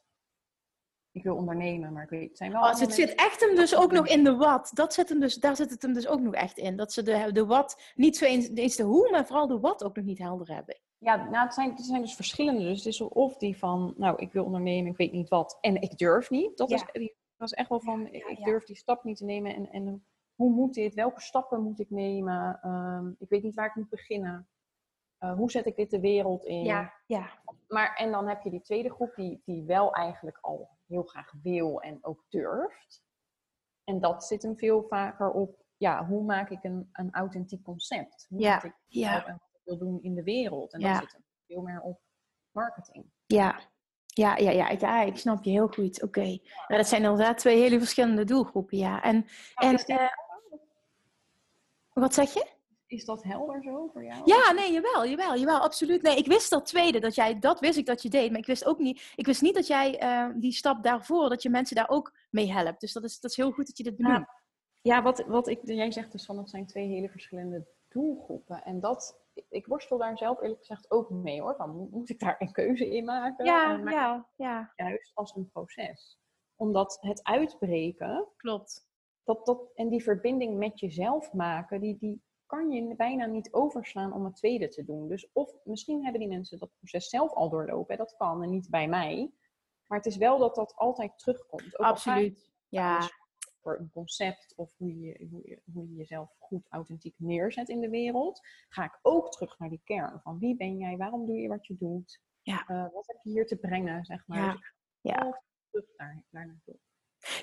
ik 1.19 1.25
wil 1.25 1.35
ondernemen, 1.35 1.93
maar 1.93 2.03
ik 2.03 2.09
weet, 2.09 2.27
het 2.27 2.37
zijn 2.37 2.51
wel. 2.51 2.61
Oh, 2.61 2.79
het 2.79 2.93
zit 2.93 3.15
echt 3.15 3.39
hem 3.39 3.55
dus 3.55 3.75
ook 3.75 3.91
nog 3.91 4.07
in 4.07 4.23
de 4.23 4.35
wat. 4.35 4.71
Dat 4.73 4.93
zit 4.93 5.09
hem 5.09 5.19
dus, 5.19 5.35
daar 5.35 5.55
zit 5.55 5.69
het 5.69 5.81
hem 5.81 5.93
dus 5.93 6.07
ook 6.07 6.19
nog 6.19 6.33
echt 6.33 6.57
in. 6.57 6.75
Dat 6.75 6.93
ze 6.93 7.03
de, 7.03 7.29
de 7.31 7.45
wat, 7.45 7.91
niet 7.95 8.17
zo 8.17 8.25
eens, 8.25 8.49
eens 8.53 8.75
de 8.75 8.83
hoe, 8.83 9.09
maar 9.11 9.25
vooral 9.25 9.47
de 9.47 9.59
wat 9.59 9.83
ook 9.83 9.95
nog 9.95 10.05
niet 10.05 10.17
helder 10.19 10.53
hebben. 10.55 10.77
Ja, 10.97 11.15
nou, 11.15 11.45
het 11.45 11.53
zijn, 11.53 11.69
het 11.69 11.85
zijn 11.85 12.01
dus 12.01 12.15
verschillende. 12.15 12.63
Dus 12.63 12.77
het 12.77 12.85
is 12.85 13.01
of 13.01 13.37
die 13.37 13.57
van, 13.57 13.93
nou, 13.97 14.17
ik 14.17 14.31
wil 14.31 14.43
ondernemen, 14.43 14.91
ik 14.91 14.97
weet 14.97 15.11
niet 15.11 15.29
wat. 15.29 15.57
En 15.61 15.81
ik 15.81 15.97
durf 15.97 16.29
niet. 16.29 16.57
Dat, 16.57 16.71
is, 16.71 16.83
dat 16.91 17.11
was 17.37 17.53
echt 17.53 17.69
wel 17.69 17.81
van, 17.81 18.07
ik 18.07 18.39
durf 18.43 18.63
die 18.65 18.75
stap 18.75 19.03
niet 19.03 19.17
te 19.17 19.25
nemen. 19.25 19.55
En, 19.55 19.69
en 19.71 20.05
hoe 20.35 20.51
moet 20.51 20.73
dit? 20.73 20.93
Welke 20.93 21.21
stappen 21.21 21.63
moet 21.63 21.79
ik 21.79 21.89
nemen? 21.89 22.59
Um, 22.65 23.15
ik 23.19 23.29
weet 23.29 23.43
niet 23.43 23.55
waar 23.55 23.67
ik 23.67 23.75
moet 23.75 23.89
beginnen. 23.89 24.47
Uh, 25.19 25.33
hoe 25.33 25.51
zet 25.51 25.65
ik 25.65 25.75
dit 25.75 25.89
de 25.89 25.99
wereld 25.99 26.45
in? 26.45 26.63
Ja, 26.63 26.93
ja. 27.05 27.29
Maar, 27.67 27.95
en 27.95 28.11
dan 28.11 28.27
heb 28.27 28.41
je 28.41 28.49
die 28.49 28.61
tweede 28.61 28.89
groep 28.89 29.15
die, 29.15 29.41
die 29.45 29.63
wel 29.63 29.93
eigenlijk 29.93 30.37
al 30.41 30.69
heel 30.87 31.03
graag 31.03 31.33
wil 31.43 31.81
en 31.81 31.97
ook 32.01 32.25
durft. 32.29 33.03
En 33.83 33.99
dat 33.99 34.23
zit 34.23 34.43
hem 34.43 34.57
veel 34.57 34.85
vaker 34.87 35.31
op, 35.31 35.63
ja, 35.77 36.05
hoe 36.05 36.23
maak 36.23 36.49
ik 36.49 36.63
een, 36.63 36.89
een 36.91 37.13
authentiek 37.13 37.63
concept? 37.63 38.25
Hoe 38.29 38.39
ja, 38.39 38.63
ik 38.63 38.73
ja. 38.87 39.13
wat 39.13 39.27
ik 39.27 39.61
wil 39.63 39.77
doen 39.77 40.01
in 40.01 40.15
de 40.15 40.23
wereld? 40.23 40.73
En 40.73 40.79
ja. 40.79 40.93
dat 40.93 41.01
zit 41.01 41.11
hem 41.11 41.23
veel 41.47 41.61
meer 41.61 41.81
op 41.81 41.99
marketing. 42.51 43.05
Ja, 43.25 43.59
ja, 44.05 44.37
ja, 44.37 44.51
ja, 44.51 44.69
ja, 44.69 45.01
ik 45.01 45.17
snap 45.17 45.43
je 45.43 45.51
heel 45.51 45.67
goed. 45.67 46.03
Oké. 46.03 46.19
Okay. 46.19 46.41
Ja. 46.67 46.77
dat 46.77 46.87
zijn 46.87 47.03
inderdaad 47.03 47.37
twee 47.37 47.59
hele 47.61 47.77
verschillende 47.77 48.23
doelgroepen, 48.23 48.77
ja. 48.77 49.01
En, 49.01 49.25
en 49.55 49.83
uh, 49.87 50.07
wat 51.93 52.13
zeg 52.13 52.33
je? 52.33 52.57
Is 52.89 53.05
dat 53.05 53.23
helder 53.23 53.63
zo 53.63 53.89
voor 53.93 54.03
jou? 54.03 54.21
Ja, 54.25 54.51
nee, 54.51 54.71
jawel, 54.71 55.05
jawel, 55.05 55.37
jawel, 55.37 55.59
absoluut. 55.59 56.01
Nee, 56.01 56.17
ik 56.17 56.25
wist 56.25 56.49
dat 56.49 56.65
tweede, 56.65 56.99
dat 56.99 57.15
jij, 57.15 57.39
dat 57.39 57.59
wist 57.59 57.77
ik 57.77 57.85
dat 57.85 58.01
je 58.01 58.09
deed, 58.09 58.29
maar 58.29 58.39
ik 58.39 58.45
wist 58.45 58.65
ook 58.65 58.79
niet, 58.79 59.13
ik 59.15 59.25
wist 59.25 59.41
niet 59.41 59.55
dat 59.55 59.67
jij 59.67 60.03
uh, 60.03 60.35
die 60.35 60.51
stap 60.51 60.83
daarvoor, 60.83 61.29
dat 61.29 61.41
je 61.41 61.49
mensen 61.49 61.75
daar 61.75 61.89
ook 61.89 62.13
mee 62.29 62.51
helpt. 62.51 62.81
Dus 62.81 62.93
dat 62.93 63.03
is, 63.03 63.19
dat 63.19 63.31
is 63.31 63.37
heel 63.37 63.51
goed 63.51 63.67
dat 63.67 63.77
je 63.77 63.83
dit 63.83 63.95
benoemt. 63.95 64.27
Ja, 64.81 64.95
ja 64.95 65.01
wat, 65.01 65.25
wat 65.27 65.47
ik, 65.47 65.59
jij 65.63 65.91
zegt 65.91 66.11
dus 66.11 66.25
van, 66.25 66.35
dat 66.35 66.49
zijn 66.49 66.65
twee 66.65 66.87
hele 66.87 67.09
verschillende 67.09 67.67
doelgroepen. 67.87 68.63
En 68.63 68.79
dat, 68.79 69.21
ik 69.49 69.65
worstel 69.65 69.97
daar 69.97 70.17
zelf 70.17 70.41
eerlijk 70.41 70.59
gezegd 70.59 70.91
ook 70.91 71.09
mee 71.09 71.41
hoor. 71.41 71.55
Van, 71.55 71.87
moet 71.91 72.09
ik 72.09 72.19
daar 72.19 72.35
een 72.39 72.51
keuze 72.51 72.89
in 72.89 73.05
maken? 73.05 73.45
Ja, 73.45 73.81
ja, 73.85 74.29
ja. 74.35 74.73
Juist 74.75 75.11
als 75.13 75.35
een 75.35 75.49
proces. 75.49 76.19
Omdat 76.55 76.97
het 77.01 77.23
uitbreken... 77.23 78.27
Klopt. 78.37 78.87
Dat, 79.23 79.45
dat, 79.45 79.71
en 79.75 79.89
die 79.89 80.03
verbinding 80.03 80.57
met 80.57 80.79
jezelf 80.79 81.33
maken, 81.33 81.81
die, 81.81 81.97
die, 81.97 82.21
kan 82.49 82.71
je 82.71 82.95
bijna 82.95 83.25
niet 83.25 83.53
overslaan 83.53 84.13
om 84.13 84.25
het 84.25 84.35
tweede 84.35 84.67
te 84.67 84.85
doen. 84.85 85.07
Dus 85.07 85.29
of 85.33 85.51
misschien 85.63 86.03
hebben 86.03 86.19
die 86.19 86.29
mensen 86.29 86.59
dat 86.59 86.77
proces 86.77 87.09
zelf 87.09 87.33
al 87.33 87.49
doorlopen. 87.49 87.97
Dat 87.97 88.15
kan 88.17 88.43
en 88.43 88.49
niet 88.49 88.69
bij 88.69 88.87
mij. 88.87 89.31
Maar 89.85 89.97
het 89.97 90.07
is 90.07 90.17
wel 90.17 90.37
dat 90.37 90.55
dat 90.55 90.75
altijd 90.75 91.19
terugkomt. 91.19 91.79
Ook 91.79 91.85
Absoluut. 91.85 92.51
Ja. 92.67 93.09
Voor 93.61 93.79
een 93.79 93.89
concept 93.93 94.53
of 94.55 94.73
hoe 94.77 94.99
je, 94.99 95.27
hoe, 95.29 95.41
je, 95.49 95.61
hoe 95.73 95.87
je 95.89 95.95
jezelf 95.95 96.35
goed 96.39 96.67
authentiek 96.69 97.15
neerzet 97.17 97.69
in 97.69 97.81
de 97.81 97.89
wereld, 97.89 98.39
ga 98.69 98.83
ik 98.83 98.99
ook 99.01 99.31
terug 99.31 99.59
naar 99.59 99.69
die 99.69 99.81
kern. 99.83 100.19
Van 100.23 100.39
wie 100.39 100.55
ben 100.55 100.77
jij? 100.77 100.97
Waarom 100.97 101.25
doe 101.25 101.37
je 101.37 101.47
wat 101.47 101.67
je 101.67 101.75
doet? 101.79 102.21
Ja. 102.41 102.65
Uh, 102.69 102.93
wat 102.93 103.07
heb 103.07 103.17
je 103.23 103.29
hier 103.29 103.47
te 103.47 103.57
brengen? 103.57 104.05
Zeg 104.05 104.27
maar. 104.27 104.39
Ja. 104.39 104.51
Dus 104.51 104.71
ja. 105.01 105.41
terug 105.69 105.85
daar, 105.95 106.23
daar 106.29 106.47
naartoe. 106.47 106.79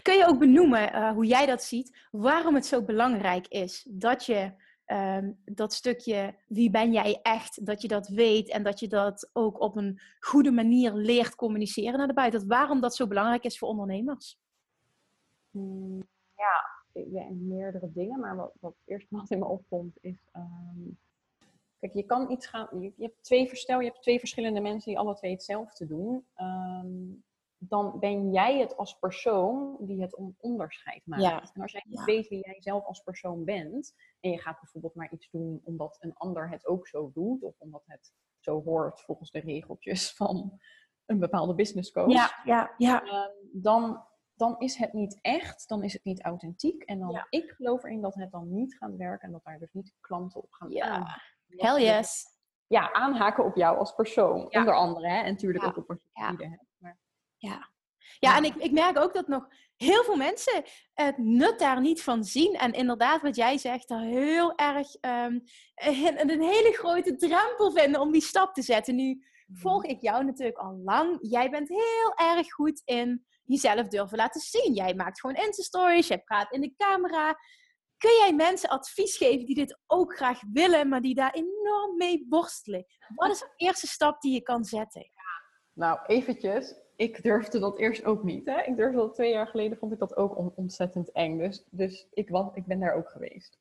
Kun 0.03 0.17
je 0.17 0.27
ook 0.27 0.39
benoemen 0.39 0.95
uh, 0.95 1.11
hoe 1.11 1.27
jij 1.27 1.47
dat 1.47 1.63
ziet, 1.63 2.07
waarom 2.11 2.55
het 2.55 2.67
zo 2.67 2.83
belangrijk 2.83 3.47
is 3.47 3.87
dat 3.91 4.27
je 4.27 4.65
ehm, 4.87 5.33
dat 5.45 5.73
stukje 5.73 6.35
wie 6.47 6.71
ben 6.71 6.93
jij 6.93 7.19
echt, 7.23 7.67
dat 7.67 7.83
je 7.83 7.89
dat 7.89 8.09
weet 8.09 8.49
en 8.49 8.63
dat 8.63 8.81
je 8.81 8.89
dat 8.89 9.31
ook 9.33 9.61
op 9.61 9.77
een 9.77 10.01
goede 10.21 10.51
manier 10.51 10.93
leert 10.93 11.35
communiceren 11.35 11.99
naar 11.99 12.07
de 12.07 12.15
buiten. 12.15 12.49
Waarom 12.49 12.81
dat 12.81 12.95
zo 12.95 13.07
belangrijk 13.07 13.45
is 13.45 13.59
voor 13.59 13.69
ondernemers? 13.69 14.39
Hmm, 15.51 16.09
ja, 16.37 16.77
ja, 16.93 17.27
meerdere 17.31 17.93
dingen, 17.93 18.21
maar 18.21 18.51
wat, 18.61 18.75
eerst 18.85 19.07
wat 19.11 19.31
in 19.31 19.39
me 19.39 19.45
opkomt 19.45 19.99
is. 20.01 20.29
Ehm, 20.33 20.91
kijk, 21.79 21.93
je 21.93 22.03
kan 22.03 22.31
iets 22.31 22.47
gaan. 22.47 22.81
Je, 22.81 22.93
hebt 22.97 23.23
twee 23.23 23.49
verstel, 23.49 23.81
je 23.81 23.89
hebt 23.89 24.03
twee 24.03 24.19
verschillende 24.19 24.61
mensen 24.61 24.91
die 24.91 24.99
alle 24.99 25.15
twee 25.15 25.33
hetzelfde 25.33 25.87
doen. 25.87 26.27
Ehm, 26.35 27.13
dan 27.59 27.99
ben 27.99 28.33
jij 28.33 28.59
het 28.59 28.77
als 28.77 28.99
persoon 28.99 29.77
die 29.81 30.01
het 30.01 30.35
onderscheid 30.39 31.03
maakt. 31.07 31.53
En 31.55 31.63
als 31.63 31.73
jij 31.73 31.85
niet 31.89 32.05
weet 32.05 32.29
wie 32.29 32.45
jij 32.45 32.61
zelf 32.61 32.85
als 32.85 33.03
persoon 33.03 33.45
bent, 33.45 33.95
en 34.21 34.31
je 34.31 34.41
gaat 34.41 34.61
bijvoorbeeld 34.61 34.95
maar 34.95 35.13
iets 35.13 35.31
doen 35.31 35.61
omdat 35.65 35.97
een 36.01 36.15
ander 36.15 36.51
het 36.51 36.67
ook 36.67 36.89
zo 36.89 37.11
doet, 37.15 37.43
of 37.43 37.55
omdat 37.59 37.83
het 37.87 38.13
zo 38.39 38.63
hoort 38.63 39.01
volgens 39.01 39.31
de 39.31 39.41
regeltjes 39.41 40.13
van 40.17 40.61
een 41.07 41.19
bepaalde 41.19 41.55
business 41.55 41.91
coach, 41.91 42.13
ja, 42.13 42.41
ja, 42.45 42.75
ja. 42.77 43.03
Ehm, 43.03 43.31
dan, 43.53 44.05
dan 44.35 44.59
is 44.59 44.77
het 44.77 44.93
niet 44.93 45.19
echt, 45.21 45.69
dan 45.69 45.85
is 45.85 45.93
het 45.93 46.05
niet 46.05 46.23
authentiek. 46.23 46.83
En 46.83 46.99
dan, 46.99 47.27
ik 47.29 47.51
geloof 47.51 47.85
erin 47.85 48.01
dat 48.01 48.15
het 48.15 48.31
dan 48.31 48.55
niet 48.55 48.77
gaat 48.77 48.97
werken 48.97 49.27
en 49.27 49.33
dat 49.33 49.45
daar 49.45 49.59
dus 49.59 49.73
niet 49.73 49.95
klanten 50.01 50.43
op 50.43 50.53
gaan 50.53 50.71
ja. 50.71 50.89
aan. 50.89 51.07
Hell 51.47 51.85
yes. 51.85 52.35
Ja, 52.67 52.93
aanhaken 52.93 53.45
op 53.45 53.57
jou 53.57 53.79
als 53.79 53.95
persoon, 53.95 54.43
onder 54.43 54.75
andere. 54.75 55.09
Hè? 55.09 55.23
En 55.23 55.33
natuurlijk 55.33 55.65
ook 55.65 55.77
op 55.77 55.87
wat 55.87 55.99
je 56.03 56.23
hebt. 56.23 56.65
Ja. 57.37 57.75
Ja, 58.19 58.37
en 58.37 58.45
ik, 58.45 58.55
ik 58.55 58.73
merk 58.73 58.99
ook 58.99 59.15
dat 59.15 59.29
nog 59.29 59.49
heel 59.77 60.05
veel 60.05 60.17
mensen 60.17 60.65
het 60.95 61.19
nut 61.19 61.59
daar 61.59 61.81
niet 61.81 62.03
van 62.03 62.25
zien. 62.25 62.55
En 62.55 62.73
inderdaad, 62.73 63.23
wat 63.23 63.37
jij 63.37 63.59
zegt, 63.59 63.89
daar 63.89 64.03
heel 64.03 64.55
erg 64.55 64.95
um, 65.01 65.43
een, 65.75 66.31
een, 66.31 66.43
hele 66.43 66.73
grote 66.73 67.17
drempel 67.17 67.73
vinden 67.73 68.01
om 68.01 68.13
die 68.13 68.21
stap 68.21 68.55
te 68.55 68.63
zetten. 68.63 68.95
Nu 68.95 69.15
mhm. 69.47 69.61
volg 69.61 69.85
ik 69.85 70.01
jou 70.01 70.25
natuurlijk 70.25 70.59
al 70.59 70.81
lang. 70.85 71.19
Jij 71.21 71.51
bent 71.51 71.69
heel 71.69 72.15
erg 72.15 72.53
goed 72.53 72.83
in 72.85 73.27
jezelf 73.43 73.89
durven 73.89 74.17
laten 74.17 74.41
zien. 74.41 74.73
Jij 74.73 74.95
maakt 74.95 75.21
gewoon 75.21 75.37
Insta-stories, 75.37 76.07
jij 76.07 76.23
praat 76.23 76.53
in 76.53 76.61
de 76.61 76.75
camera. 76.77 77.39
Kun 77.99 78.11
jij 78.11 78.35
mensen 78.35 78.69
advies 78.69 79.17
geven 79.17 79.47
die 79.47 79.55
dit 79.55 79.79
ook 79.87 80.17
graag 80.17 80.41
willen, 80.53 80.89
maar 80.89 81.01
die 81.01 81.15
daar 81.15 81.33
enorm 81.33 81.97
mee 81.97 82.27
worstelen? 82.29 82.87
Wat 83.15 83.31
is 83.31 83.39
de 83.47 83.53
eerste 83.57 83.87
stap 83.87 84.21
die 84.21 84.33
je 84.33 84.43
kan 84.43 84.65
zetten? 84.65 85.11
Nou, 85.73 85.99
eventjes 86.07 86.75
ik 86.97 87.23
durfde 87.23 87.59
dat 87.59 87.79
eerst 87.79 88.05
ook 88.05 88.23
niet. 88.23 88.47
Hè? 88.47 88.61
Ik 88.63 88.77
durfde 88.77 88.97
dat 88.97 89.15
twee 89.15 89.33
jaar 89.33 89.47
geleden, 89.47 89.79
vond 89.79 89.93
ik 89.93 89.99
dat 89.99 90.17
ook 90.17 90.57
ontzettend 90.57 91.13
eng. 91.13 91.39
Dus, 91.39 91.65
dus 91.71 92.09
ik, 92.13 92.29
was, 92.29 92.49
ik 92.55 92.67
ben 92.67 92.81
daar 92.81 92.95
ook 92.95 93.09
geweest. 93.09 93.59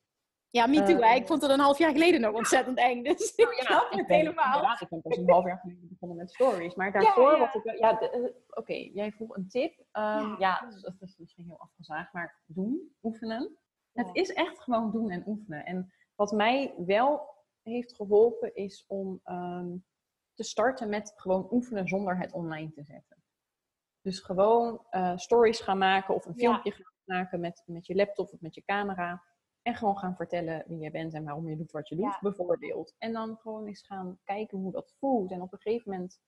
Ja, 0.50 0.66
me 0.66 0.82
too. 0.82 0.98
Uh, 0.98 1.14
ik 1.14 1.26
vond 1.26 1.42
het 1.42 1.50
een 1.50 1.60
half 1.60 1.78
jaar 1.78 1.92
geleden 1.92 2.20
nog 2.20 2.34
ontzettend 2.34 2.78
eng. 2.78 3.02
Dus 3.02 3.32
ik 3.36 3.46
oh, 3.46 3.52
snap 3.52 3.92
het 3.92 4.06
helemaal. 4.06 4.62
Ja, 4.62 4.80
ik 4.80 4.88
ben 4.88 5.02
pas 5.02 5.16
een 5.16 5.30
half 5.30 5.44
jaar 5.44 5.58
geleden 5.58 5.88
begonnen 5.88 6.16
met 6.16 6.30
stories. 6.30 6.74
Maar 6.74 6.92
daarvoor, 6.92 7.36
ja, 7.36 7.54
ik... 7.54 7.78
Ja, 7.78 8.02
uh, 8.02 8.28
oké, 8.48 8.72
jij 8.72 9.12
vroeg 9.12 9.36
een 9.36 9.48
tip. 9.48 9.78
Um, 9.78 10.36
ja, 10.38 10.60
dat, 10.82 10.94
is, 11.00 11.16
misschien 11.18 11.44
heel 11.44 11.60
afgezaagd, 11.60 12.12
maar 12.12 12.40
doen, 12.46 12.96
oefenen. 13.02 13.56
Het 13.92 14.08
is 14.12 14.32
echt 14.32 14.60
gewoon 14.60 14.90
doen 14.90 15.10
en 15.10 15.22
oefenen. 15.26 15.64
En 15.64 15.92
wat 16.14 16.32
mij 16.32 16.74
wel 16.86 17.34
heeft 17.62 17.94
geholpen, 17.94 18.54
is 18.54 18.84
om 18.86 19.20
um, 19.24 19.84
te 20.34 20.42
starten 20.42 20.88
met 20.88 21.12
gewoon 21.16 21.48
oefenen 21.50 21.88
zonder 21.88 22.18
het 22.18 22.32
online 22.32 22.72
te 22.72 22.84
zetten. 22.84 23.15
Dus 24.06 24.20
gewoon 24.20 24.86
uh, 24.90 25.16
stories 25.16 25.60
gaan 25.60 25.78
maken 25.78 26.14
of 26.14 26.26
een 26.26 26.34
filmpje 26.34 26.70
gaan 26.70 26.92
maken 27.04 27.40
met, 27.40 27.62
met 27.66 27.86
je 27.86 27.94
laptop 27.94 28.32
of 28.32 28.40
met 28.40 28.54
je 28.54 28.64
camera. 28.64 29.22
En 29.62 29.74
gewoon 29.74 29.98
gaan 29.98 30.16
vertellen 30.16 30.64
wie 30.66 30.78
je 30.78 30.90
bent 30.90 31.14
en 31.14 31.24
waarom 31.24 31.48
je 31.48 31.56
doet 31.56 31.72
wat 31.72 31.88
je 31.88 31.96
doet, 31.96 32.18
bijvoorbeeld. 32.20 32.94
En 32.98 33.12
dan 33.12 33.36
gewoon 33.36 33.66
eens 33.66 33.86
gaan 33.86 34.18
kijken 34.24 34.58
hoe 34.58 34.72
dat 34.72 34.94
voelt. 34.98 35.30
En 35.30 35.42
op 35.42 35.52
een 35.52 35.58
gegeven 35.60 35.90
moment, 35.90 36.20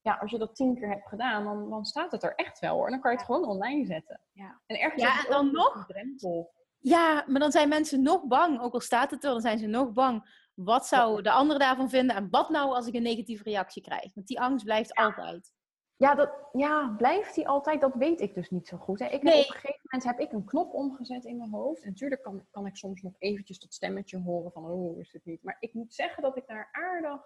ja, 0.00 0.14
als 0.14 0.30
je 0.30 0.38
dat 0.38 0.54
tien 0.54 0.74
keer 0.74 0.88
hebt 0.88 1.08
gedaan, 1.08 1.44
dan, 1.44 1.70
dan 1.70 1.84
staat 1.84 2.12
het 2.12 2.22
er 2.22 2.34
echt 2.34 2.58
wel 2.58 2.74
hoor. 2.74 2.84
En 2.84 2.90
dan 2.90 3.00
kan 3.00 3.10
je 3.10 3.16
het 3.16 3.26
gewoon 3.26 3.48
online 3.48 3.86
zetten. 3.86 4.20
Ja. 4.32 4.60
En 4.66 4.80
ergens 4.80 5.02
ja, 5.02 5.24
en 5.24 5.30
dan 5.30 5.52
nog. 5.52 5.86
Drempel. 5.86 6.52
Ja, 6.78 7.24
maar 7.26 7.40
dan 7.40 7.52
zijn 7.52 7.68
mensen 7.68 8.02
nog 8.02 8.26
bang. 8.26 8.60
Ook 8.60 8.74
al 8.74 8.80
staat 8.80 9.10
het 9.10 9.24
er, 9.24 9.30
dan 9.30 9.40
zijn 9.40 9.58
ze 9.58 9.66
nog 9.66 9.92
bang. 9.92 10.46
Wat 10.54 10.86
zou 10.86 11.22
de 11.22 11.30
ander 11.30 11.58
daarvan 11.58 11.90
vinden? 11.90 12.16
En 12.16 12.30
wat 12.30 12.48
nou 12.48 12.74
als 12.74 12.86
ik 12.86 12.94
een 12.94 13.02
negatieve 13.02 13.42
reactie 13.42 13.82
krijg? 13.82 14.14
Want 14.14 14.26
die 14.26 14.40
angst 14.40 14.64
blijft 14.64 14.94
altijd. 14.94 15.56
Ja, 15.98 16.14
dat, 16.14 16.30
ja, 16.52 16.94
blijft 16.96 17.34
die 17.34 17.48
altijd? 17.48 17.80
Dat 17.80 17.94
weet 17.94 18.20
ik 18.20 18.34
dus 18.34 18.50
niet 18.50 18.68
zo 18.68 18.76
goed. 18.76 18.98
Hè. 18.98 19.06
Ik 19.06 19.22
heb 19.22 19.22
op 19.22 19.38
een 19.38 19.44
gegeven 19.44 19.80
moment 19.82 20.04
heb 20.04 20.18
ik 20.18 20.32
een 20.32 20.44
knop 20.44 20.74
omgezet 20.74 21.24
in 21.24 21.36
mijn 21.36 21.50
hoofd. 21.50 21.82
En 21.82 21.88
natuurlijk 21.88 22.22
kan, 22.22 22.46
kan 22.50 22.66
ik 22.66 22.76
soms 22.76 23.02
nog 23.02 23.12
eventjes 23.18 23.58
dat 23.58 23.74
stemmetje 23.74 24.18
horen 24.18 24.52
van, 24.52 24.64
oh, 24.64 24.98
is 24.98 25.12
het 25.12 25.24
niet. 25.24 25.42
Maar 25.42 25.56
ik 25.60 25.74
moet 25.74 25.94
zeggen 25.94 26.22
dat 26.22 26.36
ik 26.36 26.46
daar 26.46 26.68
aardig 26.72 27.20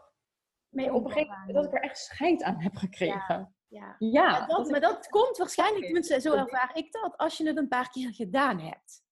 mee 0.68 0.92
op 0.92 1.04
een 1.04 1.10
gegeven 1.10 1.38
moment, 1.38 1.54
dat 1.54 1.64
ik 1.64 1.72
er 1.72 1.82
echt 1.82 1.98
scheid 1.98 2.42
aan 2.42 2.60
heb 2.60 2.76
gekregen. 2.76 3.54
Ja, 3.68 3.96
ja. 3.96 3.96
ja 3.98 4.46
dat, 4.46 4.70
maar 4.70 4.80
dat 4.80 5.08
komt 5.08 5.36
waarschijnlijk, 5.36 5.84
tenminste, 5.84 6.20
zo 6.20 6.34
ervaar 6.34 6.70
ik 6.74 6.92
dat, 6.92 7.16
als 7.16 7.36
je 7.36 7.46
het 7.46 7.56
een 7.56 7.68
paar 7.68 7.90
keer 7.90 8.14
gedaan 8.14 8.60
hebt. 8.60 9.04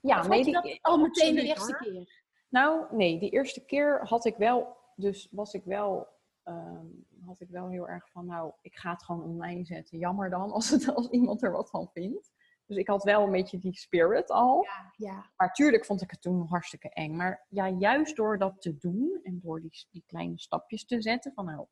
Ja, 0.00 0.26
nee, 0.26 0.52
dat 0.52 0.78
al 0.80 0.98
meteen 0.98 1.34
de 1.34 1.42
eerste 1.42 1.76
keer? 1.76 2.22
Nou, 2.48 2.96
nee, 2.96 3.18
die 3.18 3.30
eerste 3.30 3.64
keer 3.64 4.06
had 4.06 4.24
ik 4.24 4.36
wel, 4.36 4.76
dus 4.94 5.28
was 5.30 5.54
ik 5.54 5.64
wel 5.64 6.12
Ehm, 6.44 6.86
had 7.24 7.40
ik 7.40 7.48
wel 7.48 7.68
heel 7.68 7.88
erg 7.88 8.10
van, 8.10 8.26
nou, 8.26 8.52
ik 8.60 8.76
ga 8.76 8.90
het 8.90 9.04
gewoon 9.04 9.22
online 9.22 9.64
zetten. 9.64 9.98
Jammer 9.98 10.30
dan 10.30 10.50
als, 10.50 10.70
het, 10.70 10.94
als 10.94 11.08
iemand 11.08 11.42
er 11.42 11.52
wat 11.52 11.70
van 11.70 11.88
vindt. 11.92 12.32
Dus 12.66 12.76
ik 12.76 12.88
had 12.88 13.02
wel 13.02 13.22
een 13.22 13.30
beetje 13.30 13.58
die 13.58 13.76
spirit 13.76 14.30
al. 14.30 14.62
Ja, 14.62 14.92
ja. 14.96 15.30
Maar 15.36 15.52
tuurlijk 15.52 15.84
vond 15.84 16.02
ik 16.02 16.10
het 16.10 16.22
toen 16.22 16.46
hartstikke 16.46 16.88
eng. 16.88 17.16
Maar 17.16 17.46
ja, 17.48 17.68
juist 17.68 18.16
door 18.16 18.38
dat 18.38 18.60
te 18.60 18.76
doen 18.76 19.20
en 19.22 19.40
door 19.40 19.60
die, 19.60 19.86
die 19.90 20.04
kleine 20.06 20.38
stapjes 20.38 20.86
te 20.86 21.02
zetten 21.02 21.32
van 21.32 21.44
nou, 21.44 21.66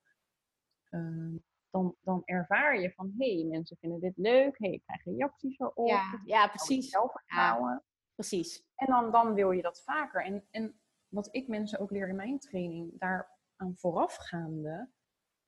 ehm, 0.88 1.36
dan, 1.70 1.96
dan 2.00 2.22
ervaar 2.24 2.80
je 2.80 2.92
van 2.92 3.14
hé, 3.18 3.34
hey, 3.34 3.44
mensen 3.44 3.76
vinden 3.76 4.00
dit 4.00 4.16
leuk. 4.16 4.58
Hé, 4.58 4.66
hey, 4.66 4.74
ik 4.74 4.82
krijg 4.82 5.04
reacties 5.04 5.58
erop. 5.58 5.88
Ja, 5.88 6.20
ja 6.24 6.48
precies. 6.48 6.90
Zelfvertrouwen. 6.90 7.82
precies. 8.14 8.64
En 8.74 8.86
dan, 8.86 9.10
dan 9.10 9.34
wil 9.34 9.50
je 9.50 9.62
dat 9.62 9.82
vaker. 9.82 10.24
En, 10.24 10.46
en 10.50 10.80
wat 11.08 11.28
ik 11.30 11.48
mensen 11.48 11.78
ook 11.78 11.90
leer 11.90 12.08
in 12.08 12.16
mijn 12.16 12.38
training, 12.38 12.98
daar 12.98 13.30
aan 13.56 13.76
voorafgaande 13.76 14.90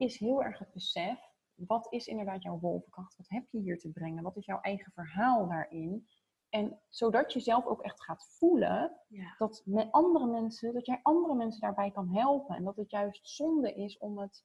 is 0.05 0.19
heel 0.19 0.43
erg 0.43 0.59
het 0.59 0.73
besef. 0.73 1.19
Wat 1.55 1.93
is 1.93 2.07
inderdaad 2.07 2.43
jouw 2.43 2.59
wolvenkracht? 2.59 3.17
Wat 3.17 3.29
heb 3.29 3.45
je 3.51 3.59
hier 3.59 3.79
te 3.79 3.91
brengen? 3.91 4.23
Wat 4.23 4.37
is 4.37 4.45
jouw 4.45 4.61
eigen 4.61 4.93
verhaal 4.93 5.49
daarin? 5.49 6.07
En 6.49 6.81
zodat 6.89 7.33
je 7.33 7.41
zelf 7.41 7.67
ook 7.67 7.83
echt 7.83 8.03
gaat 8.03 8.37
voelen 8.39 9.01
dat 9.39 9.63
met 9.65 9.93
andere 9.93 10.27
mensen, 10.27 10.75
dat 10.75 10.87
jij 10.87 11.01
andere 11.03 11.35
mensen 11.35 11.61
daarbij 11.61 11.91
kan 11.91 12.15
helpen. 12.15 12.57
En 12.57 12.65
dat 12.65 12.77
het 12.77 12.91
juist 12.91 13.29
zonde 13.29 13.75
is 13.75 13.99
om 13.99 14.19
het 14.19 14.45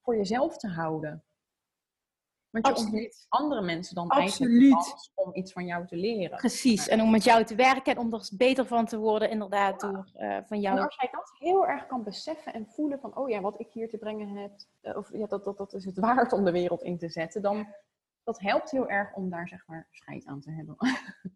voor 0.00 0.16
jezelf 0.16 0.56
te 0.56 0.68
houden. 0.68 1.24
Want 2.50 2.66
je 2.66 2.74
ontmoet 2.74 3.26
andere 3.28 3.62
mensen 3.62 3.94
dan 3.94 4.08
Absoluut. 4.08 4.72
eigenlijk 4.72 5.10
om 5.14 5.34
iets 5.34 5.52
van 5.52 5.66
jou 5.66 5.86
te 5.86 5.96
leren. 5.96 6.36
Precies, 6.36 6.88
en 6.88 7.00
om 7.00 7.10
met 7.10 7.24
jou 7.24 7.44
te 7.44 7.54
werken 7.54 7.92
en 7.92 7.98
om 7.98 8.14
er 8.14 8.30
beter 8.36 8.66
van 8.66 8.86
te 8.86 8.98
worden, 8.98 9.30
inderdaad, 9.30 9.80
door 9.80 10.10
uh, 10.16 10.38
van 10.46 10.60
jou. 10.60 10.76
En 10.76 10.84
als 10.84 10.96
jij 10.96 11.08
dat 11.12 11.30
heel 11.38 11.66
erg 11.66 11.86
kan 11.86 12.02
beseffen 12.02 12.54
en 12.54 12.66
voelen 12.66 13.00
van, 13.00 13.16
oh 13.16 13.28
ja, 13.28 13.40
wat 13.40 13.60
ik 13.60 13.68
hier 13.72 13.88
te 13.88 13.98
brengen 13.98 14.28
heb, 14.28 14.52
uh, 14.82 14.96
of 14.96 15.12
ja, 15.12 15.26
dat, 15.26 15.44
dat, 15.44 15.56
dat 15.56 15.74
is 15.74 15.84
het 15.84 15.98
waard 16.08 16.32
om 16.32 16.44
de 16.44 16.52
wereld 16.52 16.82
in 16.82 16.98
te 16.98 17.08
zetten, 17.08 17.42
dan 17.42 17.74
dat 18.24 18.40
helpt 18.40 18.70
heel 18.70 18.88
erg 18.88 19.14
om 19.14 19.30
daar 19.30 19.48
zeg 19.48 19.66
maar 19.66 19.88
scheid 19.90 20.26
aan 20.26 20.40
te 20.40 20.50
hebben. 20.50 20.76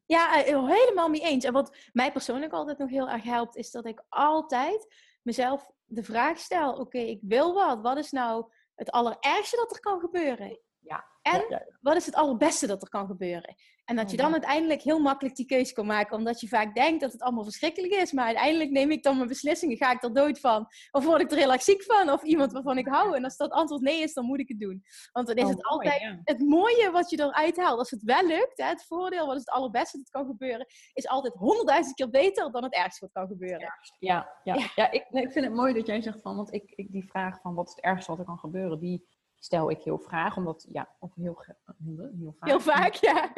Ja, 0.06 0.44
eh, 0.44 0.66
helemaal 0.66 1.08
mee 1.08 1.20
eens. 1.20 1.44
En 1.44 1.52
wat 1.52 1.76
mij 1.92 2.12
persoonlijk 2.12 2.52
altijd 2.52 2.78
nog 2.78 2.90
heel 2.90 3.08
erg 3.08 3.22
helpt, 3.22 3.56
is 3.56 3.70
dat 3.70 3.86
ik 3.86 4.04
altijd 4.08 4.94
mezelf 5.22 5.70
de 5.84 6.02
vraag 6.02 6.38
stel: 6.38 6.72
oké, 6.74 6.98
ik 6.98 7.20
wil 7.22 7.54
wat. 7.54 7.80
Wat 7.80 7.96
is 7.96 8.10
nou 8.10 8.52
het 8.74 8.90
allerergste 8.90 9.56
dat 9.56 9.70
er 9.70 9.80
kan 9.80 10.00
gebeuren? 10.00 10.58
Ja. 10.84 11.04
En 11.22 11.62
wat 11.80 11.96
is 11.96 12.06
het 12.06 12.14
allerbeste 12.14 12.66
dat 12.66 12.82
er 12.82 12.88
kan 12.88 13.06
gebeuren? 13.06 13.54
En 13.84 13.96
dat 13.96 14.10
je 14.10 14.16
dan 14.16 14.32
uiteindelijk 14.32 14.82
heel 14.82 14.98
makkelijk 14.98 15.36
die 15.36 15.46
keuze 15.46 15.72
kan 15.72 15.86
maken, 15.86 16.16
omdat 16.16 16.40
je 16.40 16.48
vaak 16.48 16.74
denkt 16.74 17.00
dat 17.00 17.12
het 17.12 17.22
allemaal 17.22 17.44
verschrikkelijk 17.44 17.92
is. 17.92 18.12
Maar 18.12 18.24
uiteindelijk 18.26 18.70
neem 18.70 18.90
ik 18.90 19.02
dan 19.02 19.16
mijn 19.16 19.28
beslissingen. 19.28 19.76
Ga 19.76 19.92
ik 19.92 20.02
er 20.02 20.14
dood 20.14 20.40
van? 20.40 20.66
Of 20.90 21.04
word 21.04 21.20
ik 21.20 21.30
er 21.30 21.36
heel 21.36 21.52
erg 21.52 21.62
ziek 21.62 21.82
van? 21.82 22.10
Of 22.10 22.22
iemand 22.22 22.52
waarvan 22.52 22.78
ik 22.78 22.86
hou? 22.86 23.16
En 23.16 23.24
als 23.24 23.36
dat 23.36 23.50
antwoord 23.50 23.82
nee 23.82 24.02
is, 24.02 24.14
dan 24.14 24.24
moet 24.24 24.40
ik 24.40 24.48
het 24.48 24.60
doen. 24.60 24.82
Want 25.12 25.26
dan 25.26 25.36
is 25.36 25.42
oh, 25.42 25.48
het 25.48 25.64
altijd 25.64 26.20
het 26.24 26.38
mooie 26.38 26.90
wat 26.90 27.10
je 27.10 27.20
eruit 27.20 27.56
haalt. 27.56 27.78
Als 27.78 27.90
het 27.90 28.02
wel 28.02 28.26
lukt, 28.26 28.58
hè, 28.58 28.66
het 28.66 28.84
voordeel, 28.84 29.26
wat 29.26 29.36
is 29.36 29.44
het 29.44 29.54
allerbeste 29.54 29.96
dat 29.96 30.10
kan 30.10 30.26
gebeuren, 30.26 30.66
is 30.92 31.08
altijd 31.08 31.34
honderdduizend 31.34 31.94
keer 31.94 32.10
beter 32.10 32.52
dan 32.52 32.62
het 32.62 32.74
ergste 32.74 33.04
wat 33.04 33.12
kan 33.12 33.26
gebeuren. 33.26 33.60
Ja, 33.98 34.28
ja, 34.42 34.54
ja. 34.54 34.70
ja. 34.74 34.90
ik, 34.90 35.06
ik 35.10 35.32
vind 35.32 35.44
het 35.44 35.54
mooi 35.54 35.74
dat 35.74 35.86
jij 35.86 36.02
zegt 36.02 36.20
van, 36.22 36.36
want 36.36 36.52
ik, 36.52 36.72
ik 36.74 36.92
die 36.92 37.08
vraag 37.08 37.40
van 37.40 37.54
wat 37.54 37.68
is 37.68 37.74
het 37.74 37.84
ergste 37.84 38.10
wat 38.10 38.20
er 38.20 38.26
kan 38.26 38.38
gebeuren, 38.38 38.78
die 38.78 39.06
stel 39.44 39.70
ik 39.70 39.82
heel 39.82 39.96
graag, 39.96 40.36
omdat, 40.36 40.66
ja, 40.68 40.94
of 40.98 41.14
heel, 41.14 41.44
heel 41.84 42.34
vaak. 42.38 42.48
Heel 42.48 42.60
vaak, 42.60 42.94
ja. 42.94 43.32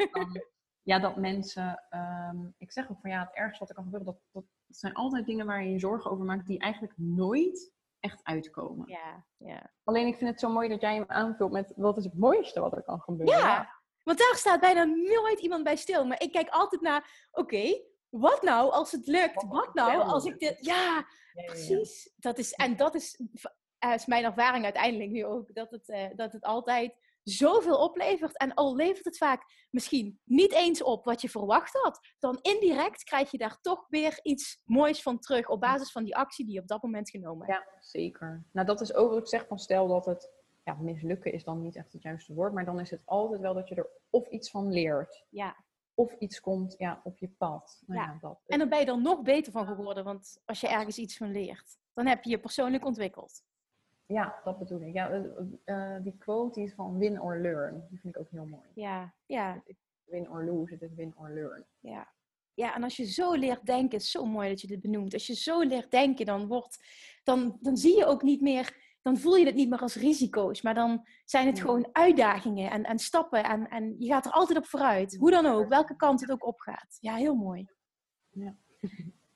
ja, 0.91 0.99
dat 0.99 1.15
mensen, 1.15 1.83
ehm, 1.89 2.37
ik 2.57 2.71
zeg 2.71 2.91
ook 2.91 2.99
van 3.01 3.09
ja, 3.09 3.19
het 3.19 3.35
ergste 3.35 3.59
wat 3.59 3.69
er 3.69 3.75
kan 3.75 3.83
gebeuren, 3.83 4.13
dat, 4.13 4.19
dat, 4.31 4.43
zijn 4.67 4.93
altijd 4.93 5.25
dingen 5.25 5.45
waar 5.45 5.63
je 5.63 5.71
je 5.71 5.79
zorgen 5.79 6.11
over 6.11 6.25
maakt, 6.25 6.47
die 6.47 6.59
eigenlijk 6.59 6.93
nooit 6.97 7.71
echt 7.99 8.19
uitkomen. 8.23 8.87
Ja, 8.89 9.25
ja. 9.37 9.71
Alleen 9.83 10.07
ik 10.07 10.17
vind 10.17 10.29
het 10.29 10.39
zo 10.39 10.49
mooi 10.49 10.69
dat 10.69 10.81
jij 10.81 10.95
hem 10.95 11.05
aanvult 11.07 11.51
met 11.51 11.73
wat 11.75 11.97
is 11.97 12.03
het 12.03 12.17
mooiste 12.17 12.59
wat 12.59 12.75
er 12.75 12.83
kan 12.83 12.99
gebeuren. 12.99 13.37
Ja, 13.37 13.69
want 14.03 14.17
daar 14.17 14.35
staat 14.35 14.59
bijna 14.59 14.83
nooit 14.83 15.39
iemand 15.39 15.63
bij 15.63 15.75
stil. 15.75 16.05
Maar 16.05 16.21
ik 16.21 16.31
kijk 16.31 16.49
altijd 16.49 16.81
naar, 16.81 17.27
oké, 17.31 17.81
wat 18.09 18.41
nou 18.41 18.71
als 18.71 18.91
het 18.91 19.07
lukt? 19.07 19.35
Wat 19.35 19.45
Wat, 19.47 19.73
nou 19.73 20.01
als 20.01 20.25
ik 20.25 20.39
dit... 20.39 20.65
Ja. 20.65 21.05
precies. 21.45 22.13
Dat 22.15 22.37
is, 22.37 22.53
en 22.53 22.75
dat 22.75 22.95
is, 22.95 23.21
eh, 23.79 23.93
is 23.93 24.05
mijn 24.05 24.23
ervaring 24.23 24.63
uiteindelijk 24.63 25.09
nu 25.09 25.25
ook. 25.25 25.53
Dat 25.53 25.71
het, 25.71 25.89
eh, 25.89 26.05
dat 26.15 26.31
het 26.33 26.43
altijd 26.43 26.95
zoveel 27.23 27.77
oplevert. 27.77 28.37
En 28.37 28.53
al 28.53 28.75
levert 28.75 29.05
het 29.05 29.17
vaak 29.17 29.67
misschien 29.69 30.19
niet 30.23 30.53
eens 30.53 30.83
op 30.83 31.05
wat 31.05 31.21
je 31.21 31.29
verwacht 31.29 31.73
had. 31.81 31.99
Dan 32.19 32.39
indirect 32.41 33.03
krijg 33.03 33.31
je 33.31 33.37
daar 33.37 33.57
toch 33.61 33.85
weer 33.89 34.19
iets 34.21 34.61
moois 34.65 35.01
van 35.01 35.19
terug. 35.19 35.49
Op 35.49 35.59
basis 35.59 35.91
van 35.91 36.03
die 36.03 36.15
actie 36.15 36.45
die 36.45 36.53
je 36.53 36.61
op 36.61 36.67
dat 36.67 36.83
moment 36.83 37.09
genomen 37.09 37.47
hebt. 37.47 37.71
Ja, 37.73 37.81
zeker. 37.81 38.45
Nou, 38.51 38.67
dat 38.67 38.81
is 38.81 38.93
ook 38.93 39.09
wat 39.09 39.19
ik 39.19 39.27
zeg 39.27 39.47
van 39.47 39.59
stel 39.59 39.87
dat 39.87 40.05
het 40.05 40.31
ja, 40.63 40.73
mislukken 40.73 41.31
is 41.33 41.43
dan 41.43 41.61
niet 41.61 41.75
echt 41.75 41.93
het 41.93 42.01
juiste 42.01 42.33
woord, 42.33 42.53
maar 42.53 42.65
dan 42.65 42.79
is 42.79 42.89
het 42.89 43.01
altijd 43.05 43.41
wel 43.41 43.53
dat 43.53 43.67
je 43.67 43.75
er 43.75 43.89
of 44.09 44.27
iets 44.27 44.49
van 44.49 44.71
leert, 44.71 45.25
Ja. 45.29 45.55
of 45.93 46.13
iets 46.19 46.39
komt 46.39 46.75
ja, 46.77 47.01
op 47.03 47.17
je 47.17 47.29
pad. 47.29 47.81
Nou, 47.85 48.01
Ja. 48.01 48.05
ja. 48.07 48.17
dat. 48.21 48.39
En 48.47 48.59
dan 48.59 48.69
ben 48.69 48.79
je 48.79 48.85
er 48.85 49.01
nog 49.01 49.21
beter 49.21 49.51
van 49.51 49.65
geworden. 49.65 50.03
Want 50.03 50.41
als 50.45 50.61
je 50.61 50.67
ergens 50.67 50.97
iets 50.97 51.17
van 51.17 51.31
leert, 51.31 51.77
dan 51.93 52.05
heb 52.05 52.23
je 52.23 52.29
je 52.29 52.39
persoonlijk 52.39 52.85
ontwikkeld. 52.85 53.43
Ja, 54.07 54.39
dat 54.43 54.59
bedoel 54.59 54.81
ik. 54.81 54.93
Ja, 54.93 55.09
eh, 55.09 55.95
eh, 55.95 56.03
die 56.03 56.17
quote 56.17 56.59
die 56.59 56.67
is 56.67 56.73
van 56.73 56.97
win 56.97 57.21
or 57.21 57.41
learn, 57.41 57.85
die 57.89 57.99
vind 57.99 58.15
ik 58.15 58.21
ook 58.21 58.29
heel 58.31 58.45
mooi. 58.45 58.67
Ja, 58.73 59.13
ja. 59.25 59.63
Win 60.03 60.29
or 60.29 60.43
lose, 60.43 60.73
het 60.73 60.81
is 60.81 60.93
win 60.95 61.13
or 61.17 61.29
learn. 61.29 61.65
Ja. 61.79 62.13
ja, 62.53 62.75
en 62.75 62.83
als 62.83 62.95
je 62.95 63.05
zo 63.05 63.33
leert 63.33 63.65
denken, 63.65 63.97
is 63.97 64.11
zo 64.11 64.25
mooi 64.25 64.49
dat 64.49 64.61
je 64.61 64.67
dit 64.67 64.81
benoemt. 64.81 65.13
Als 65.13 65.27
je 65.27 65.35
zo 65.35 65.61
leert 65.61 65.91
denken, 65.91 66.25
dan, 66.25 66.47
wordt, 66.47 66.77
dan, 67.23 67.57
dan 67.61 67.77
zie 67.77 67.97
je 67.97 68.05
ook 68.05 68.21
niet 68.21 68.41
meer, 68.41 68.97
dan 69.01 69.17
voel 69.17 69.35
je 69.35 69.45
het 69.45 69.55
niet 69.55 69.69
meer 69.69 69.79
als 69.79 69.95
risico's. 69.95 70.61
Maar 70.61 70.73
dan 70.73 71.07
zijn 71.25 71.47
het 71.47 71.59
gewoon 71.59 71.89
uitdagingen 71.91 72.71
en, 72.71 72.83
en 72.83 72.99
stappen. 72.99 73.43
En, 73.43 73.69
en 73.69 73.95
je 73.99 74.07
gaat 74.07 74.25
er 74.25 74.31
altijd 74.31 74.57
op 74.57 74.65
vooruit. 74.65 75.15
Hoe 75.15 75.31
dan 75.31 75.45
ook, 75.45 75.67
welke 75.67 75.95
kant 75.95 76.21
het 76.21 76.31
ook 76.31 76.45
opgaat. 76.45 76.97
Ja, 76.99 77.15
heel 77.15 77.35
mooi. 77.35 77.67
Ja. 78.29 78.55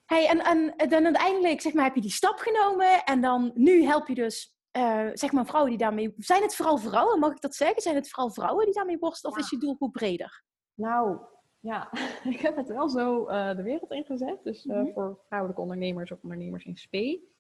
Hey, 0.05 0.27
en, 0.27 0.39
en 0.77 0.89
dan 0.89 1.03
uiteindelijk 1.05 1.61
zeg 1.61 1.73
maar, 1.73 1.83
heb 1.83 1.95
je 1.95 2.01
die 2.01 2.11
stap 2.11 2.37
genomen. 2.37 3.03
En 3.03 3.21
dan 3.21 3.51
nu 3.53 3.83
help 3.83 4.07
je 4.07 4.15
dus 4.15 4.55
eh, 4.71 5.09
zeg 5.13 5.31
maar 5.31 5.45
vrouwen 5.45 5.69
die 5.71 5.79
daarmee... 5.79 6.13
Zijn 6.17 6.41
het 6.41 6.55
vooral 6.55 6.77
vrouwen, 6.77 7.19
mag 7.19 7.31
ik 7.31 7.41
dat 7.41 7.55
zeggen? 7.55 7.81
Zijn 7.81 7.95
het 7.95 8.09
vooral 8.09 8.31
vrouwen 8.31 8.65
die 8.65 8.73
daarmee 8.73 8.97
worstelen? 8.97 9.35
Of 9.37 9.41
is 9.43 9.49
je 9.49 9.57
doelgroep 9.57 9.91
breder? 9.91 10.43
Nou, 10.73 11.19
ja, 11.59 11.89
ik 12.33 12.39
heb 12.39 12.55
het 12.55 12.67
wel 12.67 12.89
zo 12.89 13.25
eh, 13.25 13.55
de 13.55 13.63
wereld 13.63 13.91
ingezet. 13.91 14.43
Dus 14.43 14.65
eh, 14.65 14.77
Mhm. 14.77 14.91
voor 14.93 15.19
vrouwelijke 15.27 15.61
ondernemers 15.61 16.11
of 16.11 16.21
ondernemers 16.23 16.65
in 16.65 16.77
SP. 16.83 16.95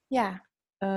Ja, 0.07 0.45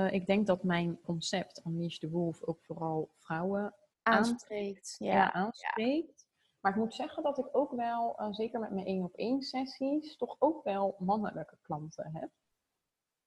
ik 0.09 0.25
denk 0.25 0.47
dat 0.47 0.63
mijn 0.63 0.99
concept 1.01 1.61
Unleash 1.65 1.97
the 1.97 2.09
Wolf 2.09 2.43
ook 2.43 2.63
vooral 2.63 3.09
vrouwen 3.19 3.73
aanspreekt. 4.01 4.95
ja. 4.97 5.13
Ja. 5.13 5.33
aanspreekt. 5.33 6.25
Maar 6.59 6.71
ik 6.71 6.77
moet 6.77 6.93
zeggen 6.93 7.23
dat 7.23 7.37
ik 7.37 7.47
ook 7.51 7.71
wel, 7.71 8.15
zeker 8.31 8.59
met 8.59 8.71
mijn 8.71 8.85
één 8.85 9.03
op 9.03 9.13
één 9.15 9.41
sessies, 9.41 10.17
toch 10.17 10.35
ook 10.39 10.63
wel 10.63 10.95
mannelijke 10.99 11.57
klanten 11.61 12.09
heb. 12.13 12.29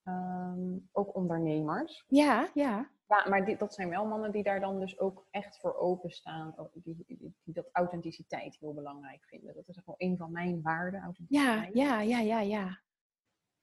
Ehm, 0.09 0.79
ook 0.93 1.15
ondernemers. 1.15 2.05
Ja, 2.09 2.49
ja. 2.55 2.91
Ja, 3.07 3.29
maar 3.29 3.45
dit, 3.45 3.59
dat 3.59 3.75
zijn 3.75 3.89
wel 3.89 4.07
mannen 4.07 4.33
die 4.33 4.43
daar 4.43 4.61
dan 4.61 4.81
dus 4.81 4.99
ook 4.99 5.27
echt 5.31 5.61
voor 5.61 5.75
openstaan. 5.77 6.55
ook 6.57 6.71
Die, 6.73 7.05
die, 7.07 7.35
die 7.45 7.55
dat 7.55 7.69
authenticiteit 7.73 8.57
heel 8.61 8.75
belangrijk 8.75 9.25
vinden. 9.25 9.55
Dat 9.55 9.69
is 9.69 9.77
echt 9.77 9.87
wel 9.87 9.95
een 9.99 10.17
van 10.17 10.33
mijn 10.33 10.63
waarden, 10.63 11.01
Ja, 11.01 11.05
authenticiteit. 11.07 11.75
ja, 11.75 12.01
ja, 12.01 12.19
ja, 12.19 12.41
ja. 12.41 12.81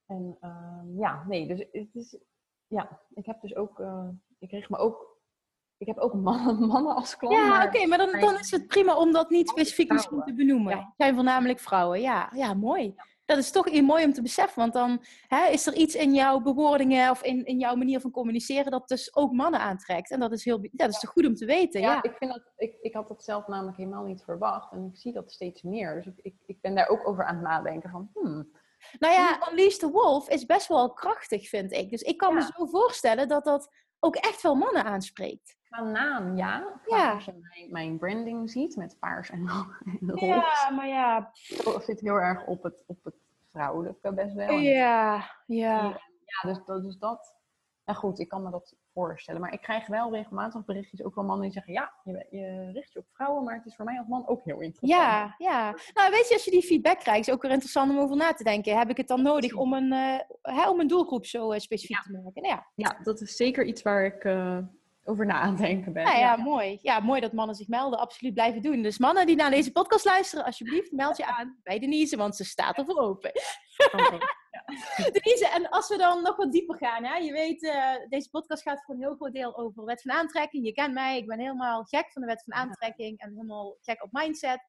En 0.05 0.37
ehm, 0.39 0.99
ja, 0.99 1.23
nee, 1.27 1.47
dus 1.47 1.59
het 1.71 1.95
is, 1.95 2.17
ja, 2.67 2.99
ik 3.13 3.25
heb 3.25 3.41
dus 3.41 3.55
ook, 3.55 3.79
eh, 3.79 4.09
ik 4.39 4.51
richt 4.51 4.69
me 4.69 4.77
ook, 4.77 5.19
ik 5.77 5.87
heb 5.87 5.97
ook 5.97 6.13
mannen, 6.29 6.67
mannen 6.67 6.95
als 6.95 7.17
klant. 7.17 7.35
Ja, 7.35 7.65
oké, 7.65 7.85
maar 7.85 7.97
dan, 7.97 8.19
dan 8.19 8.39
is 8.39 8.51
het 8.51 8.67
prima 8.67 8.97
om 8.97 9.11
dat 9.11 9.29
niet 9.29 9.49
specifiek 9.49 9.91
misschien 9.91 10.23
te 10.23 10.33
benoemen. 10.33 10.75
Ja. 10.75 10.79
Het 10.79 10.93
zijn 10.97 11.15
voornamelijk 11.15 11.59
vrouwen, 11.59 12.01
ja. 12.01 12.31
Ja, 12.33 12.53
mooi. 12.53 12.95
Dat 13.25 13.37
is 13.37 13.51
toch 13.51 13.67
iets 13.67 13.87
mooi 13.87 14.05
om 14.05 14.13
te 14.13 14.21
beseffen, 14.21 14.59
want 14.61 14.73
dan 14.73 15.03
hè, 15.27 15.47
is 15.47 15.65
er 15.67 15.73
iets 15.73 15.95
in 15.95 16.13
jouw 16.13 16.39
bewoordingen 16.39 17.09
of 17.09 17.23
in, 17.23 17.45
in 17.45 17.59
jouw 17.59 17.75
manier 17.75 17.99
van 17.99 18.11
communiceren 18.11 18.71
dat 18.71 18.87
dus 18.87 19.15
ook 19.15 19.31
mannen 19.31 19.59
aantrekt. 19.59 20.11
En 20.11 20.19
dat 20.19 20.31
is, 20.31 20.45
heel, 20.45 20.67
dat 20.71 20.89
is 20.89 20.99
toch 20.99 21.09
goed 21.09 21.25
om 21.25 21.35
te 21.35 21.45
weten, 21.45 21.81
ja. 21.81 21.93
Ja, 21.93 22.03
ik, 22.03 22.15
vind 22.17 22.31
dat, 22.31 22.51
ik, 22.57 22.77
ik 22.81 22.93
had 22.93 23.07
dat 23.07 23.23
zelf 23.23 23.47
namelijk 23.47 23.77
helemaal 23.77 24.03
niet 24.03 24.23
verwacht. 24.23 24.71
En 24.71 24.85
ik 24.93 24.97
zie 24.97 25.13
dat 25.13 25.31
steeds 25.31 25.61
meer. 25.61 25.95
Dus 25.95 26.05
ik, 26.05 26.19
ik, 26.21 26.35
ik 26.45 26.61
ben 26.61 26.75
daar 26.75 26.87
ook 26.87 27.07
over 27.07 27.25
aan 27.25 27.35
het 27.35 27.43
nadenken 27.43 27.89
van, 27.89 28.09
hmm, 28.13 28.51
Nou 28.99 29.13
ja, 29.13 29.49
Unleash 29.49 29.75
the 29.75 29.89
Wolf 29.89 30.29
is 30.29 30.45
best 30.45 30.67
wel 30.67 30.93
krachtig, 30.93 31.49
vind 31.49 31.71
ik. 31.71 31.89
Dus 31.89 32.01
ik 32.01 32.17
kan 32.17 32.33
me 32.33 32.39
Ja. 32.39 32.51
zo 32.55 32.65
voorstellen 32.65 33.27
dat 33.27 33.43
dat 33.45 33.69
ook 33.99 34.15
echt 34.15 34.41
wel 34.41 34.55
mannen 34.55 34.83
aanspreekt. 34.83 35.55
Naam 35.83 36.37
ja. 36.37 36.79
Ja. 36.85 37.11
Als 37.13 37.25
je 37.25 37.33
mijn, 37.33 37.71
mijn 37.71 37.97
branding 37.97 38.49
ziet 38.49 38.75
met 38.75 38.97
paars 38.99 39.29
en, 39.29 39.39
en 39.85 40.09
roze, 40.11 40.25
Ja, 40.25 40.69
maar 40.75 40.87
ja. 40.87 41.31
zit 41.85 41.99
heel 41.99 42.15
erg 42.15 42.45
op 42.45 42.63
het, 42.63 42.83
op 42.87 43.03
het 43.03 43.15
vrouwelijke 43.51 44.13
best 44.13 44.33
wel. 44.33 44.49
Ja, 44.57 45.29
ja. 45.45 45.99
Ja, 46.25 46.49
dus, 46.49 46.59
dat- 46.65 46.83
dus 46.83 46.97
dat. 46.97 47.33
Ja, 47.85 47.93
goed, 47.93 48.19
ik 48.19 48.29
kan 48.29 48.43
me 48.43 48.49
dat 48.51 48.75
voorstellen. 48.93 49.41
Maar 49.41 49.53
ik 49.53 49.61
krijg 49.61 49.87
wel 49.87 50.11
regelmatig 50.11 50.65
berichtjes, 50.65 51.03
ook 51.03 51.13
van 51.13 51.25
mannen 51.25 51.43
die 51.43 51.53
zeggen: 51.53 51.73
Ja, 51.73 51.93
je, 52.03 52.27
je 52.29 52.71
richt 52.73 52.93
je 52.93 52.99
op 52.99 53.05
vrouwen, 53.13 53.43
maar 53.43 53.55
het 53.55 53.65
is 53.65 53.75
voor 53.75 53.85
mij 53.85 53.97
als 53.97 54.07
man 54.07 54.27
ook 54.27 54.43
heel 54.43 54.59
interessant. 54.59 55.01
Ja, 55.03 55.35
ja. 55.37 55.75
Nou, 55.93 56.11
weet 56.11 56.27
je, 56.27 56.33
als 56.33 56.45
je 56.45 56.51
die 56.51 56.63
feedback 56.63 56.99
krijgt, 56.99 57.27
is 57.27 57.33
ook 57.33 57.41
weer 57.41 57.51
interessant 57.51 57.91
om 57.91 57.97
over 57.97 58.15
na 58.15 58.33
te 58.33 58.43
denken. 58.43 58.77
Heb 58.77 58.89
ik 58.89 58.97
het 58.97 59.07
dan 59.07 59.21
nodig 59.21 59.53
om 59.53 59.73
een, 59.73 59.91
eh, 59.91 60.19
hè, 60.41 60.69
om 60.69 60.79
een 60.79 60.87
doelgroep 60.87 61.25
zo 61.25 61.51
eh, 61.51 61.59
specifiek 61.59 62.01
te 62.01 62.11
maken? 62.11 62.41
Nou 62.41 62.47
ja. 62.55 62.67
Ja, 62.75 62.97
dat 63.03 63.21
is 63.21 63.35
zeker 63.35 63.65
iets 63.65 63.81
waar 63.81 64.05
ik 64.05 64.23
eh, 64.23 64.57
over 65.07 65.25
na 65.25 65.33
aan 65.33 65.49
het 65.49 65.57
denken 65.57 65.93
ben. 65.93 66.03
Nou 66.03 66.17
ja, 66.17 66.35
mooi. 66.35 66.79
Ja, 66.81 66.99
mooi 66.99 67.21
dat 67.21 67.33
mannen 67.33 67.55
zich 67.55 67.67
melden. 67.67 67.99
Absoluut 67.99 68.33
blijven 68.33 68.61
doen. 68.61 68.81
Dus 68.81 68.97
mannen 68.97 69.25
die 69.25 69.35
naar 69.35 69.49
deze 69.49 69.71
podcast 69.71 70.05
luisteren, 70.05 70.45
alsjeblieft, 70.45 70.91
meld 70.91 71.17
je 71.17 71.25
aan 71.25 71.59
bij 71.63 71.79
Denise, 71.79 72.17
want 72.17 72.35
ze 72.35 72.43
staat 72.43 72.77
ervoor 72.77 72.97
open. 72.97 73.31
Oké. 73.91 74.17
Denise, 75.11 75.49
en 75.53 75.69
als 75.69 75.87
we 75.89 75.97
dan 75.97 76.21
nog 76.21 76.35
wat 76.35 76.51
dieper 76.51 76.77
gaan, 76.77 77.03
hè? 77.03 77.15
je 77.15 77.31
weet, 77.31 77.63
eh, 77.63 77.93
deze 78.09 78.29
podcast 78.29 78.61
gaat 78.61 78.83
voor 78.83 78.95
een 78.95 79.01
heel 79.01 79.15
groot 79.15 79.33
deel 79.33 79.57
over 79.57 79.85
wet 79.85 80.01
van 80.01 80.11
aantrekking. 80.11 80.65
Je 80.65 80.73
kent 80.73 80.93
mij, 80.93 81.17
ik 81.17 81.27
ben 81.27 81.39
helemaal 81.39 81.83
gek 81.83 82.11
van 82.11 82.21
de 82.21 82.27
wet 82.27 82.43
van 82.43 82.53
aantrekking 82.53 83.19
en 83.19 83.29
helemaal 83.29 83.77
gek 83.81 84.03
op 84.03 84.11
mindset. 84.11 84.59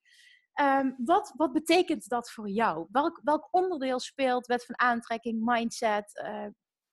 Ehm, 0.53 0.91
wat, 0.97 1.33
wat 1.37 1.53
betekent 1.53 2.09
dat 2.09 2.31
voor 2.31 2.49
jou? 2.49 2.87
Welk, 2.91 3.21
welk 3.25 3.49
onderdeel 3.51 4.01
speelt 4.01 4.47
wet 4.47 4.65
van 4.65 4.81
aantrekking, 4.81 5.45
mindset, 5.45 6.19
eh, 6.19 6.47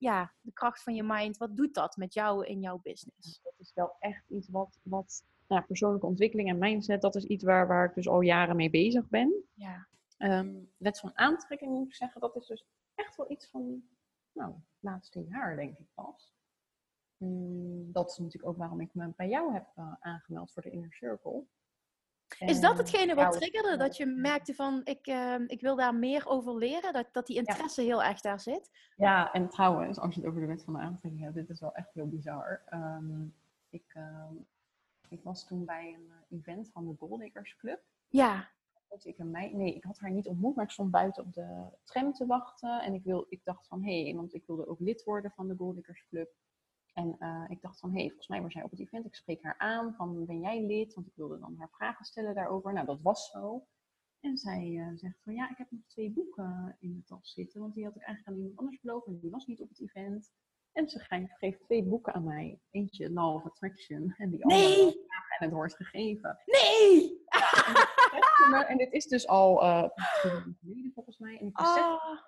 ja, 0.04 0.32
de 0.40 0.52
kracht 0.52 0.82
van 0.82 0.94
je 0.94 1.02
mind? 1.02 1.36
Wat 1.36 1.56
doet 1.56 1.74
dat 1.74 1.96
met 1.96 2.14
jou 2.14 2.46
in 2.46 2.60
jouw 2.60 2.80
business? 2.82 3.40
Dat 3.42 3.54
is 3.58 3.72
wel 3.74 3.96
echt 3.98 4.30
iets 4.30 4.48
wat, 4.48 4.80
wat 4.82 5.24
nou, 5.46 5.60
ja, 5.60 5.66
persoonlijke 5.66 6.06
ontwikkeling 6.06 6.48
en 6.48 6.58
mindset, 6.58 7.00
dat 7.00 7.14
is 7.14 7.24
iets 7.24 7.44
waar, 7.44 7.66
waar 7.66 7.84
ik 7.84 7.94
dus 7.94 8.08
al 8.08 8.20
jaren 8.20 8.56
mee 8.56 8.70
bezig 8.70 9.08
ben. 9.08 9.44
Ja, 9.54 9.88
Ehm, 10.16 10.54
wet 10.76 11.00
van 11.00 11.18
aantrekking 11.18 11.70
moet 11.70 11.86
ik 11.86 11.94
zeggen, 11.94 12.20
dat 12.20 12.36
is 12.36 12.46
dus 12.46 12.64
echt 12.94 13.16
wel 13.16 13.30
iets 13.30 13.50
van, 13.50 13.82
nou, 14.32 14.52
het 14.52 14.62
laatste 14.80 15.24
jaar 15.24 15.56
denk 15.56 15.78
ik 15.78 15.86
pas. 15.94 16.34
Mm, 17.16 17.92
dat 17.92 18.10
is 18.10 18.18
natuurlijk 18.18 18.52
ook 18.52 18.58
waarom 18.58 18.80
ik 18.80 18.94
me 18.94 19.12
bij 19.16 19.28
jou 19.28 19.52
heb 19.52 19.66
eh, 19.74 19.92
aangemeld 20.00 20.52
voor 20.52 20.62
de 20.62 20.70
Inner 20.70 20.92
Circle. 20.92 21.44
Is 22.38 22.60
dat 22.60 22.70
En 22.70 22.76
hetgene 22.76 23.14
wat 23.14 23.32
triggerde? 23.32 23.76
Dat 23.76 23.96
je 23.96 24.06
merkte 24.06 24.54
van, 24.54 24.80
ik, 24.84 25.06
ehm, 25.06 25.44
ik 25.46 25.60
wil 25.60 25.76
daar 25.76 25.94
meer 25.94 26.26
over 26.26 26.56
leren? 26.56 26.92
Dat, 26.92 27.08
dat 27.12 27.26
die 27.26 27.36
interesse 27.36 27.82
heel 27.82 28.02
erg 28.02 28.20
daar 28.20 28.40
zit? 28.40 28.70
Ja, 28.96 29.32
en 29.32 29.48
trouwens, 29.48 29.98
als 29.98 30.14
je 30.14 30.20
het 30.20 30.28
over 30.28 30.40
de 30.40 30.46
wet 30.46 30.64
van 30.64 30.72
de 30.72 30.78
aantrekking 30.78 31.22
hebt, 31.22 31.34
dit 31.34 31.50
is 31.50 31.60
wel 31.60 31.74
echt 31.74 31.94
heel 31.94 32.08
bizar. 32.08 32.62
Ehm, 32.66 33.22
ik, 33.70 33.84
ehm, 33.94 34.34
ik 35.08 35.20
was 35.22 35.46
toen 35.46 35.64
bij 35.64 35.94
een 35.98 36.10
eh, 36.10 36.38
event 36.38 36.70
van 36.72 36.86
de 36.88 36.94
Goldiggers 36.98 37.56
Club. 37.56 37.82
Ja, 38.08 38.48
ik 39.02 39.18
een 39.18 39.30
meid, 39.30 39.52
nee, 39.52 39.74
ik 39.74 39.84
had 39.84 39.98
haar 39.98 40.10
niet 40.10 40.26
ontmoet, 40.26 40.54
maar 40.54 40.64
ik 40.64 40.70
stond 40.70 40.90
buiten 40.90 41.24
op 41.24 41.32
de 41.32 41.64
tram 41.84 42.12
te 42.12 42.26
wachten. 42.26 42.82
En 42.82 42.94
ik, 42.94 43.04
wil, 43.04 43.26
ik 43.28 43.40
dacht 43.44 43.66
van, 43.66 43.82
hé, 43.82 44.02
hey, 44.02 44.14
want 44.14 44.34
ik 44.34 44.46
wilde 44.46 44.68
ook 44.68 44.80
lid 44.80 45.04
worden 45.04 45.30
van 45.30 45.48
de 45.48 45.56
Goldiggers 45.56 46.06
Club. 46.08 46.30
En 46.94 47.16
eh, 47.18 47.44
ik 47.48 47.60
dacht 47.60 47.80
van, 47.80 47.90
hé, 47.90 47.96
hey, 47.98 48.06
volgens 48.08 48.28
mij 48.28 48.42
was 48.42 48.52
zij 48.52 48.62
op 48.62 48.70
het 48.70 48.80
event. 48.80 49.06
Ik 49.06 49.14
spreek 49.14 49.42
haar 49.42 49.58
aan 49.58 49.94
van, 49.94 50.24
ben 50.26 50.40
jij 50.40 50.62
lid? 50.66 50.94
Want 50.94 51.06
ik 51.06 51.12
wilde 51.16 51.38
dan 51.38 51.54
haar 51.58 51.70
vragen 51.70 52.04
stellen 52.04 52.34
daarover. 52.34 52.72
Nou, 52.72 52.86
dat 52.86 53.00
was 53.02 53.30
zo. 53.30 53.66
En 54.20 54.36
zij 54.36 54.76
eh, 54.78 54.96
zegt 54.98 55.22
van, 55.22 55.34
ja, 55.34 55.50
ik 55.50 55.56
heb 55.58 55.70
nog 55.70 55.80
twee 55.86 56.10
boeken 56.12 56.76
in 56.80 56.94
de 56.94 57.04
tas 57.04 57.32
zitten. 57.32 57.60
Want 57.60 57.74
die 57.74 57.84
had 57.84 57.96
ik 57.96 58.02
eigenlijk 58.02 58.28
aan 58.36 58.42
iemand 58.42 58.58
anders 58.58 58.80
beloofd. 58.80 59.06
En 59.06 59.18
die 59.20 59.30
was 59.30 59.46
niet 59.46 59.60
op 59.60 59.68
het 59.68 59.80
event. 59.80 60.32
En 60.72 60.88
ze 60.88 60.98
ge- 60.98 61.34
geeft 61.38 61.60
twee 61.60 61.84
boeken 61.84 62.12
aan 62.14 62.24
mij. 62.24 62.60
Eentje 62.70 63.10
Law 63.12 63.34
of 63.34 63.44
Attraction. 63.44 64.14
En 64.16 64.30
die 64.30 64.42
andere 64.44 64.62
Nee! 64.68 64.92
En 65.38 65.46
het 65.46 65.52
wordt 65.52 65.76
gegeven. 65.76 66.38
nee! 66.46 67.22
En 68.68 68.76
dit 68.76 68.92
is 68.92 69.06
dus 69.06 69.26
al 69.26 69.56
geleden 69.56 70.92
volgens 70.94 71.18
mij. 71.18 71.38
En 71.38 71.46
ik 71.46 71.60
Oh, 71.60 71.74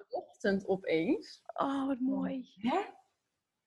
de 0.08 0.16
ochtend 0.16 0.66
opeens. 0.68 1.42
oh 1.54 1.86
wat 1.86 1.98
mooi. 2.00 2.48
Hè? 2.54 2.80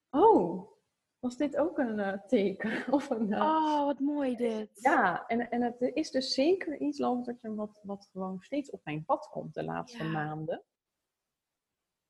Oh, 0.09 0.71
was 1.19 1.37
dit 1.37 1.57
ook 1.57 1.77
een 1.77 1.99
eh, 1.99 2.13
teken? 2.27 2.83
Of 2.93 3.09
een, 3.09 3.33
eh, 3.33 3.41
Oh, 3.41 3.85
wat 3.85 3.99
mooi 3.99 4.35
dit. 4.35 4.69
Ja, 4.73 5.25
en, 5.27 5.49
en 5.49 5.61
het 5.61 5.91
is 5.93 6.11
dus 6.11 6.33
zeker 6.33 6.77
iets, 6.77 6.99
wat, 7.41 7.79
wat 7.83 8.09
gewoon 8.11 8.37
steeds 8.41 8.69
op 8.69 8.81
mijn 8.83 9.05
pad 9.05 9.27
komt 9.31 9.53
de 9.53 9.63
laatste 9.63 10.03
Ja. 10.03 10.09
maanden. 10.11 10.63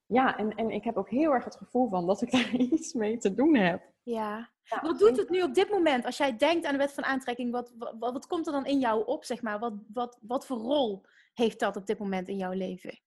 Ja, 0.06 0.38
en, 0.38 0.56
en 0.56 0.72
ik 0.72 0.84
heb 0.84 0.98
ook 0.98 1.10
heel 1.10 1.32
erg 1.32 1.44
het 1.44 1.56
gevoel 1.56 1.90
van 1.90 2.08
dat 2.08 2.22
ik 2.22 2.32
daar 2.38 2.54
iets 2.56 2.94
mee 2.94 3.18
te 3.18 3.34
doen 3.34 3.56
heb. 3.56 3.82
Ja. 4.04 4.50
Ja, 4.64 4.82
Wat 4.82 5.00
doet 5.00 5.18
het 5.18 5.30
nu 5.30 5.42
op 5.42 5.54
dit 5.54 5.70
moment? 5.70 6.06
Als 6.06 6.18
jij 6.18 6.38
denkt 6.38 6.66
aan 6.66 6.72
de 6.72 6.78
wet 6.78 6.94
van 6.94 7.04
aantrekking, 7.04 7.52
wat, 7.52 7.74
wat, 7.78 7.96
wat 8.00 8.28
komt 8.28 8.46
er 8.48 8.54
dan 8.54 8.66
in 8.66 8.80
jou 8.80 9.06
op, 9.06 9.24
zeg 9.24 9.42
maar? 9.42 9.60
Wat, 9.60 9.74
wat, 9.94 10.18
wat 10.22 10.46
voor 10.46 10.58
rol 10.58 11.06
heeft 11.34 11.60
dat 11.60 11.76
op 11.76 11.86
dit 11.86 12.00
moment 12.00 12.28
in 12.28 12.38
jouw 12.38 12.52
leven? 12.52 13.00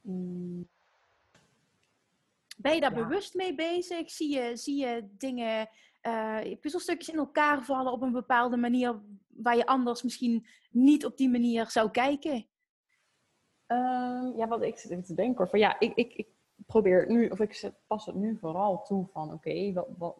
Mm, 0.00 0.68
Ben 2.60 2.74
je 2.74 2.80
daar 2.80 2.96
Ja. 2.96 3.02
bewust 3.06 3.34
mee 3.34 3.54
bezig? 3.54 4.10
Zie 4.10 4.34
je, 4.34 4.56
zie 4.56 4.76
je 4.76 5.08
dingen, 5.10 5.68
eh, 6.00 6.38
puzzelstukjes 6.60 7.08
in 7.08 7.18
elkaar 7.18 7.62
vallen 7.64 7.92
op 7.92 8.02
een 8.02 8.12
bepaalde 8.12 8.56
manier 8.56 9.00
waar 9.28 9.56
je 9.56 9.66
anders 9.66 10.02
misschien 10.02 10.46
niet 10.70 11.04
op 11.04 11.16
die 11.16 11.28
manier 11.30 11.70
zou 11.70 11.90
kijken? 11.90 12.46
Ehm, 13.66 14.36
ja, 14.36 14.48
wat 14.48 14.62
ik 14.62 14.76
te 14.76 15.14
denken 15.14 15.36
hoor. 15.36 15.48
Van, 15.48 15.58
ja, 15.58 15.80
ik, 15.80 15.94
ik, 15.94 16.12
ik 16.14 16.28
probeer 16.66 17.10
nu, 17.10 17.28
of 17.28 17.40
ik 17.40 17.72
pas 17.86 18.06
het 18.06 18.14
nu 18.14 18.38
vooral 18.38 18.82
toe 18.82 19.06
van 19.12 19.32
oké, 19.32 19.72
wat, 19.72 19.86
wat, 19.98 20.16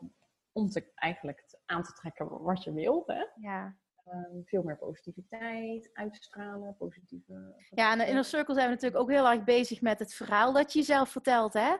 om 0.52 0.68
te, 0.68 0.92
eigenlijk 0.94 1.44
aan 1.66 1.82
te 1.82 1.92
trekken 1.92 2.42
wat 2.42 2.64
je 2.64 2.72
wilt. 2.72 3.06
Hè? 3.06 3.24
Ja. 3.40 3.76
Ehm, 4.04 4.42
veel 4.44 4.62
meer 4.62 4.76
positiviteit, 4.78 5.90
uitstralen, 5.92 6.76
positieve. 6.76 7.54
Ja, 7.70 7.92
en 7.92 8.00
in 8.00 8.06
Inner 8.06 8.24
Circle 8.24 8.54
zijn 8.54 8.66
we 8.66 8.74
natuurlijk 8.74 9.02
ook 9.02 9.10
heel 9.10 9.28
erg 9.28 9.44
bezig 9.44 9.80
met 9.80 9.98
het 9.98 10.14
verhaal 10.14 10.52
dat 10.52 10.72
je 10.72 10.82
zelf 10.82 11.08
vertelt, 11.08 11.52
hè? 11.52 11.76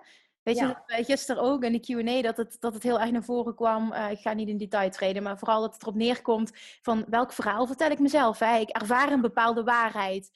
Weet 0.49 0.59
je, 0.59 0.67
Ja. 0.67 0.73
dat 0.73 0.83
wij 0.87 1.05
gisteren 1.05 1.43
ook 1.43 1.65
in 1.65 1.73
de 1.73 1.81
Q&A 1.81 2.23
dat 2.23 2.37
het, 2.37 2.57
dat 2.61 2.75
het 2.75 2.83
heel 2.83 3.01
erg 3.01 3.11
naar 3.11 3.25
voren 3.25 3.55
kwam. 3.55 3.93
Eh, 3.93 4.11
ik 4.11 4.19
ga 4.19 4.33
niet 4.33 4.49
in 4.49 4.59
detail 4.59 4.91
treden, 4.91 5.23
maar 5.23 5.39
vooral 5.39 5.61
dat 5.61 5.73
het 5.73 5.83
erop 5.83 5.95
neerkomt 5.95 6.51
van 6.83 7.05
welk 7.09 7.33
verhaal 7.33 7.67
vertel 7.67 7.91
ik 7.91 7.99
mezelf? 7.99 8.39
Hè? 8.39 8.57
Ik 8.57 8.69
ervaar 8.69 9.13
een 9.13 9.21
bepaalde 9.21 9.63
waarheid. 9.63 10.31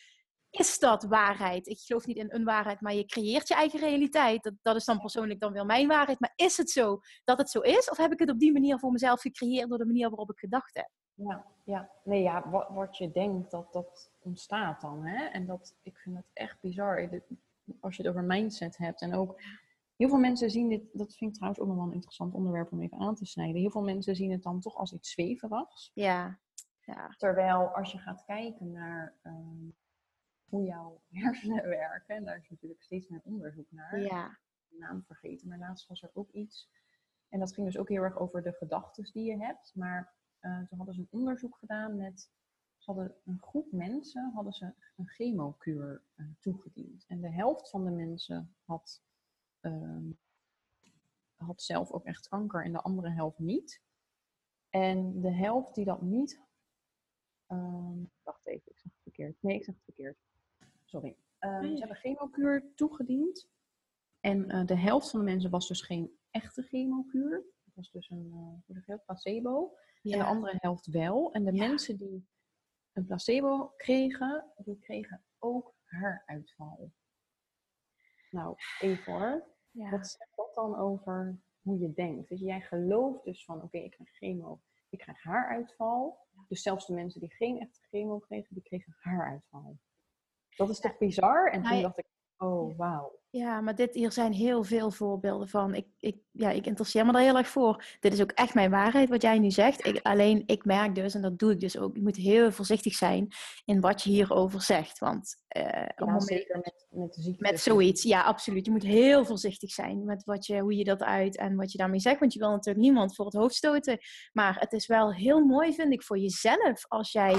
Is 0.51 0.79
dat 0.79 1.03
waarheid? 1.03 1.67
Ik 1.67 1.79
geloof 1.79 2.07
niet 2.07 2.17
in 2.17 2.29
een 2.33 2.45
waarheid, 2.45 2.81
maar 2.81 2.95
je 2.95 3.05
creëert 3.05 3.49
je 3.49 3.55
eigen 3.55 3.81
realiteit. 3.81 4.43
Dat, 4.43 4.55
dat 4.63 4.77
is 4.77 4.85
dan 4.85 5.01
persoonlijk 5.01 5.41
dan 5.41 5.53
wel 5.53 5.65
mijn 5.65 5.89
waarheid. 5.89 6.21
Maar 6.21 6.33
is 6.37 6.57
het 6.57 6.71
zo 6.71 7.01
dat 7.25 7.39
het 7.39 7.51
zo 7.51 7.61
is? 7.61 7.91
Of 7.91 7.97
heb 7.97 8.13
ik 8.13 8.19
het 8.19 8.31
op 8.31 8.39
die 8.39 8.53
manier 8.53 8.79
voor 8.79 8.93
mezelf 8.93 9.21
gecreëerd 9.21 9.69
door 9.69 9.79
de 9.79 9.87
manier 9.87 10.09
waarop 10.09 10.31
ik 10.31 10.39
gedacht 10.39 10.75
heb? 10.75 10.89
Ja, 11.15 11.45
ja. 11.65 11.91
Nee, 12.05 12.23
ja, 12.23 12.49
wat, 12.51 12.69
wat 12.69 12.97
je 12.97 13.11
denkt, 13.11 13.51
dat, 13.51 13.73
dat 13.73 14.11
ontstaat 14.23 14.81
dan. 14.81 15.07
Hè? 15.07 15.25
En 15.25 15.47
dat, 15.47 15.75
ik 15.83 15.99
vind 15.99 16.17
het 16.17 16.31
echt 16.33 16.61
bizar. 16.61 17.23
Als 17.81 17.97
je 17.97 18.03
het 18.03 18.11
over 18.11 18.25
mindset 18.25 18.77
hebt. 18.77 19.01
En 19.01 19.15
ook, 19.15 19.41
heel 20.03 20.11
veel 20.11 20.21
mensen 20.21 20.51
zien 20.51 20.69
dit, 20.69 20.83
dat 20.93 21.15
vind 21.15 21.31
ik 21.31 21.37
trouwens 21.37 21.63
ook 21.63 21.69
nog 21.69 21.77
wel 21.77 21.87
een 21.87 21.93
interessant 21.93 22.35
onderwerp 22.35 22.73
om 22.73 22.81
even 22.81 22.99
aan 22.99 23.15
te 23.15 23.27
snijden. 23.27 23.61
Heel 23.61 23.71
veel 23.71 23.83
mensen 23.83 24.17
zien 24.17 24.31
het 24.31 24.43
dan 24.43 24.61
toch 24.61 24.77
als 24.77 24.93
iets 24.93 25.11
zweverigs. 25.11 25.91
Ja, 25.95 26.41
ja, 26.81 27.09
Terwijl 27.17 27.69
als 27.69 27.93
je 27.93 27.99
gaat 27.99 28.25
kijken 28.25 28.71
naar 28.71 29.19
ehm, 29.23 29.69
hoe 30.45 30.65
jouw 30.65 31.03
hersenen 31.23 31.69
werken, 31.69 32.17
en 32.17 32.25
daar 32.25 32.37
is 32.37 32.49
natuurlijk 32.49 32.83
steeds 32.83 33.09
meer 33.09 33.21
onderzoek 33.25 33.71
naar. 33.71 34.01
ja. 34.01 34.39
de 34.69 34.79
naam 34.79 35.05
vergeten, 35.05 35.49
maar 35.49 35.59
laatst 35.59 35.89
was 35.89 36.03
er 36.03 36.11
ook 36.13 36.31
iets. 36.31 36.71
En 37.29 37.39
dat 37.39 37.55
ging 37.55 37.67
dus 37.67 37.79
ook 37.79 37.89
heel 37.89 38.03
erg 38.03 38.19
over 38.19 38.43
de 38.43 38.53
gedachten 38.53 39.13
die 39.13 39.25
je 39.25 39.45
hebt. 39.45 39.73
Maar 39.75 40.15
eh, 40.39 40.59
toen 40.59 40.79
hadden 40.79 40.95
ze 40.95 41.01
een 41.01 41.19
onderzoek 41.21 41.57
gedaan 41.57 41.97
met. 41.97 42.31
Ze 42.77 42.91
hadden 42.91 43.15
een 43.25 43.39
groep 43.41 43.73
mensen 43.73 44.33
hadden 44.35 44.53
ze 44.53 44.75
een 44.97 45.09
chemokuur 45.09 46.03
eh, 46.15 46.27
toegediend. 46.41 47.05
En 47.09 47.21
de 47.21 47.31
helft 47.31 47.71
van 47.71 47.85
de 47.85 47.91
mensen 47.91 48.57
had, 48.65 49.03
ehm, 49.63 50.11
had 51.35 51.63
zelf 51.63 51.91
ook 51.91 52.05
echt 52.05 52.29
kanker 52.29 52.65
en 52.65 52.73
de 52.73 52.81
andere 52.83 53.11
helft 53.11 53.39
niet. 53.39 53.83
En 54.69 55.21
de 55.21 55.33
helft 55.33 55.75
die 55.75 55.85
dat 55.85 56.03
niet. 56.03 56.41
ehm, 57.47 57.99
wacht 58.23 58.47
even, 58.47 58.71
ik 58.73 58.79
zeg 58.79 58.93
het 58.93 59.03
verkeerd. 59.03 59.37
Nee, 59.43 59.57
ik 59.57 59.65
zeg 59.65 59.75
het 59.75 59.85
verkeerd. 59.85 60.19
Sorry. 60.85 61.17
Ehm, 61.39 61.61
Nee. 61.61 61.73
Ze 61.73 61.79
hebben 61.79 61.97
chemokuur 61.97 62.73
toegediend. 62.75 63.49
En 64.21 64.51
eh, 64.51 64.65
de 64.67 64.77
helft 64.77 65.11
van 65.11 65.19
de 65.19 65.25
mensen 65.25 65.51
was 65.51 65.69
dus 65.69 65.83
geen 65.83 66.19
echte 66.31 66.63
chemokuur. 66.63 67.45
Het 67.65 67.75
was 67.75 67.91
dus 67.91 68.11
een 68.11 68.27
eh, 68.31 68.37
hoe 68.37 68.63
zeg 68.75 68.87
je 68.87 68.93
dat, 68.93 69.05
placebo. 69.05 69.77
En 70.03 70.19
de 70.19 70.25
andere 70.25 70.55
helft 70.57 70.87
wel. 70.87 71.33
En 71.33 71.45
de 71.45 71.53
Ja. 71.53 71.67
mensen 71.69 71.97
die 71.97 72.27
een 72.93 73.07
placebo 73.07 73.73
kregen, 73.77 74.53
die 74.57 74.79
kregen 74.79 75.25
ook 75.39 75.75
haaruitval. 75.85 76.93
Nou, 78.31 78.57
even 78.81 79.13
hoor. 79.13 79.52
Ja. 79.73 79.91
Wat 79.91 80.07
zegt 80.07 80.37
dat 80.37 80.55
dan 80.55 80.77
over 80.77 81.39
hoe 81.63 81.79
je 81.79 81.93
denkt? 81.93 82.29
Dus 82.29 82.41
jij 82.41 82.61
gelooft 82.61 83.25
dus 83.25 83.45
van, 83.45 83.63
oké, 83.63 83.79
ik 83.79 83.91
krijg 83.91 84.11
chemo, 84.11 84.61
ik 84.89 84.99
krijg 84.99 85.23
haaruitval. 85.23 86.21
Dus 86.49 86.63
zelfs 86.63 86.87
de 86.87 86.95
mensen 86.95 87.21
die 87.21 87.35
geen 87.35 87.61
echte 87.61 87.81
chemo 87.91 88.19
kregen, 88.19 88.55
die 88.55 88.63
kregen 88.63 88.97
haaruitval. 88.99 89.79
Dat 90.57 90.69
is 90.69 90.81
toch 90.81 90.99
bizar? 90.99 91.51
En 91.51 91.61
Nou, 91.61 91.73
toen 91.73 91.83
dacht 91.83 91.99
ik, 91.99 92.07
oh, 92.43 92.79
wauw. 92.79 93.21
Ja, 93.31 93.61
maar 93.61 93.75
dit, 93.75 93.95
hier 93.95 94.13
zijn 94.13 94.33
heel 94.33 94.65
veel 94.65 94.91
voorbeelden 94.91 95.49
van. 95.49 95.75
Ik, 95.75 95.87
ik, 95.99 96.17
ja, 96.31 96.51
ik 96.51 96.67
interesseer 96.67 97.07
me 97.07 97.13
daar 97.13 97.23
heel 97.23 97.37
erg 97.37 97.49
voor. 97.49 97.85
Dit 98.01 98.13
is 98.13 98.21
ook 98.21 98.31
echt 98.31 98.55
mijn 98.55 98.71
waarheid, 98.71 99.09
wat 99.09 99.23
jij 99.23 99.39
nu 99.39 99.51
zegt. 99.51 99.87
Ik, 99.87 100.01
alleen, 100.03 100.43
ik 100.47 100.65
merk 100.65 100.95
dus, 100.95 101.15
en 101.15 101.23
dat 101.23 101.39
doe 101.39 101.53
ik 101.53 101.61
dus 101.61 101.79
ook, 101.79 101.95
je 101.97 102.03
moet 102.03 102.17
heel 102.17 102.53
voorzichtig 102.53 102.95
zijn 102.95 103.29
in 103.65 103.81
wat 103.81 104.03
je 104.03 104.11
hierover 104.11 104.63
zegt. 104.63 104.99
Want 104.99 105.37
het 105.49 105.93
Ja, 105.97 106.21
zeker 106.21 106.57
met, 106.57 106.87
met 106.91 107.15
ziekte. 107.15 107.51
met 107.51 107.61
zoiets, 107.61 108.03
ja, 108.03 108.23
absoluut. 108.23 108.65
Je 108.65 108.71
moet 108.71 108.83
heel 108.83 109.25
voorzichtig 109.25 109.71
zijn 109.71 110.05
met 110.05 110.25
wat 110.25 110.47
je, 110.47 110.61
hoe 110.61 110.77
je 110.77 110.85
dat 110.85 111.03
uit 111.03 111.37
en 111.37 111.57
wat 111.57 111.73
je 111.73 111.79
daarmee 111.79 112.01
zegt. 112.01 112.21
Want 112.21 112.33
je 112.33 112.39
wil 112.39 112.51
natuurlijk 112.51 112.85
niemand 112.85 113.15
voor 113.15 113.25
het 113.25 113.35
hoofd 113.35 113.55
stoten. 113.55 113.99
Maar 114.33 114.57
het 114.59 114.73
is 114.73 114.87
wel 114.87 115.15
heel 115.15 115.45
mooi, 115.45 115.75
vind 115.75 115.93
ik, 115.93 116.03
voor 116.03 116.19
jezelf 116.19 116.85
als 116.89 117.13
jij 117.13 117.35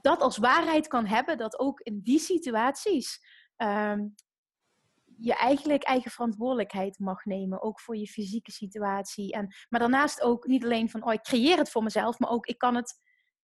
dat 0.00 0.20
als 0.20 0.36
waarheid 0.36 0.86
kan 0.86 1.06
hebben. 1.06 1.38
Dat 1.38 1.58
ook 1.58 1.80
in 1.80 2.00
die 2.02 2.18
situaties 2.18 3.20
ehm, 3.58 4.06
je 5.20 5.34
eigenlijk 5.34 5.82
eigen 5.82 6.10
verantwoordelijkheid 6.10 6.98
mag 6.98 7.24
nemen. 7.24 7.62
Ook 7.62 7.80
voor 7.80 7.96
je 7.96 8.06
fysieke 8.06 8.52
situatie. 8.52 9.32
En, 9.32 9.54
maar 9.68 9.80
daarnaast 9.80 10.22
ook 10.22 10.46
niet 10.46 10.64
alleen 10.64 10.90
van, 10.90 11.04
oh, 11.04 11.12
ik 11.12 11.22
creëer 11.22 11.56
het 11.58 11.70
voor 11.70 11.82
mezelf. 11.82 12.18
Maar 12.18 12.30
ook, 12.30 12.46
ik 12.46 12.58
kan 12.58 12.74
het 12.74 12.94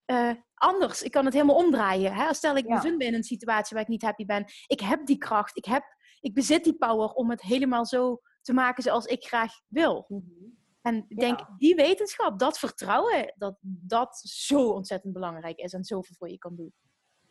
eh, 0.04 0.30
anders. 0.54 1.02
Ik 1.02 1.10
kan 1.10 1.24
het 1.24 1.34
helemaal 1.34 1.56
omdraaien. 1.56 2.14
Hè? 2.14 2.34
Stel, 2.34 2.56
ik 2.56 2.66
Ja. 2.66 2.74
bevind 2.74 2.96
me 2.98 3.04
in 3.04 3.14
een 3.14 3.22
situatie 3.22 3.74
waar 3.74 3.82
ik 3.82 3.88
niet 3.90 4.02
happy 4.02 4.24
ben. 4.24 4.44
Ik 4.66 4.80
heb 4.80 5.06
die 5.06 5.18
kracht. 5.18 5.56
Ik, 5.56 5.64
heb, 5.64 5.84
ik 6.20 6.34
bezit 6.34 6.64
die 6.64 6.76
power 6.76 7.08
om 7.08 7.30
het 7.30 7.42
helemaal 7.42 7.86
zo 7.86 8.20
te 8.42 8.52
maken 8.52 8.82
zoals 8.82 9.04
ik 9.06 9.24
graag 9.24 9.52
wil. 9.68 10.04
Mhm. 10.08 10.22
En 10.80 11.04
ik 11.08 11.18
denk, 11.18 11.38
Ja. 11.38 11.54
die 11.56 11.74
wetenschap, 11.74 12.38
dat 12.38 12.58
vertrouwen, 12.58 13.34
dat 13.36 13.56
dat 13.62 14.16
zo 14.18 14.68
ontzettend 14.68 15.12
belangrijk 15.12 15.58
is 15.58 15.72
en 15.72 15.84
zoveel 15.84 16.14
voor 16.18 16.28
je 16.30 16.38
kan 16.38 16.56
doen. 16.56 16.72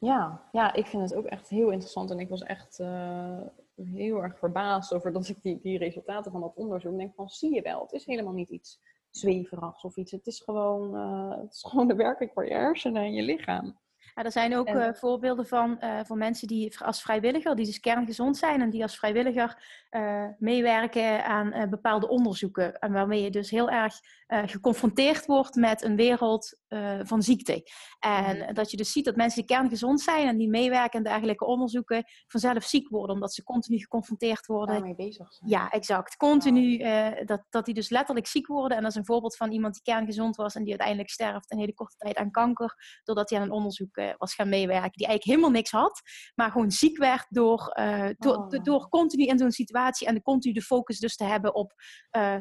Ja, 0.03 0.49
ja, 0.51 0.73
ik 0.73 0.85
vind 0.85 1.01
het 1.01 1.15
ook 1.15 1.25
echt 1.25 1.49
heel 1.49 1.69
interessant. 1.69 2.11
En 2.11 2.19
ik 2.19 2.29
was 2.29 2.41
echt 2.41 2.79
eh, 2.79 3.41
heel 3.75 4.23
erg 4.23 4.37
verbaasd 4.37 4.93
over 4.93 5.11
dat 5.11 5.27
ik 5.27 5.41
die, 5.41 5.59
die 5.61 5.77
resultaten 5.77 6.31
van 6.31 6.41
dat 6.41 6.55
onderzoek 6.55 6.97
denk 6.97 7.15
van, 7.15 7.29
zie 7.29 7.53
je 7.53 7.61
wel, 7.61 7.81
het 7.81 7.91
is 7.91 8.05
helemaal 8.05 8.33
niet 8.33 8.49
iets 8.49 8.79
zweverigs 9.09 9.83
of 9.83 9.97
iets. 9.97 10.11
Het 10.11 10.27
is 10.27 10.39
gewoon, 10.39 10.95
eh, 10.95 11.41
het 11.41 11.53
is 11.53 11.63
gewoon 11.63 11.87
de 11.87 11.95
werking 11.95 12.31
voor 12.33 12.45
je 12.45 12.53
hersenen 12.53 13.03
en 13.03 13.13
je 13.13 13.21
lichaam. 13.21 13.77
Ja, 14.15 14.23
er 14.23 14.31
zijn 14.31 14.55
ook 14.55 14.67
En- 14.67 14.81
eh, 14.87 14.93
voorbeelden 14.93 15.47
van, 15.47 15.79
eh, 15.79 15.99
van 16.03 16.17
mensen 16.17 16.47
die 16.47 16.79
als 16.79 17.01
vrijwilliger, 17.01 17.55
die 17.55 17.65
dus 17.65 17.79
kerngezond 17.79 18.37
zijn 18.37 18.61
en 18.61 18.69
die 18.69 18.81
als 18.81 18.97
vrijwilliger 18.97 19.81
eh, 19.89 20.25
meewerken 20.37 21.25
aan 21.25 21.69
bepaalde 21.69 22.07
onderzoeken. 22.09 22.79
En 22.79 22.91
waarmee 22.91 23.21
je 23.21 23.29
dus 23.29 23.49
heel 23.49 23.69
erg 23.69 23.99
geconfronteerd 24.45 25.25
wordt 25.25 25.55
met 25.55 25.81
een 25.83 25.95
wereld 25.95 26.57
van 27.03 27.21
ziekte. 27.21 27.63
En 27.99 28.37
Mhm. 28.37 28.53
dat 28.53 28.71
je 28.71 28.77
dus 28.77 28.91
ziet 28.91 29.05
dat 29.05 29.15
mensen 29.15 29.45
die 29.45 29.55
kerngezond 29.57 30.01
zijn 30.01 30.27
en 30.27 30.37
die 30.37 30.49
meewerken 30.49 30.97
aan 30.97 31.03
dergelijke 31.03 31.45
onderzoeken 31.45 32.03
vanzelf 32.27 32.63
ziek 32.63 32.89
worden, 32.89 33.15
omdat 33.15 33.33
ze 33.33 33.43
continu 33.43 33.79
geconfronteerd 33.79 34.45
worden 34.45 34.75
Daarmee 34.75 34.95
bezig 34.95 35.33
zijn. 35.33 35.49
ja, 35.49 35.69
exact. 35.69 36.15
Continu, 36.15 36.77
dat, 37.25 37.43
dat 37.49 37.65
die 37.65 37.73
dus 37.73 37.89
letterlijk 37.89 38.27
ziek 38.27 38.47
worden. 38.47 38.77
En 38.77 38.83
dat 38.83 38.91
is 38.91 38.97
een 38.97 39.05
voorbeeld 39.05 39.35
van 39.37 39.51
iemand 39.51 39.73
die 39.73 39.83
kerngezond 39.83 40.35
was 40.35 40.55
en 40.55 40.61
die 40.61 40.69
uiteindelijk 40.71 41.09
sterft 41.09 41.51
in 41.51 41.57
hele 41.57 41.73
korte 41.73 41.95
tijd 41.97 42.15
aan 42.17 42.31
kanker. 42.31 43.01
Doordat 43.03 43.29
hij 43.29 43.39
aan 43.39 43.45
een 43.45 43.51
onderzoek 43.51 43.97
eh, 44.09 44.13
was 44.17 44.33
gaan 44.35 44.49
meewerken. 44.49 44.91
Die 44.91 45.07
eigenlijk 45.07 45.23
helemaal 45.37 45.59
niks 45.59 45.71
had, 45.71 46.01
maar 46.35 46.51
gewoon 46.51 46.71
ziek 46.71 46.97
werd 46.97 47.25
door, 47.29 47.67
eh, 47.67 48.09
door, 48.17 48.35
Oh. 48.37 48.49
do- 48.49 48.61
door 48.61 48.89
continu 48.89 49.25
in 49.25 49.37
zo'n 49.37 49.51
situatie 49.51 50.07
en 50.07 50.13
de 50.15 50.21
continu 50.21 50.53
de 50.53 50.61
focus 50.61 50.99
dus 50.99 51.15
te 51.15 51.23
hebben 51.23 51.55
op 51.55 51.73
eh, 52.09 52.37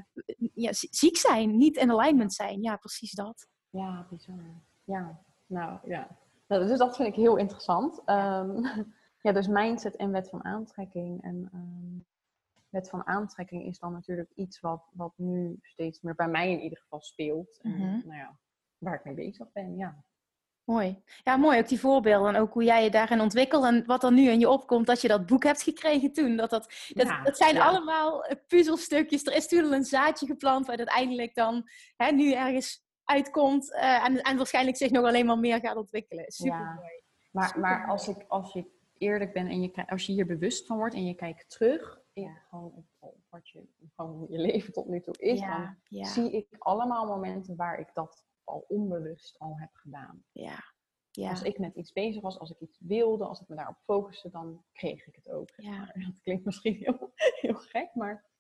ja, 0.55 0.73
zi- 0.73 0.89
ziek 0.91 1.17
zijn, 1.17 1.57
niet 1.57 1.77
in 1.77 1.91
alignment 1.91 2.35
zijn. 2.35 2.63
Ja, 2.63 2.77
precies 2.77 3.13
dat. 3.13 3.47
Ja, 3.71 4.07
bizar. 4.11 4.63
Ja, 4.85 5.21
nou 5.47 5.79
ja. 5.85 6.19
Nou, 6.47 6.67
dus 6.67 6.79
dat 6.79 6.97
vind 6.97 7.09
ik 7.09 7.15
heel 7.15 7.37
interessant. 7.37 8.03
Ehm, 8.05 8.51
ja, 9.25 9.33
dus 9.33 9.47
mindset 9.47 9.97
en 9.97 10.11
wet 10.13 10.29
van 10.29 10.45
aantrekking. 10.45 11.23
En 11.23 11.49
ehm, 11.53 11.99
wet 12.69 12.89
van 12.89 13.07
aantrekking 13.07 13.65
is 13.65 13.79
dan 13.79 13.93
natuurlijk 13.93 14.31
iets 14.35 14.61
wat, 14.61 14.91
wat 14.93 15.13
nu 15.17 15.59
steeds 15.63 16.01
meer 16.01 16.15
bij 16.15 16.29
mij 16.29 16.51
in 16.51 16.61
ieder 16.61 16.79
geval 16.79 17.01
speelt. 17.01 17.59
En 17.63 17.71
Mhm. 17.71 17.83
nou 18.07 18.15
ja, 18.17 18.39
waar 18.79 18.95
ik 18.95 19.05
mee 19.05 19.15
bezig 19.15 19.53
ben, 19.53 19.77
ja. 19.77 20.05
Mooi. 20.65 21.03
Ja, 21.23 21.37
mooi. 21.37 21.59
Ook 21.59 21.69
die 21.69 21.81
voorbeelden 21.81 22.35
en 22.35 22.41
ook 22.41 22.53
hoe 22.53 22.65
jij 22.65 22.85
je 22.85 22.91
daarin 22.91 23.21
ontwikkelt 23.21 23.65
en 23.65 23.87
wat 23.87 24.05
er 24.05 24.13
nu 24.13 24.31
in 24.31 24.39
je 24.41 24.49
opkomt 24.51 24.87
dat 24.87 25.01
je 25.01 25.09
dat 25.09 25.27
boek 25.27 25.45
hebt 25.45 25.63
gekregen 25.63 26.13
toen. 26.13 26.37
Dat, 26.37 26.51
dat, 26.51 26.73
dat, 26.89 27.07
Ja, 27.07 27.23
dat 27.23 27.37
zijn 27.37 27.55
ja. 27.55 27.67
allemaal 27.69 28.25
eh, 28.25 28.37
puzzelstukjes. 28.47 29.27
Er 29.27 29.35
is 29.35 29.43
natuurlijk 29.43 29.75
een 29.75 29.85
zaadje 29.85 30.27
geplant 30.27 30.67
waar 30.67 30.77
uiteindelijk 30.77 31.35
dan 31.35 31.69
hè, 31.97 32.11
nu 32.11 32.33
ergens 32.33 32.85
uitkomt 33.05 33.73
eh, 33.75 34.05
en, 34.05 34.21
en 34.23 34.37
waarschijnlijk 34.37 34.77
zich 34.77 34.91
nog 34.91 35.05
alleen 35.07 35.27
maar 35.27 35.39
meer 35.39 35.61
gaat 35.61 35.77
ontwikkelen. 35.77 36.25
Super 36.33 36.59
Ja. 36.59 36.73
mooi. 36.75 37.01
Maar, 37.31 37.47
Super 37.47 37.61
maar 37.61 37.79
mooi. 37.79 37.91
als, 37.91 38.09
ik, 38.09 38.25
als 38.29 38.53
je 38.53 38.65
eerlijk 38.99 39.33
bent 39.33 39.49
en 39.51 39.63
je, 39.63 39.87
als 39.87 40.07
je 40.07 40.13
hier 40.13 40.27
bewust 40.27 40.67
van 40.67 40.77
wordt 40.77 40.95
en 40.95 41.07
je 41.07 41.15
kijkt 41.15 41.51
terug, 41.51 42.01
in, 42.13 42.23
Ja. 42.23 42.43
gewoon 42.49 42.73
op, 42.75 42.85
op 42.99 43.17
wat 43.29 43.49
je, 43.49 43.63
gewoon 43.97 44.11
hoe 44.17 44.31
je 44.31 44.39
leven 44.39 44.73
tot 44.73 44.89
nu 44.89 45.01
toe 45.01 45.15
is, 45.19 45.41
dan 45.41 45.77
zie 45.89 46.31
ik 46.31 46.47
allemaal 46.59 47.07
momenten 47.07 47.57
waar 47.57 47.79
ik 47.79 47.89
dat 47.95 48.25
al 48.45 48.65
onbewust 48.69 49.39
al 49.39 49.59
heb 49.59 49.71
gedaan. 49.73 50.25
ja. 50.33 50.71
Ja. 51.15 51.31
Als 51.31 51.43
ik 51.43 51.59
met 51.59 51.75
iets 51.75 51.93
bezig 51.93 52.23
was, 52.23 52.39
als 52.39 52.51
ik 52.51 52.61
iets 52.61 52.79
wilde, 52.81 53.25
als 53.25 53.41
ik 53.41 53.49
me 53.49 53.57
daarop 53.57 53.77
focuste, 53.85 54.31
dan 54.31 54.65
kreeg 54.73 55.07
ik 55.07 55.15
het 55.15 55.31
ook. 55.31 55.49
Ja. 55.57 55.93
Dat 56.07 56.21
klinkt 56.23 56.45
misschien 56.45 56.75
heel, 56.75 57.13
heel 57.15 57.55
gek, 57.55 57.95
maar 57.95 58.31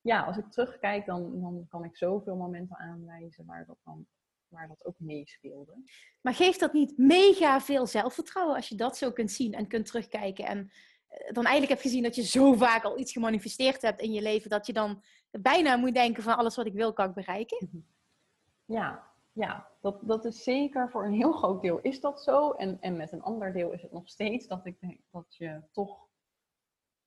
ja, 0.00 0.22
als 0.22 0.36
ik 0.36 0.50
terugkijk, 0.50 1.06
dan, 1.06 1.40
dan 1.40 1.66
kan 1.68 1.84
ik 1.84 1.96
zoveel 1.96 2.36
momenten 2.36 2.76
aanwijzen 2.76 3.46
waar 3.46 3.66
dat, 3.66 3.78
dan, 3.84 4.06
waar 4.48 4.68
dat 4.68 4.84
ook 4.84 4.98
meespeelde. 4.98 5.82
Maar 6.20 6.34
geeft 6.34 6.60
dat 6.60 6.72
niet 6.72 6.98
mega 6.98 7.60
veel 7.60 7.86
zelfvertrouwen 7.86 8.56
als 8.56 8.68
je 8.68 8.74
dat 8.74 8.96
zo 8.96 9.12
kunt 9.12 9.30
zien 9.30 9.54
en 9.54 9.68
kunt 9.68 9.86
terugkijken? 9.86 10.46
En 10.46 10.70
eh, 11.08 11.32
dan 11.32 11.44
eigenlijk 11.44 11.68
hebt 11.72 11.82
gezien 11.82 12.02
dat 12.02 12.14
je 12.14 12.22
zo 12.22 12.52
vaak 12.52 12.84
al 12.84 12.98
iets 12.98 13.12
gemanifesteerd 13.12 13.82
hebt 13.82 14.00
in 14.00 14.12
je 14.12 14.22
leven, 14.22 14.50
dat 14.50 14.66
je 14.66 14.72
dan 14.72 15.02
bijna 15.30 15.76
moet 15.76 15.94
denken 15.94 16.22
van 16.22 16.36
alles 16.36 16.56
wat 16.56 16.66
ik 16.66 16.74
wil, 16.74 16.92
kan 16.92 17.08
ik 17.08 17.14
bereiken? 17.14 17.84
Ja, 18.64 19.11
ja 19.32 19.68
dat, 19.80 19.98
dat 20.02 20.24
is 20.24 20.42
zeker 20.42 20.90
voor 20.90 21.04
een 21.04 21.12
heel 21.12 21.32
groot 21.32 21.62
deel 21.62 21.78
is 21.80 22.00
dat 22.00 22.22
zo. 22.22 22.50
En, 22.50 22.80
en 22.80 22.96
met 22.96 23.12
een 23.12 23.22
ander 23.22 23.52
deel 23.52 23.72
is 23.72 23.82
het 23.82 23.92
nog 23.92 24.08
steeds 24.08 24.46
dat 24.46 24.66
ik 24.66 24.80
denk 24.80 25.00
dat 25.10 25.36
je 25.36 25.62
toch 25.72 26.06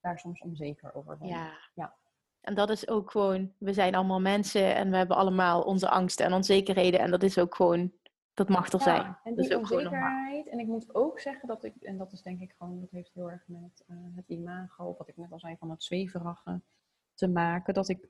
daar 0.02 0.20
soms 0.20 0.42
onzeker 0.42 0.96
over 0.96 1.18
bent. 1.18 1.32
Ja. 1.32 1.52
Ja. 1.74 1.96
En 2.42 2.56
dat 2.56 2.70
is 2.70 2.88
ook 2.88 3.12
gewoon, 3.12 3.54
we 3.58 3.74
zijn 3.74 3.96
allemaal 3.96 4.22
mensen 4.22 4.76
en 4.76 4.90
we 4.90 4.98
hebben 4.98 5.18
allemaal 5.18 5.62
onze 5.62 5.90
angsten 5.90 6.26
en 6.26 6.34
onzekerheden. 6.34 7.00
En 7.00 7.12
dat 7.12 7.24
is 7.24 7.38
ook 7.38 7.56
gewoon, 7.56 7.92
dat 8.34 8.50
mag 8.50 8.72
er 8.72 8.82
zijn. 8.82 9.18
En 9.24 9.36
dat 9.36 9.46
is 9.46 9.54
ook 9.54 9.68
gewoon 9.68 9.84
normaal. 9.84 10.44
En 10.46 10.60
ik 10.60 10.68
moet 10.68 10.96
ook 10.96 11.20
zeggen 11.20 11.48
dat 11.48 11.64
ik, 11.64 11.76
en 11.76 11.98
dat 11.98 12.12
is 12.12 12.22
denk 12.22 12.42
ik 12.42 12.56
gewoon, 12.58 12.80
dat 12.80 12.92
heeft 12.92 13.14
heel 13.14 13.32
erg 13.32 13.44
met 13.48 13.84
eh, 13.88 13.96
het 14.16 14.28
imago, 14.28 14.96
wat 14.98 15.08
ik 15.08 15.18
net 15.18 15.32
al 15.32 15.40
zei, 15.40 15.58
van 15.58 15.70
het 15.70 15.84
zweverige 15.84 16.62
te 17.14 17.28
maken. 17.28 17.74
Dat 17.74 17.90
ik 17.90 18.10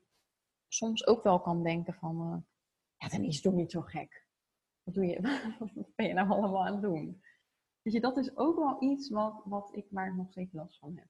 soms 0.67 1.07
ook 1.07 1.23
wel 1.23 1.39
kan 1.39 1.63
denken 1.63 1.93
van, 1.93 2.21
eh, 2.21 2.54
ja, 2.97 3.07
dan 3.07 3.23
is 3.23 3.33
het 3.33 3.43
toch 3.43 3.53
niet 3.53 3.71
zo 3.71 3.81
gek. 3.81 4.25
Wat 4.83 4.93
doe 4.93 5.05
je, 5.05 5.21
wat 5.59 5.95
ben 5.95 6.07
je 6.07 6.13
nou 6.13 6.29
allemaal 6.29 6.65
aan 6.65 6.73
het 6.73 6.81
doen? 6.81 7.21
Weet 7.81 7.93
je, 7.93 7.99
dat 7.99 8.17
is 8.17 8.37
ook 8.37 8.57
wel 8.57 8.91
iets 8.91 9.09
wat, 9.09 9.41
wat 9.45 9.69
ik 9.73 9.85
maar 9.91 10.15
nog 10.15 10.31
steeds 10.31 10.53
last 10.53 10.79
van 10.79 10.95
heb. 10.95 11.07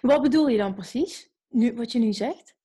Wat 0.00 0.22
bedoel 0.22 0.48
je 0.48 0.58
dan 0.58 0.74
precies? 0.74 1.30
Nu, 1.48 1.74
wat 1.74 1.92
je 1.92 1.98
nu 1.98 2.12
zegt? 2.12 2.56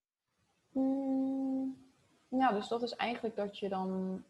Ja, 2.30 2.51
dus 2.51 2.67
dat 2.67 2.82
is 2.82 2.95
eigenlijk 2.95 3.36
dat 3.36 3.57
je 3.57 3.69
dan 3.69 4.24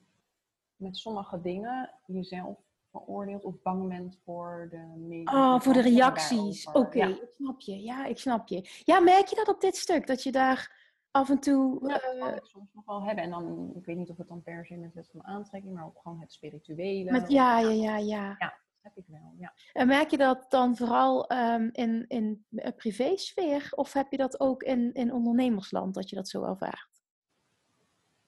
met 0.75 0.97
sommige 0.97 1.41
dingen 1.41 1.93
jezelf 2.05 2.57
veroordeelt 2.91 3.43
of 3.43 3.61
bang 3.61 3.87
bent 3.87 4.17
voor 4.23 4.67
de 4.71 4.77
meningen. 4.77 5.33
Oh, 5.33 5.59
voor 5.59 5.73
de 5.73 5.81
reacties. 5.81 6.67
Oké. 6.71 6.97
Ja. 6.97 7.07
ik 7.07 7.29
snap 7.37 7.59
je. 7.59 7.83
Ja, 7.83 8.05
ik 8.05 8.17
snap 8.17 8.47
je. 8.47 8.81
Ja, 8.83 8.99
merk 8.99 9.27
je 9.27 9.35
dat 9.35 9.47
op 9.47 9.61
dit 9.61 9.75
stuk? 9.75 10.07
Dat 10.07 10.23
je 10.23 10.31
daar 10.31 10.80
af 11.11 11.29
en 11.29 11.39
toe... 11.39 11.87
Ja, 11.87 11.93
dat 11.93 12.01
eh, 12.13 12.19
kan 12.19 12.33
ik 12.33 12.45
soms 12.45 12.73
nog 12.73 12.85
wel 12.85 13.03
hebben. 13.03 13.23
En 13.23 13.29
dan, 13.29 13.71
ik 13.75 13.85
weet 13.85 13.97
niet 13.97 14.09
of 14.09 14.17
het 14.17 14.27
dan 14.27 14.41
per 14.43 14.65
se 14.65 14.75
met 14.75 14.93
het 14.93 15.09
van 15.11 15.23
aantrekking, 15.23 15.73
maar 15.73 15.85
ook 15.85 15.99
gewoon 16.01 16.19
het 16.19 16.33
spirituele. 16.33 17.11
met, 17.11 17.31
ja, 17.31 17.59
ja, 17.59 17.69
ja, 17.69 17.97
ja. 17.97 18.35
Dat 18.39 18.93
heb 18.93 18.97
ik 18.97 19.05
wel, 19.07 19.33
ja. 19.37 19.53
En 19.73 19.87
merk 19.87 20.09
je 20.09 20.17
dat 20.17 20.45
dan 20.49 20.75
vooral 20.75 21.27
ehm, 21.27 21.69
in, 21.71 22.05
in 22.07 22.45
een 22.51 22.75
privésfeer? 22.75 23.67
Of 23.75 23.93
heb 23.93 24.11
je 24.11 24.17
dat 24.17 24.39
ook 24.39 24.63
in, 24.63 24.93
in 24.93 25.13
ondernemersland, 25.13 25.93
dat 25.93 26.09
je 26.09 26.15
dat 26.15 26.27
zo 26.27 26.43
ervaart? 26.43 26.89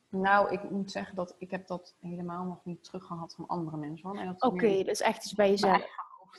Nou, 0.10 0.52
ik 0.52 0.70
moet 0.70 0.92
zeggen 0.92 1.16
dat 1.16 1.36
ik 1.38 1.52
heb 1.52 1.68
dat 1.68 1.96
helemaal 2.00 2.46
nog 2.46 2.66
niet 2.66 2.84
teruggehad 2.84 3.36
van 3.36 3.48
andere 3.48 3.78
mensen. 3.78 4.36
Oké, 4.40 4.66
meer 4.66 4.78
dat 4.78 4.94
is 4.94 5.02
echt 5.02 5.24
iets 5.24 5.34
bij 5.34 5.50
jezelf. 5.50 5.86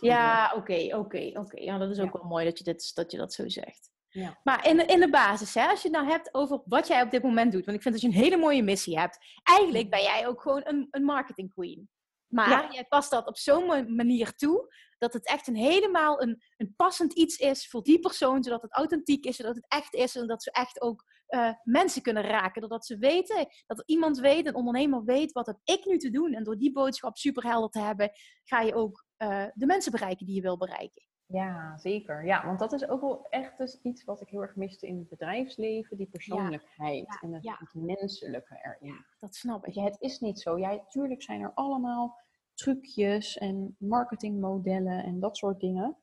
Ja, 0.01 0.53
oké, 0.57 0.97
oké, 0.97 1.31
oké. 1.39 1.61
Ja, 1.61 1.79
dat 1.79 1.91
is 1.91 1.99
ook 2.01 2.13
Ja. 2.13 2.19
wel 2.21 2.29
mooi 2.29 2.45
dat 2.45 2.59
je, 2.59 2.65
dit, 2.65 2.95
dat 2.95 3.11
je 3.11 3.17
dat 3.17 3.33
zo 3.33 3.49
zegt. 3.49 3.93
Ja. 4.15 4.41
Maar 4.43 4.67
in 4.69 4.77
de, 4.77 4.85
in 4.85 5.01
de 5.01 5.11
basis, 5.11 5.55
hè, 5.55 5.67
als 5.67 5.83
je 5.83 5.89
het 5.89 5.97
nou 5.97 6.09
hebt 6.11 6.35
over 6.35 6.63
wat 6.65 6.87
jij 6.87 7.03
op 7.03 7.11
dit 7.11 7.23
moment 7.23 7.53
doet. 7.53 7.65
Want 7.65 7.77
ik 7.77 7.83
vind 7.83 7.95
dat 7.95 8.03
je 8.03 8.09
een 8.11 8.25
hele 8.25 8.37
mooie 8.37 8.63
missie 8.63 8.99
hebt. 8.99 9.19
Eigenlijk 9.43 9.91
ben 9.91 10.03
jij 10.03 10.27
ook 10.27 10.43
gewoon 10.43 10.61
een, 10.65 10.89
een 10.91 11.05
marketing 11.05 11.53
queen. 11.53 11.89
Maar 12.27 12.49
Ja. 12.51 12.69
jij 12.71 12.85
past 12.85 13.11
dat 13.11 13.27
op 13.27 13.37
zo'n 13.37 13.67
ma- 13.67 13.85
manier 13.87 14.33
toe. 14.35 14.75
Dat 14.99 15.13
het 15.13 15.27
echt 15.27 15.47
een 15.49 15.57
helemaal 15.57 16.23
een, 16.23 16.43
een 16.57 16.75
passend 16.77 17.13
iets 17.13 17.37
is 17.37 17.69
voor 17.69 17.83
die 17.83 17.99
persoon. 17.99 18.43
Zodat 18.43 18.63
het 18.63 18.73
authentiek 18.73 19.25
is, 19.25 19.37
zodat 19.37 19.55
het 19.57 19.67
echt 19.69 19.95
is. 19.95 20.17
En 20.17 20.27
dat 20.27 20.43
ze 20.43 20.51
echt 20.51 20.81
ook 20.81 21.05
eh, 21.27 21.51
mensen 21.63 22.03
kunnen 22.03 22.23
raken. 22.23 22.61
Doordat 22.61 22.87
ze 22.87 22.99
weten, 22.99 23.47
dat 23.67 23.79
er 23.79 23.85
iemand 23.87 24.19
weet, 24.19 24.47
een 24.47 24.55
ondernemer 24.55 25.05
weet, 25.05 25.33
wat 25.33 25.47
heb 25.47 25.59
ik 25.65 25.85
nu 25.85 25.99
te 25.99 26.11
doen. 26.11 26.33
En 26.35 26.45
door 26.45 26.59
die 26.59 26.73
boodschap 26.73 27.17
super 27.17 27.45
helder 27.45 27.71
te 27.71 27.81
hebben, 27.81 28.11
ga 28.45 28.61
je 28.61 28.75
ook 28.75 29.05
eh, 29.17 29.45
de 29.55 29.67
mensen 29.67 29.93
bereiken 29.93 30.27
die 30.27 30.35
je 30.35 30.41
wil 30.43 30.57
bereiken. 30.57 31.03
Ja, 31.35 31.79
zeker. 31.79 32.25
Ja, 32.25 32.47
want 32.47 32.59
dat 32.59 32.73
is 32.73 32.89
ook 32.89 33.01
wel 33.01 33.27
echt 33.29 33.59
dus 33.59 33.81
iets 33.83 34.05
wat 34.05 34.21
ik 34.21 34.29
heel 34.29 34.43
erg 34.43 34.57
miste 34.57 34.87
in 34.87 34.99
het 34.99 35.09
bedrijfsleven. 35.09 35.97
Die 35.97 36.07
persoonlijkheid 36.07 37.07
Ja, 37.07 37.19
en 37.21 37.33
het, 37.33 37.43
ja. 37.45 37.57
het 37.59 37.75
menselijke 37.75 38.59
erin. 38.63 39.05
Dat 39.19 39.35
snap 39.35 39.67
ik. 39.67 39.75
Het 39.75 39.97
is 40.01 40.21
niet 40.21 40.41
zo. 40.41 40.59
Ja, 40.59 40.85
tuurlijk 40.89 41.23
zijn 41.23 41.41
er 41.41 41.53
allemaal 41.55 42.19
trucjes 42.55 43.39
en 43.39 43.77
marketingmodellen 43.79 45.05
en 45.05 45.21
dat 45.21 45.37
soort 45.37 45.61
dingen. 45.61 45.97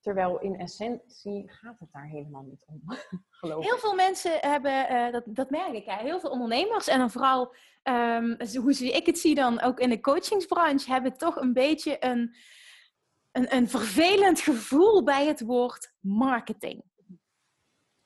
Terwijl 0.00 0.40
in 0.40 0.58
essentie 0.58 1.50
gaat 1.50 1.78
het 1.78 1.92
daar 1.92 2.08
helemaal 2.08 2.42
niet 2.42 2.64
om, 2.66 2.82
geloof 3.40 3.64
Heel 3.64 3.74
ik. 3.74 3.80
veel 3.80 3.94
mensen 3.94 4.38
hebben, 4.40 4.88
eh, 4.88 5.12
dat, 5.12 5.24
dat 5.26 5.50
merk 5.50 5.72
ik, 5.72 5.84
hè, 5.84 5.96
heel 5.96 6.20
veel 6.20 6.30
ondernemers 6.30 6.86
en 6.88 6.98
dan 6.98 7.10
vooral, 7.10 7.54
ehm, 7.82 8.46
hoe 8.60 8.72
zie 8.72 8.92
ik 8.92 9.06
het 9.06 9.18
zie 9.18 9.34
dan 9.34 9.60
ook 9.60 9.80
in 9.80 9.88
de 9.88 10.00
coachingsbranche, 10.00 10.90
hebben 10.90 11.16
toch 11.16 11.36
een 11.36 11.52
beetje 11.52 12.04
een, 12.04 12.36
een, 13.32 13.54
een 13.54 13.68
vervelend 13.68 14.40
gevoel 14.40 15.04
bij 15.04 15.26
het 15.26 15.40
woord 15.40 15.94
marketing. 16.00 16.82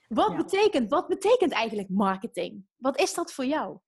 Wat, 0.08 0.30
Ja. 0.30 0.36
betekent, 0.36 0.90
wat 0.90 1.08
betekent 1.08 1.52
eigenlijk 1.52 1.88
marketing? 1.88 2.66
Wat 2.76 3.00
is 3.00 3.14
dat 3.14 3.32
voor 3.32 3.44
jou? 3.44 3.78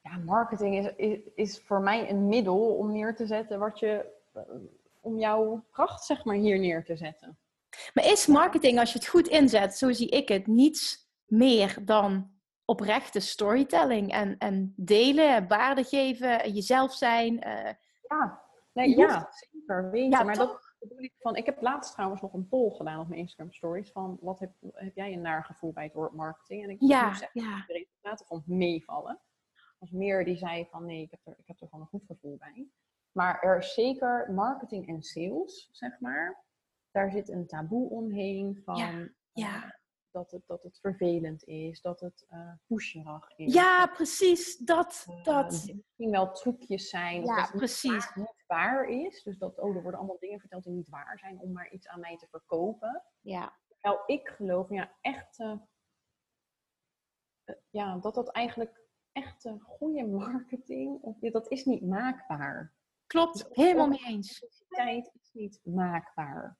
Ja, 0.00 0.16
marketing 0.16 0.76
is, 0.78 0.94
is, 0.96 1.18
is 1.34 1.62
voor 1.62 1.80
mij 1.80 2.10
een 2.10 2.28
middel 2.28 2.76
om 2.76 2.92
neer 2.92 3.16
te 3.16 3.26
zetten 3.26 3.58
wat 3.58 3.78
je, 3.78 4.12
eh, 4.32 4.42
om 5.00 5.18
jouw 5.18 5.64
kracht 5.70 6.04
zeg 6.04 6.24
maar 6.24 6.36
hier 6.36 6.58
neer 6.58 6.84
te 6.84 6.96
zetten. 6.96 7.38
Maar 7.94 8.04
is 8.04 8.26
marketing, 8.26 8.78
als 8.78 8.92
je 8.92 8.98
het 8.98 9.08
goed 9.08 9.28
inzet, 9.28 9.76
zo 9.76 9.92
zie 9.92 10.08
ik 10.08 10.28
het, 10.28 10.46
niets 10.46 11.08
meer 11.26 11.78
dan 11.84 12.30
oprechte 12.64 13.20
storytelling 13.20 14.10
en, 14.12 14.38
en 14.38 14.72
delen, 14.76 15.48
waarde 15.48 15.84
geven, 15.84 16.52
jezelf 16.52 16.92
zijn? 16.94 17.40
eh, 17.40 17.74
Ja, 18.08 18.42
nee, 18.72 18.96
ja 18.98 19.30
Ja, 20.10 20.22
maar 20.22 20.34
toch? 20.34 20.74
dat 20.78 20.88
bedoel 20.88 21.04
ik 21.04 21.14
van. 21.18 21.36
Ik 21.36 21.46
heb 21.46 21.60
laatst 21.60 21.92
trouwens 21.92 22.20
nog 22.20 22.32
een 22.32 22.48
poll 22.48 22.70
gedaan 22.70 23.00
op 23.00 23.08
mijn 23.08 23.20
Instagram 23.20 23.52
stories 23.52 23.90
van 23.90 24.18
wat 24.20 24.38
heb, 24.38 24.52
heb 24.72 24.94
jij 24.94 25.12
een 25.12 25.20
naar 25.20 25.44
gevoel 25.44 25.72
bij 25.72 25.84
het 25.84 25.92
woord 25.92 26.12
marketing? 26.12 26.62
En 26.62 26.70
ik 26.70 26.80
moet 26.80 26.90
ja, 26.90 27.14
zeggen, 27.14 27.40
ja, 27.42 27.64
de 27.66 27.72
resultaten 27.72 28.26
vond 28.26 28.46
meevallen. 28.46 29.20
Was 29.78 29.90
meer 29.90 30.24
die 30.24 30.36
zei 30.36 30.66
van 30.70 30.84
nee, 30.84 31.02
ik 31.02 31.10
heb, 31.10 31.20
er, 31.24 31.34
ik 31.38 31.46
heb 31.46 31.60
er 31.60 31.68
gewoon 31.68 31.80
een 31.84 32.00
goed 32.00 32.06
gevoel 32.06 32.36
bij. 32.36 32.68
Maar 33.12 33.40
er 33.40 33.58
is 33.58 33.74
zeker 33.74 34.32
marketing 34.32 34.88
en 34.88 35.02
sales, 35.02 35.68
zeg 35.72 36.00
maar. 36.00 36.44
Daar 36.90 37.10
zit 37.10 37.28
een 37.28 37.46
taboe 37.46 37.90
omheen 37.90 38.60
van 38.64 38.76
Ja, 38.76 38.90
eh, 38.90 39.06
ja. 39.32 39.79
Dat, 40.10 40.30
het, 40.30 40.42
dat 40.46 40.62
het 40.62 40.78
vervelend 40.80 41.44
is, 41.44 41.80
dat 41.80 42.00
het 42.00 42.24
eh 42.28 42.52
pusherig 42.66 43.30
is. 43.36 43.54
ja, 43.54 43.86
precies, 43.86 44.56
dat, 44.56 45.06
eh, 45.08 45.24
dat. 45.24 45.50
misschien 45.50 46.10
wel 46.10 46.32
trucjes 46.32 46.88
zijn. 46.88 47.24
Ja, 47.24 47.36
dat 47.36 47.48
het 47.48 47.56
precies. 47.56 47.90
Niet 47.90 48.04
waar, 48.04 48.18
niet 48.18 48.44
waar 48.46 48.88
is. 48.88 49.22
Dus 49.22 49.38
dat, 49.38 49.58
oh, 49.58 49.76
er 49.76 49.82
worden 49.82 49.98
allemaal 49.98 50.18
dingen 50.18 50.40
verteld 50.40 50.64
die 50.64 50.72
niet 50.72 50.88
waar 50.88 51.18
zijn 51.18 51.40
om 51.40 51.52
maar 51.52 51.70
iets 51.72 51.88
aan 51.88 52.00
mij 52.00 52.16
te 52.16 52.26
verkopen. 52.30 53.02
Ja, 53.20 53.58
Terwijl 53.80 54.02
ik 54.06 54.28
geloof, 54.28 54.68
ja, 54.70 54.96
echte, 55.00 55.60
eh, 57.44 57.54
ja, 57.70 57.98
dat 57.98 58.14
dat 58.14 58.30
eigenlijk 58.30 58.80
echte 59.12 59.58
goede 59.60 60.06
marketing, 60.26 61.00
of, 61.00 61.16
ja, 61.20 61.30
dat 61.30 61.50
is 61.50 61.64
niet 61.64 61.82
maakbaar. 61.82 62.74
klopt, 63.06 63.48
helemaal 63.50 63.88
mee 63.88 64.04
eens. 64.04 64.64
Tijd 64.68 65.10
is 65.14 65.30
niet 65.32 65.60
maakbaar. 65.64 66.58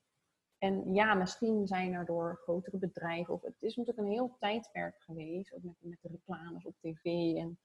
En 0.63 0.95
ja, 0.95 1.15
misschien 1.15 1.67
zijn 1.67 1.93
er 1.93 2.05
door 2.05 2.41
grotere 2.43 2.79
bedrijven, 2.79 3.35
of 3.35 3.43
het 3.43 3.63
is 3.63 3.77
natuurlijk 3.77 4.07
een 4.07 4.13
heel 4.13 4.37
tijdperk 4.39 4.95
geweest, 4.99 5.55
ook 5.55 5.63
met, 5.63 5.75
met 5.81 5.99
de 6.01 6.09
reclames 6.09 6.65
op 6.65 6.75
tv, 6.81 7.05
en 7.37 7.59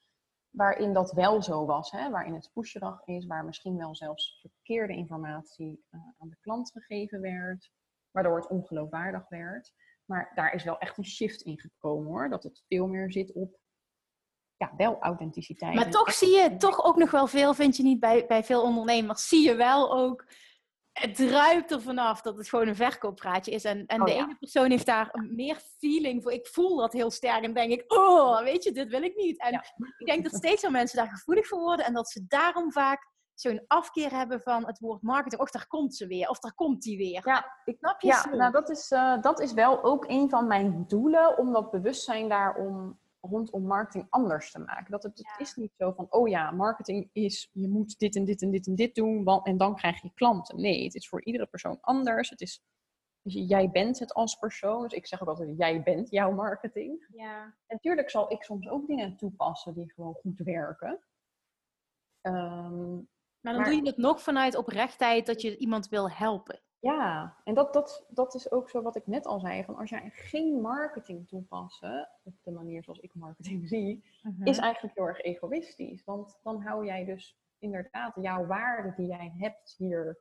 waarin 0.50 0.94
dat 0.94 1.12
wel 1.12 1.42
zo 1.42 1.66
was, 1.66 1.92
hè? 1.92 2.10
waarin 2.10 2.34
het 2.34 2.50
pusherig 2.54 3.02
is, 3.06 3.26
waar 3.26 3.46
misschien 3.46 3.78
wel 3.78 3.96
zelfs 3.96 4.40
verkeerde 4.42 4.94
informatie 4.94 5.86
eh, 5.90 6.00
aan 6.18 6.30
de 6.30 6.38
klant 6.42 6.72
gegeven 6.72 7.22
werd, 7.22 7.72
waardoor 8.12 8.36
het 8.36 8.48
ongeloofwaardig 8.48 9.30
werd. 9.30 9.74
Maar 10.06 10.32
daar 10.36 10.54
is 10.54 10.64
wel 10.64 10.78
echt 10.78 10.98
een 10.98 11.06
shift 11.06 11.42
in 11.42 11.60
gekomen 11.60 12.08
hoor, 12.08 12.30
dat 12.30 12.44
het 12.44 12.64
veel 12.68 12.88
meer 12.88 13.12
zit 13.12 13.32
op, 13.32 13.60
ja, 14.58 14.74
wel 14.78 15.00
authenticiteit. 15.00 15.76
Maar 15.76 15.90
toch 15.90 16.14
zie 16.14 16.30
je 16.30 16.58
toch 16.58 16.84
ook 16.84 16.98
nog 16.98 17.12
wel 17.12 17.28
veel, 17.28 17.54
vind 17.54 17.78
je 17.78 17.84
niet, 17.84 18.00
bij, 18.00 18.26
bij 18.26 18.44
veel 18.44 18.64
ondernemers, 18.64 19.28
zie 19.28 19.46
je 19.46 19.56
wel 19.56 19.94
ook, 19.94 20.26
het 21.00 21.16
druipt 21.16 21.72
er 21.72 21.82
vanaf 21.82 22.22
dat 22.22 22.38
het 22.38 22.50
gewoon 22.50 22.68
een 22.68 22.76
verkooppraatje 22.76 23.52
is. 23.52 23.64
En, 23.64 23.86
en 23.86 24.00
Oh, 24.00 24.06
de 24.06 24.14
ja. 24.14 24.24
ene 24.24 24.36
persoon 24.40 24.70
heeft 24.70 24.86
daar 24.86 25.10
meer 25.30 25.60
feeling 25.80 26.24
voor. 26.24 26.32
Ik 26.32 26.48
voel 26.48 26.78
dat 26.78 26.94
heel 26.94 27.12
sterk 27.12 27.44
en 27.44 27.54
denk 27.54 27.72
ik, 27.72 27.94
oh, 27.94 28.40
weet 28.42 28.64
je, 28.64 28.72
dit 28.72 28.90
wil 28.90 29.02
ik 29.04 29.16
niet. 29.16 29.40
En 29.42 29.52
Ja. 29.52 29.64
ik 29.98 30.06
denk 30.06 30.24
dat 30.24 30.36
steeds 30.36 30.62
meer 30.62 30.72
mensen 30.72 30.98
daar 30.98 31.08
gevoelig 31.10 31.48
voor 31.48 31.60
worden 31.60 31.86
en 31.86 31.94
dat 31.94 32.10
ze 32.10 32.26
daarom 32.28 32.72
vaak 32.72 33.14
zo'n 33.34 33.64
afkeer 33.68 34.12
hebben 34.12 34.42
van 34.42 34.66
het 34.66 34.80
woord 34.80 35.02
marketing. 35.02 35.42
Och, 35.42 35.50
daar 35.52 35.68
komt 35.68 35.96
ze 35.96 36.08
weer, 36.08 36.30
of 36.30 36.40
daar 36.40 36.54
komt 36.54 36.82
die 36.82 36.98
weer. 36.98 37.22
Ja, 37.28 37.60
ik 37.66 37.78
Snap 37.78 38.02
je? 38.02 38.08
Ja, 38.08 38.22
Zo. 38.22 38.30
nou 38.30 38.52
dat 38.52 38.70
is, 38.70 38.92
eh, 38.92 39.22
dat 39.22 39.40
is 39.40 39.54
wel 39.54 39.84
ook 39.84 40.06
een 40.08 40.30
van 40.30 40.48
mijn 40.48 40.84
doelen, 40.88 41.38
om 41.38 41.54
dat 41.54 41.72
bewustzijn 41.72 42.30
daarom 42.30 43.00
rondom 43.30 43.64
marketing 43.66 44.08
anders 44.10 44.52
te 44.52 44.60
maken. 44.60 44.92
Dat 44.92 45.04
het, 45.04 45.18
het 45.18 45.40
is 45.48 45.56
niet 45.56 45.74
zo 45.78 45.92
van, 45.92 46.08
oh 46.10 46.28
ja, 46.28 46.52
marketing 46.52 47.10
is, 47.14 47.50
je 47.52 47.68
moet 47.68 48.00
dit 48.00 48.16
en 48.16 48.26
dit 48.26 48.42
en 48.42 48.52
dit 48.52 48.68
en 48.68 48.76
dit 48.76 48.96
doen, 48.96 49.24
want, 49.24 49.46
en 49.46 49.58
dan 49.58 49.76
krijg 49.76 50.02
je 50.02 50.12
klanten. 50.14 50.62
Nee, 50.62 50.84
het 50.84 50.96
is 50.96 51.10
voor 51.10 51.24
iedere 51.24 51.46
persoon 51.46 51.78
anders. 51.82 52.30
Het 52.30 52.42
is, 52.42 52.62
dus 53.22 53.34
jij 53.34 53.70
bent 53.72 54.00
het 54.00 54.14
als 54.14 54.36
persoon. 54.36 54.82
Dus 54.82 54.94
ik 54.94 55.08
zeg 55.08 55.22
ook 55.22 55.28
altijd, 55.28 55.58
jij 55.58 55.84
bent 55.84 56.10
jouw 56.10 56.32
marketing. 56.32 57.08
Ja. 57.14 57.44
En 57.44 57.54
natuurlijk 57.68 58.10
zal 58.10 58.32
ik 58.32 58.44
soms 58.44 58.68
ook 58.70 58.88
dingen 58.88 59.18
toepassen 59.18 59.74
die 59.74 59.92
gewoon 59.94 60.14
goed 60.14 60.40
werken. 60.40 61.04
Ehm, 62.22 62.94
Maar 62.96 63.54
dan 63.54 63.62
Maar- 63.64 63.72
doe 63.72 63.82
je 63.82 63.88
het 63.90 63.98
nog 63.98 64.22
vanuit 64.22 64.56
oprechtheid 64.56 65.26
dat 65.26 65.42
je 65.42 65.58
iemand 65.58 65.88
wil 65.90 66.10
helpen. 66.12 66.62
Ja, 66.86 67.36
en 67.44 67.54
dat, 67.54 67.74
dat, 67.74 68.06
dat 68.10 68.36
is 68.36 68.52
ook 68.52 68.70
zo 68.70 68.82
wat 68.82 68.96
ik 68.96 69.08
net 69.08 69.26
al 69.26 69.40
zei. 69.40 69.64
Van 69.64 69.76
als 69.76 69.90
jij 69.90 70.10
geen 70.10 70.62
marketing 70.62 71.28
toepassen, 71.28 72.10
op 72.24 72.34
de 72.44 72.52
manier 72.52 72.84
zoals 72.84 73.00
ik 73.00 73.16
marketing 73.16 73.68
zie, 73.74 74.04
is 74.44 74.58
eigenlijk 74.58 74.96
heel 74.96 75.08
erg 75.08 75.22
egoïstisch. 75.22 76.04
Want 76.04 76.40
dan 76.44 76.62
hou 76.62 76.86
jij 76.86 77.06
dus 77.06 77.38
inderdaad 77.60 78.16
jouw 78.16 78.46
waarde 78.46 78.94
die 78.96 79.08
jij 79.08 79.34
hebt 79.38 79.76
hier, 79.78 80.20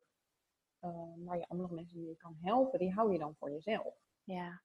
eh 0.78 1.12
waar 1.16 1.38
je 1.38 1.48
andere 1.48 1.74
mensen 1.74 1.98
die 1.98 2.08
je 2.08 2.16
kan 2.16 2.36
helpen, 2.40 2.78
die 2.78 2.92
hou 2.92 3.12
je 3.12 3.18
dan 3.18 3.34
voor 3.34 3.50
jezelf. 3.50 3.94
Ja. 4.22 4.60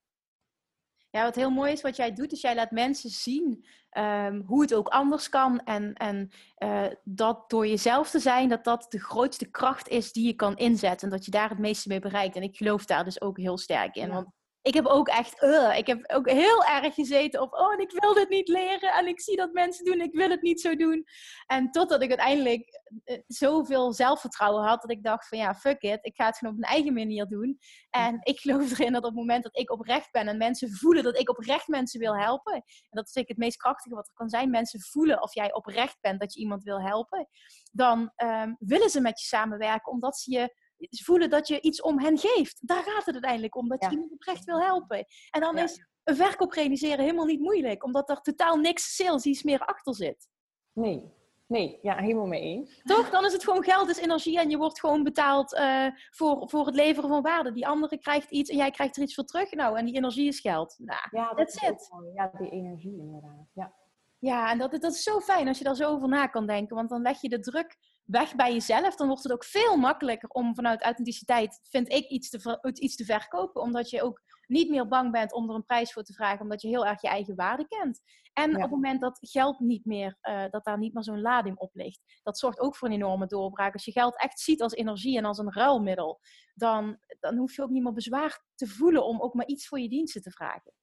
Ja, 1.11 1.23
wat 1.23 1.35
heel 1.35 1.49
mooi 1.49 1.71
is 1.71 1.81
wat 1.81 1.95
jij 1.95 2.13
doet, 2.13 2.31
is 2.31 2.41
jij 2.41 2.55
laat 2.55 2.71
mensen 2.71 3.09
zien 3.09 3.65
ehm, 3.89 4.41
hoe 4.41 4.61
het 4.61 4.73
ook 4.73 4.87
anders 4.87 5.29
kan. 5.29 5.59
En, 5.63 5.93
en 5.93 6.31
eh, 6.55 6.85
dat 7.03 7.49
door 7.49 7.67
jezelf 7.67 8.09
te 8.09 8.19
zijn, 8.19 8.49
dat 8.49 8.63
dat 8.63 8.85
de 8.89 8.99
grootste 8.99 9.49
kracht 9.49 9.87
is 9.87 10.11
die 10.11 10.25
je 10.25 10.33
kan 10.33 10.57
inzetten. 10.57 11.07
En 11.09 11.15
dat 11.15 11.25
je 11.25 11.31
daar 11.31 11.49
het 11.49 11.59
meeste 11.59 11.87
mee 11.87 11.99
bereikt. 11.99 12.35
En 12.35 12.41
ik 12.41 12.57
geloof 12.57 12.85
daar 12.85 13.03
dus 13.03 13.21
ook 13.21 13.37
heel 13.37 13.57
sterk 13.57 13.95
in. 13.95 14.07
Ja. 14.07 14.13
Want 14.13 14.27
ik 14.61 14.73
heb 14.73 14.85
ook 14.85 15.07
echt, 15.07 15.43
ik 15.77 15.87
heb 15.87 16.11
ook 16.11 16.29
heel 16.29 16.63
erg 16.63 16.93
gezeten 16.93 17.41
op, 17.41 17.53
oh, 17.53 17.73
en 17.73 17.79
ik 17.79 17.91
wil 17.91 18.13
dit 18.13 18.29
niet 18.29 18.47
leren. 18.47 18.93
En 18.93 19.07
ik 19.07 19.21
zie 19.21 19.35
dat 19.35 19.53
mensen 19.53 19.85
doen, 19.85 20.01
ik 20.01 20.13
wil 20.13 20.29
het 20.29 20.41
niet 20.41 20.61
zo 20.61 20.75
doen. 20.75 21.05
En 21.45 21.71
totdat 21.71 22.01
ik 22.01 22.09
uiteindelijk 22.09 22.81
eh, 23.03 23.19
zoveel 23.27 23.93
zelfvertrouwen 23.93 24.63
had, 24.63 24.81
dat 24.81 24.91
ik 24.91 25.03
dacht 25.03 25.27
van 25.27 25.37
ja, 25.37 25.55
fuck 25.55 25.81
it, 25.81 25.99
ik 26.01 26.15
ga 26.15 26.25
het 26.25 26.37
gewoon 26.37 26.53
op 26.53 26.59
mijn 26.59 26.73
eigen 26.73 26.93
manier 26.93 27.25
doen. 27.25 27.59
En 27.89 28.17
ik 28.21 28.39
geloof 28.39 28.71
erin 28.71 28.93
dat 28.93 29.03
op 29.03 29.09
het 29.09 29.19
moment 29.19 29.43
dat 29.43 29.57
ik 29.57 29.71
oprecht 29.71 30.11
ben 30.11 30.27
en 30.27 30.37
mensen 30.37 30.71
voelen 30.71 31.03
dat 31.03 31.19
ik 31.19 31.29
oprecht 31.29 31.67
mensen 31.67 31.99
wil 31.99 32.17
helpen, 32.17 32.53
en 32.53 32.63
dat 32.89 33.07
is 33.07 33.13
ik 33.13 33.27
het 33.27 33.37
meest 33.37 33.57
krachtige 33.57 33.95
wat 33.95 34.07
er 34.07 34.13
kan 34.13 34.29
zijn, 34.29 34.49
mensen 34.49 34.81
voelen 34.81 35.21
of 35.21 35.33
jij 35.33 35.53
oprecht 35.53 35.97
bent 36.01 36.19
dat 36.19 36.33
je 36.33 36.39
iemand 36.39 36.63
wil 36.63 36.81
helpen, 36.81 37.27
dan 37.71 38.11
ehm, 38.15 38.53
willen 38.59 38.89
ze 38.89 39.01
met 39.01 39.19
je 39.19 39.25
samenwerken 39.25 39.91
omdat 39.91 40.17
ze 40.17 40.31
je 40.31 40.67
ze 40.89 41.03
voelen 41.03 41.29
dat 41.29 41.47
je 41.47 41.61
iets 41.61 41.81
om 41.81 41.99
hen 41.99 42.17
geeft. 42.17 42.67
Daar 42.67 42.83
gaat 42.83 43.05
het 43.05 43.13
uiteindelijk 43.13 43.55
om, 43.55 43.67
dat 43.67 43.83
je 43.83 43.89
iemand 43.89 44.11
oprecht 44.11 44.43
wil 44.43 44.61
helpen. 44.61 45.05
En 45.31 45.41
dan 45.41 45.57
is 45.57 45.85
een 46.03 46.15
verkoop 46.15 46.51
realiseren 46.51 46.99
helemaal 46.99 47.25
niet 47.25 47.39
moeilijk, 47.39 47.83
omdat 47.83 48.09
er 48.09 48.21
totaal 48.21 48.55
niks 48.55 48.95
sales 48.95 49.25
iets 49.25 49.43
meer 49.43 49.59
achter 49.59 49.95
zit. 49.95 50.27
Nee, 50.73 51.13
nee, 51.47 51.79
ja, 51.81 51.97
helemaal 51.97 52.25
mee 52.25 52.41
eens. 52.41 52.81
Toch? 52.83 53.09
Dan 53.09 53.25
is 53.25 53.33
het 53.33 53.43
gewoon 53.43 53.63
geld, 53.63 53.89
is 53.89 53.97
energie 53.97 54.39
en 54.39 54.49
je 54.49 54.57
wordt 54.57 54.79
gewoon 54.79 55.03
betaald 55.03 55.53
eh, 55.53 55.87
voor, 56.09 56.49
voor 56.49 56.65
het 56.65 56.75
leveren 56.75 57.09
van 57.09 57.21
waarde. 57.21 57.51
Die 57.51 57.67
andere 57.67 57.99
krijgt 57.99 58.31
iets 58.31 58.49
en 58.49 58.57
jij 58.57 58.71
krijgt 58.71 58.95
er 58.95 59.03
iets 59.03 59.15
voor 59.15 59.23
terug. 59.23 59.51
Nou, 59.51 59.77
en 59.77 59.85
die 59.85 59.95
energie 59.95 60.27
is 60.27 60.39
geld. 60.39 60.75
Nou, 60.77 60.99
Ja, 61.11 61.33
dat 61.33 61.47
is 61.47 61.89
mooi. 61.89 62.13
Ja, 62.13 62.31
die 62.37 62.49
energie 62.49 62.97
inderdaad. 62.97 63.47
Ja. 63.53 63.73
ja, 64.19 64.51
en 64.51 64.57
dat, 64.57 64.71
dat 64.71 64.93
is 64.93 65.03
zo 65.03 65.19
fijn 65.19 65.47
als 65.47 65.57
je 65.57 65.63
daar 65.63 65.75
zo 65.75 65.89
over 65.89 66.07
na 66.07 66.27
kan 66.27 66.47
denken. 66.47 66.75
Want 66.75 66.89
dan 66.89 67.01
leg 67.01 67.21
je 67.21 67.29
de 67.29 67.39
druk 67.39 67.77
weg 68.09 68.35
bij 68.35 68.53
jezelf. 68.53 68.95
Dan 68.95 69.07
wordt 69.07 69.23
het 69.23 69.31
ook 69.31 69.43
veel 69.43 69.77
makkelijker 69.77 70.29
om 70.29 70.55
vanuit 70.55 70.83
authenticiteit, 70.83 71.59
vind 71.69 71.91
ik, 71.93 72.07
iets 72.07 72.29
te, 72.29 72.59
iets 72.73 72.95
te 72.95 73.05
verkopen. 73.05 73.61
Omdat 73.61 73.89
je 73.89 74.01
ook 74.01 74.21
niet 74.47 74.69
meer 74.69 74.87
bang 74.87 75.11
bent 75.11 75.33
om 75.33 75.49
er 75.49 75.55
een 75.55 75.65
prijs 75.65 75.93
voor 75.93 76.03
te 76.03 76.13
vragen. 76.13 76.41
Omdat 76.41 76.61
je 76.61 76.67
heel 76.67 76.85
erg 76.85 77.01
je 77.01 77.07
eigen 77.07 77.35
waarde 77.35 77.67
kent. 77.67 78.01
En 78.33 78.49
Ja. 78.49 78.55
op 78.55 78.61
het 78.61 78.71
moment 78.71 79.01
dat 79.01 79.17
geld 79.21 79.59
niet 79.59 79.85
meer, 79.85 80.17
eh, 80.21 80.45
dat 80.49 80.63
daar 80.63 80.77
niet 80.77 80.93
meer 80.93 81.03
zo'n 81.03 81.21
lading 81.21 81.57
op 81.57 81.69
ligt. 81.73 82.19
Dat 82.23 82.37
zorgt 82.39 82.59
ook 82.59 82.75
voor 82.75 82.87
een 82.87 82.93
enorme 82.93 83.25
doorbraak. 83.27 83.73
Als 83.73 83.85
je 83.85 83.91
geld 83.91 84.19
echt 84.19 84.39
ziet 84.39 84.61
als 84.61 84.73
energie 84.73 85.17
en 85.17 85.25
als 85.25 85.37
een 85.37 85.53
ruilmiddel. 85.53 86.19
Dan, 86.53 86.97
dan 87.19 87.37
hoef 87.37 87.55
je 87.55 87.61
ook 87.61 87.69
niet 87.69 87.83
meer 87.83 87.93
bezwaar 87.93 88.43
te 88.55 88.67
voelen 88.67 89.05
om 89.05 89.21
ook 89.21 89.33
maar 89.33 89.47
iets 89.47 89.67
voor 89.67 89.79
je 89.79 89.89
diensten 89.89 90.21
te 90.21 90.31
vragen. 90.31 90.73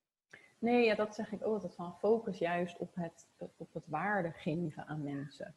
Nee, 0.58 0.84
ja, 0.84 0.94
dat 0.94 1.14
zeg 1.14 1.32
ik 1.32 1.46
ook 1.46 1.52
altijd 1.52 1.74
van 1.74 1.98
focus 1.98 2.38
juist 2.38 2.78
op 2.78 2.94
het, 2.94 3.28
op 3.56 3.74
het 3.74 3.86
waarde 3.86 4.30
geven 4.32 4.86
aan 4.86 5.02
mensen. 5.02 5.56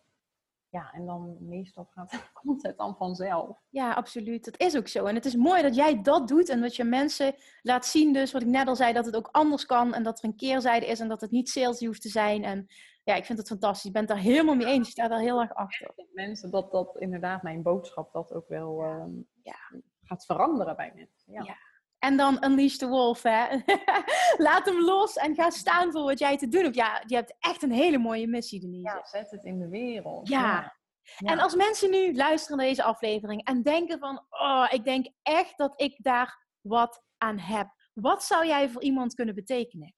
Ja, 0.71 0.91
en 0.91 1.05
dan 1.05 1.37
meestal 1.39 1.87
gaat, 1.89 2.29
komt 2.43 2.63
het 2.63 2.77
dan 2.77 2.95
vanzelf. 2.95 3.57
Ja, 3.69 3.93
absoluut. 3.93 4.45
Dat 4.45 4.59
is 4.59 4.77
ook 4.77 4.87
zo. 4.87 5.05
En 5.05 5.15
het 5.15 5.25
is 5.25 5.35
mooi 5.35 5.61
dat 5.61 5.75
jij 5.75 6.01
dat 6.01 6.27
doet 6.27 6.49
en 6.49 6.61
dat 6.61 6.75
je 6.75 6.83
mensen 6.83 7.35
laat 7.61 7.85
zien, 7.85 8.13
dus 8.13 8.31
wat 8.31 8.41
ik 8.41 8.47
net 8.47 8.67
al 8.67 8.75
zei, 8.75 8.93
dat 8.93 9.05
het 9.05 9.15
ook 9.15 9.29
anders 9.31 9.65
kan 9.65 9.93
en 9.93 10.03
dat 10.03 10.19
er 10.19 10.25
een 10.25 10.35
keerzijde 10.35 10.85
is 10.85 10.99
en 10.99 11.07
dat 11.07 11.21
het 11.21 11.31
niet 11.31 11.49
salesy 11.49 11.85
hoeft 11.85 12.01
te 12.01 12.09
zijn. 12.09 12.43
En 12.43 12.67
ja, 13.03 13.15
ik 13.15 13.25
vind 13.25 13.37
het 13.39 13.47
fantastisch. 13.47 13.85
Ik 13.85 13.91
ben 13.93 14.01
het 14.01 14.11
daar 14.11 14.19
helemaal 14.19 14.55
mee 14.55 14.67
eens. 14.67 14.87
Ik 14.87 14.91
sta 14.93 15.07
daar 15.07 15.19
heel 15.19 15.39
erg 15.41 15.53
achter. 15.53 15.93
Mensen, 16.11 16.51
dat, 16.51 16.71
dat 16.71 16.97
inderdaad 16.97 17.43
mijn 17.43 17.61
boodschap 17.63 18.11
dat 18.13 18.33
ook 18.33 18.47
wel 18.47 18.81
ehm, 18.83 19.11
Ja. 19.43 19.81
gaat 20.03 20.25
veranderen 20.25 20.75
bij 20.75 20.91
mensen. 20.95 21.33
Ja. 21.33 21.43
Ja. 21.43 21.55
En 21.99 22.17
dan 22.17 22.43
Unleash 22.45 22.75
the 22.75 22.87
Wolf, 22.87 23.23
hè. 23.23 23.47
Laat 24.47 24.65
hem 24.65 24.81
los 24.81 25.15
en 25.15 25.35
ga 25.35 25.49
staan 25.49 25.91
voor 25.91 26.03
wat 26.03 26.19
jij 26.19 26.37
te 26.37 26.47
doen 26.47 26.63
hebt. 26.63 26.75
Ja, 26.75 27.03
je 27.05 27.15
hebt 27.15 27.35
echt 27.39 27.63
een 27.63 27.71
hele 27.71 27.97
mooie 27.97 28.27
missie, 28.27 28.59
Denise. 28.59 28.95
Ja, 28.95 29.05
zet 29.05 29.31
het 29.31 29.43
in 29.43 29.59
de 29.59 29.69
wereld. 29.69 30.27
Ja. 30.29 30.77
Ja. 31.17 31.31
En 31.31 31.39
als 31.39 31.55
mensen 31.55 31.91
nu 31.91 32.15
luisteren 32.15 32.57
naar 32.57 32.65
deze 32.65 32.83
aflevering 32.83 33.43
en 33.43 33.61
denken 33.61 33.99
van, 33.99 34.25
oh, 34.29 34.67
ik 34.69 34.83
denk 34.83 35.07
echt 35.21 35.57
dat 35.57 35.81
ik 35.81 35.95
daar 35.97 36.47
wat 36.61 37.03
aan 37.17 37.39
heb. 37.39 37.67
Wat 37.93 38.23
zou 38.23 38.47
jij 38.47 38.69
voor 38.69 38.81
iemand 38.81 39.13
kunnen 39.13 39.35
betekenen? 39.35 39.93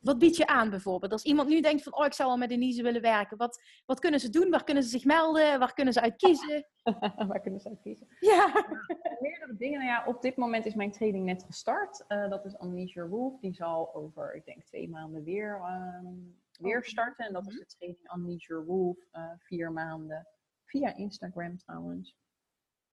Wat 0.00 0.18
bied 0.18 0.36
je 0.36 0.46
aan 0.46 0.70
bijvoorbeeld? 0.70 1.12
Als 1.12 1.24
iemand 1.24 1.48
nu 1.48 1.60
denkt 1.60 1.82
van, 1.82 1.96
oh, 1.96 2.04
ik 2.04 2.12
zou 2.12 2.28
wel 2.28 2.38
met 2.38 2.48
Denise 2.48 2.82
willen 2.82 3.00
werken. 3.00 3.36
Wat, 3.36 3.62
wat 3.86 3.98
kunnen 3.98 4.20
ze 4.20 4.30
doen? 4.30 4.50
Waar 4.50 4.64
kunnen 4.64 4.82
ze 4.82 4.88
zich 4.88 5.04
melden? 5.04 5.58
Waar 5.58 5.74
kunnen 5.74 5.92
ze 5.92 6.00
uit 6.00 6.16
kiezen? 6.16 6.66
Waar 7.28 7.40
kunnen 7.40 7.60
ze 7.60 7.68
uit 7.68 7.80
kiezen? 7.80 8.06
Ja. 8.20 8.46
Meerdere 9.20 9.56
dingen. 9.56 9.78
Nou 9.78 9.90
ja, 9.90 10.04
op 10.06 10.22
dit 10.22 10.36
moment 10.36 10.66
is 10.66 10.74
mijn 10.74 10.92
training 10.92 11.24
net 11.24 11.42
gestart. 11.42 12.04
Eh, 12.06 12.28
dat 12.28 12.44
is 12.44 12.54
Your 12.92 13.08
Wolf. 13.08 13.40
Die 13.40 13.54
zal 13.54 13.94
over, 13.94 14.34
ik 14.34 14.44
denk, 14.44 14.64
twee 14.64 14.88
maanden 14.88 15.24
weer, 15.24 15.60
ehm, 15.64 16.14
weer 16.52 16.84
starten. 16.84 17.26
En 17.26 17.32
dat 17.32 17.46
is 17.46 17.54
de 17.58 17.66
training 17.66 18.46
Your 18.46 18.64
Wolf. 18.64 18.98
eh, 19.10 19.30
vier 19.38 19.72
maanden. 19.72 20.26
Via 20.64 20.96
Instagram 20.96 21.58
trouwens. 21.58 22.16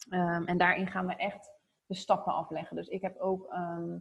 Ehm, 0.10 0.44
en 0.44 0.58
daarin 0.58 0.88
gaan 0.88 1.08
we 1.08 1.16
echt 1.16 1.52
de 1.86 1.96
stappen 1.96 2.34
afleggen. 2.34 2.76
Dus 2.76 2.88
ik 2.88 3.02
heb 3.02 3.18
ook 3.18 3.46
ehm, 3.46 3.98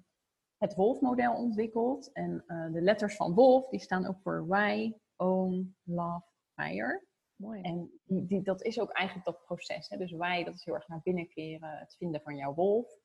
het 0.59 0.75
Wolf-model 0.75 1.35
ontwikkeld. 1.35 2.13
En 2.13 2.45
eh, 2.47 2.73
de 2.73 2.81
letters 2.81 3.17
van 3.17 3.35
Wolf, 3.35 3.69
die 3.69 3.81
staan 3.81 4.07
ook 4.07 4.21
voor 4.21 4.47
Why, 4.47 4.93
Own, 5.17 5.77
Love, 5.83 6.25
Fire. 6.55 7.05
Mooi. 7.37 7.63
En 7.63 7.91
die, 8.05 8.27
die- 8.27 8.43
dat 8.43 8.63
is 8.63 8.81
ook 8.81 8.91
eigenlijk 8.91 9.27
dat 9.27 9.45
proces. 9.45 9.89
Hè? 9.89 9.97
Dus 9.97 10.13
wij, 10.13 10.45
dat 10.45 10.55
is 10.55 10.65
heel 10.65 10.75
erg 10.75 10.89
naar 10.89 11.01
binnen 11.03 11.29
keren, 11.29 11.79
het 11.79 11.97
vinden 11.97 12.21
van 12.21 12.37
jouw 12.37 12.55
wolf. 12.55 12.99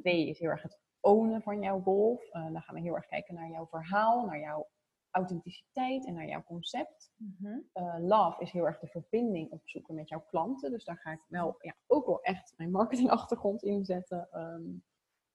Twee 0.00 0.28
is 0.28 0.38
heel 0.38 0.48
erg 0.50 0.62
het 0.62 0.78
ownen 1.00 1.42
van 1.42 1.60
jouw 1.60 1.82
wolf. 1.82 2.24
Eh, 2.30 2.52
dan 2.52 2.62
gaan 2.62 2.74
we 2.74 2.80
heel 2.80 2.94
erg 2.94 3.06
kijken 3.06 3.34
naar 3.34 3.50
jouw 3.50 3.66
verhaal, 3.66 4.24
naar 4.26 4.38
jouw 4.40 4.68
authenticiteit 5.10 6.06
en 6.06 6.14
naar 6.14 6.26
jouw 6.26 6.42
concept. 6.42 7.10
Mhm. 7.16 7.58
Eh, 7.72 7.96
love 8.00 8.42
is 8.42 8.50
heel 8.50 8.66
erg 8.66 8.78
de 8.78 8.86
verbinding 8.86 9.50
opzoeken 9.50 9.94
met 9.94 10.08
jouw 10.08 10.24
klanten. 10.28 10.70
Dus 10.70 10.84
daar 10.84 10.96
ga 10.98 11.12
ik 11.12 11.20
wel 11.28 11.56
ja, 11.58 11.74
ook 11.86 12.06
wel 12.06 12.20
echt 12.22 12.54
mijn 12.56 12.70
marketingachtergrond 12.70 13.62
in 13.62 13.84
zetten. 13.84 14.28
ehm, 14.30 14.62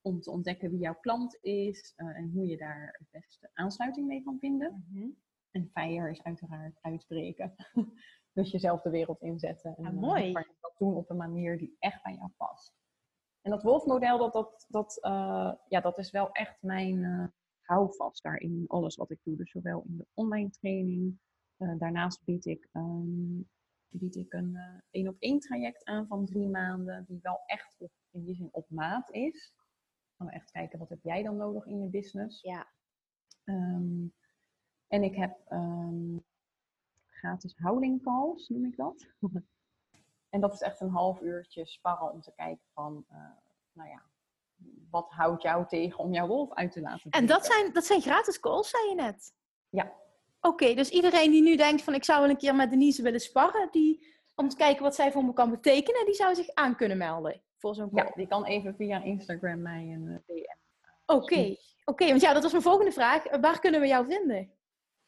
om 0.02 0.20
te 0.20 0.30
ontdekken 0.30 0.70
wie 0.70 0.80
jouw 0.80 0.98
klant 1.00 1.38
is 1.40 1.92
eh, 1.96 2.06
en 2.06 2.30
hoe 2.30 2.46
je 2.46 2.56
daar 2.56 2.96
het 2.98 3.22
beste 3.22 3.50
aansluiting 3.52 4.06
mee 4.06 4.22
kan 4.22 4.38
vinden. 4.38 4.84
Mhm. 4.90 5.08
En 5.50 5.70
fire 5.72 6.10
is 6.10 6.22
uiteraard 6.22 6.78
uitbreken. 6.80 7.54
dus 8.32 8.50
jezelf 8.50 8.82
de 8.82 8.90
wereld 8.90 9.22
inzetten. 9.22 9.76
En 9.76 9.84
Ah, 9.84 9.92
eh, 9.92 9.98
mooi. 9.98 10.32
dat 10.32 10.74
doen 10.78 10.94
op 10.94 11.10
een 11.10 11.16
manier 11.16 11.58
die 11.58 11.76
echt 11.78 12.02
bij 12.02 12.14
jou 12.14 12.30
past. 12.36 12.72
En 13.40 13.50
dat 13.50 13.62
wolfmodel, 13.62 14.18
dat, 14.18 14.32
dat, 14.32 14.66
dat, 14.68 14.98
eh, 15.02 15.52
ja, 15.68 15.80
dat 15.80 15.98
is 15.98 16.10
wel 16.10 16.32
echt 16.32 16.62
mijn 16.62 17.32
houvast 17.60 18.22
daarin. 18.22 18.50
in 18.50 18.64
Alles 18.66 18.96
wat 18.96 19.10
ik 19.10 19.18
doe. 19.22 19.36
Dus 19.36 19.50
zowel 19.50 19.84
in 19.88 19.96
de 19.96 20.06
online 20.14 20.50
training. 20.50 21.18
daarnaast 21.56 22.24
bied 22.24 22.44
ik, 22.44 22.68
ehm, 22.72 23.40
bied 23.88 24.16
ik 24.16 24.32
een 24.32 24.58
één 24.90 25.08
op 25.08 25.16
één 25.18 25.38
traject 25.40 25.84
aan 25.84 26.06
van 26.06 26.26
drie 26.26 26.48
maanden. 26.48 27.04
Die 27.08 27.18
wel 27.22 27.42
echt 27.46 27.76
op, 27.78 27.92
in 28.10 28.24
die 28.24 28.34
zin 28.34 28.48
op 28.52 28.70
maat 28.70 29.10
is. 29.10 29.54
Dan 30.20 30.28
gaan 30.28 30.38
we 30.38 30.44
echt 30.44 30.52
kijken, 30.52 30.78
wat 30.78 30.88
heb 30.88 31.02
jij 31.02 31.22
dan 31.22 31.36
nodig 31.36 31.66
in 31.66 31.80
je 31.80 31.88
business? 31.88 32.40
Ja. 32.42 32.66
Ehm, 33.44 34.06
en 34.86 35.02
ik 35.02 35.14
heb 35.14 35.38
ehm, 35.48 36.16
gratis 37.08 37.56
houding 37.56 38.02
calls, 38.02 38.48
noem 38.48 38.64
ik 38.64 38.76
dat. 38.76 39.06
en 40.34 40.40
dat 40.40 40.52
is 40.52 40.60
echt 40.60 40.80
een 40.80 40.90
half 40.90 41.20
uurtje 41.20 41.66
sparren 41.66 42.12
om 42.12 42.20
te 42.20 42.32
kijken 42.36 42.64
van, 42.72 43.04
eh, 43.08 43.16
nou 43.72 43.88
ja, 43.88 44.02
wat 44.90 45.10
houdt 45.10 45.42
jou 45.42 45.66
tegen 45.66 45.98
om 45.98 46.12
jouw 46.12 46.26
wolf 46.26 46.52
uit 46.52 46.72
te 46.72 46.80
laten 46.80 47.10
En 47.10 47.26
dat 47.26 47.46
zijn, 47.46 47.72
dat 47.72 47.84
zijn 47.84 48.00
gratis 48.00 48.40
calls, 48.40 48.70
zei 48.70 48.88
je 48.88 48.94
net? 48.94 49.34
Ja. 49.68 49.92
Oké, 50.40 50.74
dus 50.74 50.90
iedereen 50.90 51.30
die 51.30 51.42
nu 51.42 51.56
denkt 51.56 51.82
van 51.82 51.94
ik 51.94 52.04
zou 52.04 52.20
wel 52.20 52.30
een 52.30 52.36
keer 52.36 52.54
met 52.54 52.70
Denise 52.70 53.02
willen 53.02 53.20
sparren, 53.20 53.68
die, 53.70 54.06
om 54.34 54.48
te 54.48 54.56
kijken 54.56 54.82
wat 54.82 54.94
zij 54.94 55.12
voor 55.12 55.24
me 55.24 55.32
kan 55.32 55.50
betekenen, 55.50 56.06
die 56.06 56.14
zou 56.14 56.34
zich 56.34 56.54
aan 56.54 56.76
kunnen 56.76 56.98
melden 56.98 57.42
voor 57.60 57.74
zo'n 57.74 57.90
call. 57.90 58.04
Ja, 58.04 58.12
die 58.14 58.26
kan 58.26 58.44
even 58.44 58.74
via 58.74 59.02
Instagram 59.02 59.62
mij 59.62 59.92
een 59.92 60.08
eh, 60.08 60.36
DM. 60.36 60.58
Oké, 61.06 61.56
oké, 61.84 62.06
want 62.06 62.20
ja, 62.20 62.32
dat 62.32 62.42
was 62.42 62.52
mijn 62.52 62.64
volgende 62.64 62.92
vraag. 62.92 63.26
Eh, 63.26 63.40
Waar 63.40 63.60
kunnen 63.60 63.80
we 63.80 63.86
jou 63.86 64.06
vinden? 64.06 64.52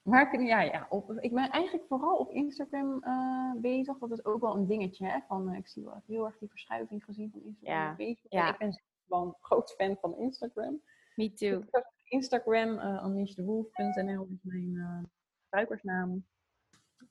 Waar 0.03 0.30
kun 0.30 0.46
ja, 0.46 0.61
ja 0.61 0.86
op, 0.88 1.12
ik 1.20 1.32
ben 1.32 1.50
eigenlijk 1.50 1.86
vooral 1.88 2.16
op 2.16 2.30
Instagram 2.30 3.03
uh, 3.05 3.53
bezig. 3.61 3.98
Dat 3.98 4.12
is 4.12 4.24
ook 4.24 4.40
wel 4.40 4.55
een 4.55 4.66
dingetje. 4.66 5.07
Hè? 5.07 5.18
Van, 5.28 5.50
uh, 5.50 5.59
ik 5.59 5.68
zie 5.68 5.84
wel 5.84 6.03
heel 6.07 6.26
erg 6.26 6.38
die 6.38 6.48
verschuiving 6.48 7.05
gezien 7.05 7.30
van 7.30 7.42
Instagram 7.44 7.76
ja. 7.76 7.94
Facebook. 7.94 8.32
Ja. 8.32 8.53
ik 8.53 8.59
ben 8.59 8.82
gewoon 9.07 9.36
groot 9.40 9.72
fan 9.72 9.96
van 10.00 10.18
Instagram. 10.18 10.82
Me 11.14 11.32
too. 11.32 11.62
Instagram, 12.05 12.68
uh, 12.68 13.22
is 13.22 13.36
mijn 14.42 15.11
gebruikersnaam. 15.42 16.26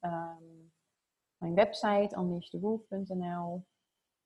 Um, 0.01 0.71
mijn 1.37 1.53
website, 1.53 2.15
unleashdewolf.nl. 2.17 3.65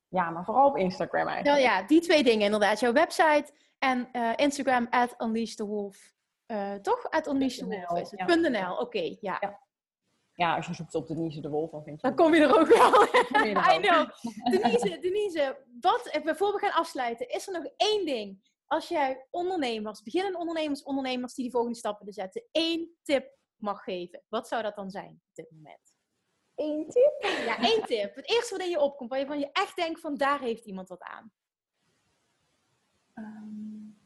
Ja, 0.08 0.30
maar 0.30 0.46
vooral 0.46 0.68
op 0.68 0.78
Instagram 0.78 1.28
eigenlijk. 1.28 1.64
Ja, 1.64 1.78
ja, 1.80 1.88
die 1.88 2.02
twee 2.02 2.24
dingen 2.24 2.46
inderdaad. 2.46 2.80
Jouw 2.80 2.94
website 2.94 3.52
en 3.80 4.12
Instagram, 4.36 4.88
at 4.90 5.16
unleashdewolf. 5.18 6.16
Uh, 6.48 6.74
toch? 6.74 7.10
Uit 7.10 7.28
Unleash 7.28 7.58
the 7.58 7.86
Wolf. 7.88 8.12
.nl, 8.12 8.78
oké, 8.78 9.18
ja. 9.20 9.38
ja. 9.40 9.60
ja. 10.34 10.56
als 10.56 10.68
je 10.68 10.74
zoekt 10.74 10.96
op 10.96 11.08
Denise 11.08 11.42
de 11.42 11.50
Wolf, 11.50 11.72
dan 11.72 11.84
vind 11.84 12.02
je... 12.02 12.08
Dan 12.08 12.16
kom 12.16 12.36
je 12.36 12.42
er 12.42 12.60
ook 12.60 12.68
wel. 12.68 13.04
I 13.76 13.80
know. 13.80 14.10
Denise, 14.44 15.00
Denise, 15.00 15.58
wat, 15.80 16.08
eh, 16.08 16.36
voor 16.36 16.54
we 16.54 16.60
gaan 16.60 16.72
afsluiten, 16.72 17.30
is 17.30 17.48
er 17.48 17.54
nog 17.54 17.72
één 17.78 18.06
ding. 18.06 18.54
Als 18.68 18.88
jij 18.88 19.26
ondernemers, 19.30 20.02
beginnende 20.02 20.38
ondernemers, 20.38 20.84
ondernemers 20.84 21.34
die 21.34 21.44
die 21.44 21.54
volgende 21.54 21.78
stappen 21.78 22.06
willen 22.06 22.22
zetten, 22.22 22.50
één 22.52 22.96
tip 23.04 23.38
mag 23.56 23.84
geven, 23.84 24.24
wat 24.28 24.48
zou 24.48 24.64
dat 24.64 24.76
dan 24.76 24.90
zijn 24.90 25.22
op 25.30 25.36
dit 25.36 25.52
moment? 25.52 25.95
Eén 26.56 26.90
tip? 26.90 27.16
Ja, 27.22 27.58
één 27.58 27.84
tip. 27.84 28.16
Het 28.16 28.30
eerste 28.30 28.56
wat 28.56 28.66
in 28.66 28.70
je 28.70 28.80
opkomt, 28.80 29.10
waar 29.10 29.20
je 29.20 29.26
van 29.26 29.40
je 29.40 29.50
echt 29.52 29.76
denkt 29.76 30.00
van 30.00 30.16
daar 30.16 30.40
heeft 30.40 30.66
iemand 30.66 30.90
wat 30.90 31.02
aan. 31.02 31.32
Um... 33.14 34.00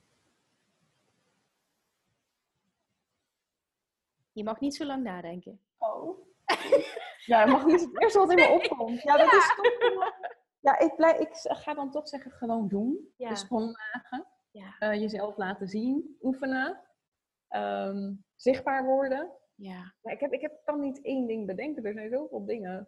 Je 4.31 4.43
mag 4.43 4.59
niet 4.59 4.75
zo 4.75 4.85
lang 4.85 5.03
nadenken. 5.03 5.61
Oh. 5.77 6.27
Ja, 7.25 7.45
je 7.45 7.51
mag 7.51 7.65
niet 7.65 7.81
het 7.81 8.01
eerste 8.01 8.19
wat 8.19 8.29
in 8.29 8.35
me 8.35 8.47
opkomt. 8.47 9.01
Ja, 9.01 9.17
dat 9.17 9.33
is 9.33 9.55
toch... 9.55 10.13
Ja, 10.59 10.79
ik, 10.79 10.95
blijf, 10.95 11.17
ik 11.17 11.29
ga 11.33 11.73
dan 11.73 11.91
toch 11.91 12.07
zeggen 12.07 12.31
gewoon 12.31 12.67
doen. 12.67 13.13
Ja. 13.17 13.35
Sprong 13.35 13.77
Ja. 14.51 14.75
Uh, 14.79 14.99
jezelf 14.99 15.37
laten 15.37 15.67
zien. 15.67 16.17
Oefenen. 16.21 16.81
Um, 17.49 18.23
zichtbaar 18.35 18.85
worden. 18.85 19.31
Ja. 19.59 19.93
ja 20.01 20.11
ik, 20.11 20.19
heb, 20.19 20.33
ik 20.33 20.41
heb, 20.41 20.61
kan 20.63 20.79
niet 20.79 21.01
één 21.01 21.27
ding 21.27 21.47
bedenken. 21.47 21.83
Er 21.83 21.93
zijn 21.93 22.09
zoveel 22.09 22.45
dingen. 22.45 22.87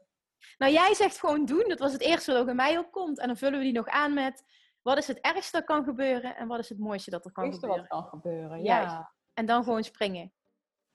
Nou, 0.57 0.71
jij 0.71 0.93
zegt 0.93 1.19
gewoon 1.19 1.45
doen. 1.45 1.65
Dat 1.67 1.79
was 1.79 1.93
het 1.93 2.01
eerste 2.01 2.31
wat 2.31 2.41
ook 2.41 2.47
in 2.47 2.55
mij 2.55 2.77
opkomt. 2.77 3.19
En 3.19 3.27
dan 3.27 3.37
vullen 3.37 3.57
we 3.57 3.65
die 3.65 3.73
nog 3.73 3.87
aan 3.87 4.13
met... 4.13 4.43
Wat 4.81 4.97
is 4.97 5.07
het 5.07 5.19
ergste 5.19 5.57
dat 5.57 5.65
kan 5.65 5.83
gebeuren? 5.83 6.35
En 6.35 6.47
wat 6.47 6.59
is 6.59 6.69
het 6.69 6.79
mooiste 6.79 7.09
dat 7.09 7.25
er 7.25 7.31
kan 7.31 7.43
het 7.45 7.53
gebeuren? 7.53 7.79
wat 7.79 7.87
kan 7.87 8.09
gebeuren, 8.09 8.63
ja. 8.63 9.11
En 9.33 9.45
dan 9.45 9.63
gewoon 9.63 9.83
springen. 9.83 10.33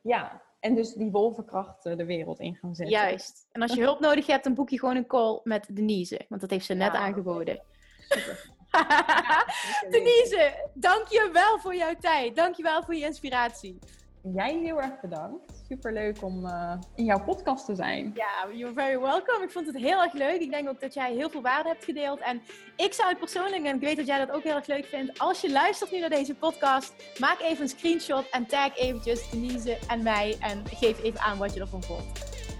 Ja, 0.01 0.43
en 0.61 0.75
dus 0.75 0.93
die 0.93 1.11
wolvenkracht 1.11 1.83
de 1.83 2.05
wereld 2.05 2.41
in 2.41 2.55
gaan 2.55 2.75
zetten. 2.75 2.97
Juist. 2.97 3.47
En 3.53 3.63
als 3.63 3.73
je 3.75 3.81
hulp 3.81 4.01
nodig 4.09 4.27
hebt, 4.27 4.45
dan 4.45 4.55
boek 4.55 4.71
je 4.71 4.79
gewoon 4.79 4.97
een 4.97 5.07
call 5.07 5.41
met 5.43 5.77
Denise. 5.77 6.25
Want 6.29 6.41
dat 6.41 6.51
heeft 6.51 6.67
ze 6.67 6.75
net 6.75 6.93
aangeboden. 6.93 7.63
Super. 7.99 8.55
Denise, 9.91 10.71
dank 10.75 11.07
je 11.09 11.31
wel 11.33 11.59
voor 11.59 11.75
jouw 11.75 11.95
tijd. 11.95 12.37
Dank 12.37 12.55
je 12.55 12.63
wel 12.63 12.83
voor 12.83 12.95
je 12.95 13.05
inspiratie. 13.05 13.79
Jij 14.23 14.59
heel 14.59 14.83
erg 14.83 15.01
bedankt 15.01 15.56
super 15.69 15.93
leuk 15.93 16.23
om 16.23 16.45
uh, 16.45 16.73
in 16.95 17.05
jouw 17.05 17.25
podcast 17.25 17.65
te 17.67 17.75
zijn. 17.75 18.13
Ja, 18.15 18.49
you're 18.53 18.75
very 18.75 18.99
welcome. 18.99 19.45
Ik 19.45 19.51
vond 19.51 19.67
het 19.67 19.77
heel 19.77 20.03
erg 20.03 20.13
leuk. 20.13 20.41
Ik 20.41 20.51
denk 20.51 20.69
ook 20.69 20.81
dat 20.81 20.95
jij 20.95 21.13
heel 21.13 21.31
veel 21.31 21.43
waarde 21.43 21.69
hebt 21.69 21.85
gedeeld. 21.85 22.21
En 22.21 22.43
ik 22.77 22.93
zou 22.93 23.09
het 23.09 23.19
persoonlijk, 23.19 23.65
en 23.65 23.75
ik 23.75 23.81
weet 23.81 23.97
dat 23.97 24.07
jij 24.07 24.19
dat 24.19 24.31
ook 24.31 24.43
heel 24.43 24.55
erg 24.55 24.67
leuk 24.67 24.85
vindt, 24.85 25.19
als 25.19 25.41
je 25.41 25.51
luistert 25.51 25.91
nu 25.91 26.01
naar 26.01 26.11
deze 26.11 26.35
podcast, 26.35 26.95
maak 27.19 27.41
even 27.41 27.63
een 27.63 27.69
screenshot 27.69 28.29
en 28.31 28.47
tag 28.47 28.77
eventjes 28.77 29.31
Denise 29.31 29.79
en 29.89 30.03
mij 30.03 30.37
en 30.41 30.63
geef 30.67 31.03
even 31.03 31.21
aan 31.21 31.39
wat 31.39 31.55
je 31.55 31.61
ervan 31.61 31.83
vond. 31.83 32.05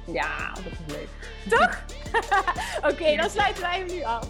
Ja, 0.07 0.53
dat 0.55 0.73
is 0.73 0.95
leuk. 0.95 1.09
Toch? 1.49 1.85
Oké, 2.93 3.17
dan 3.17 3.31
sluiten 3.31 3.63
wij 3.63 3.79
hem 3.79 3.87
nu 3.87 4.03
af. 4.03 4.29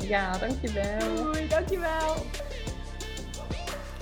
Ja, 0.00 0.38
dankjewel. 0.38 1.14
Doei, 1.14 1.48
dankjewel. 1.48 2.14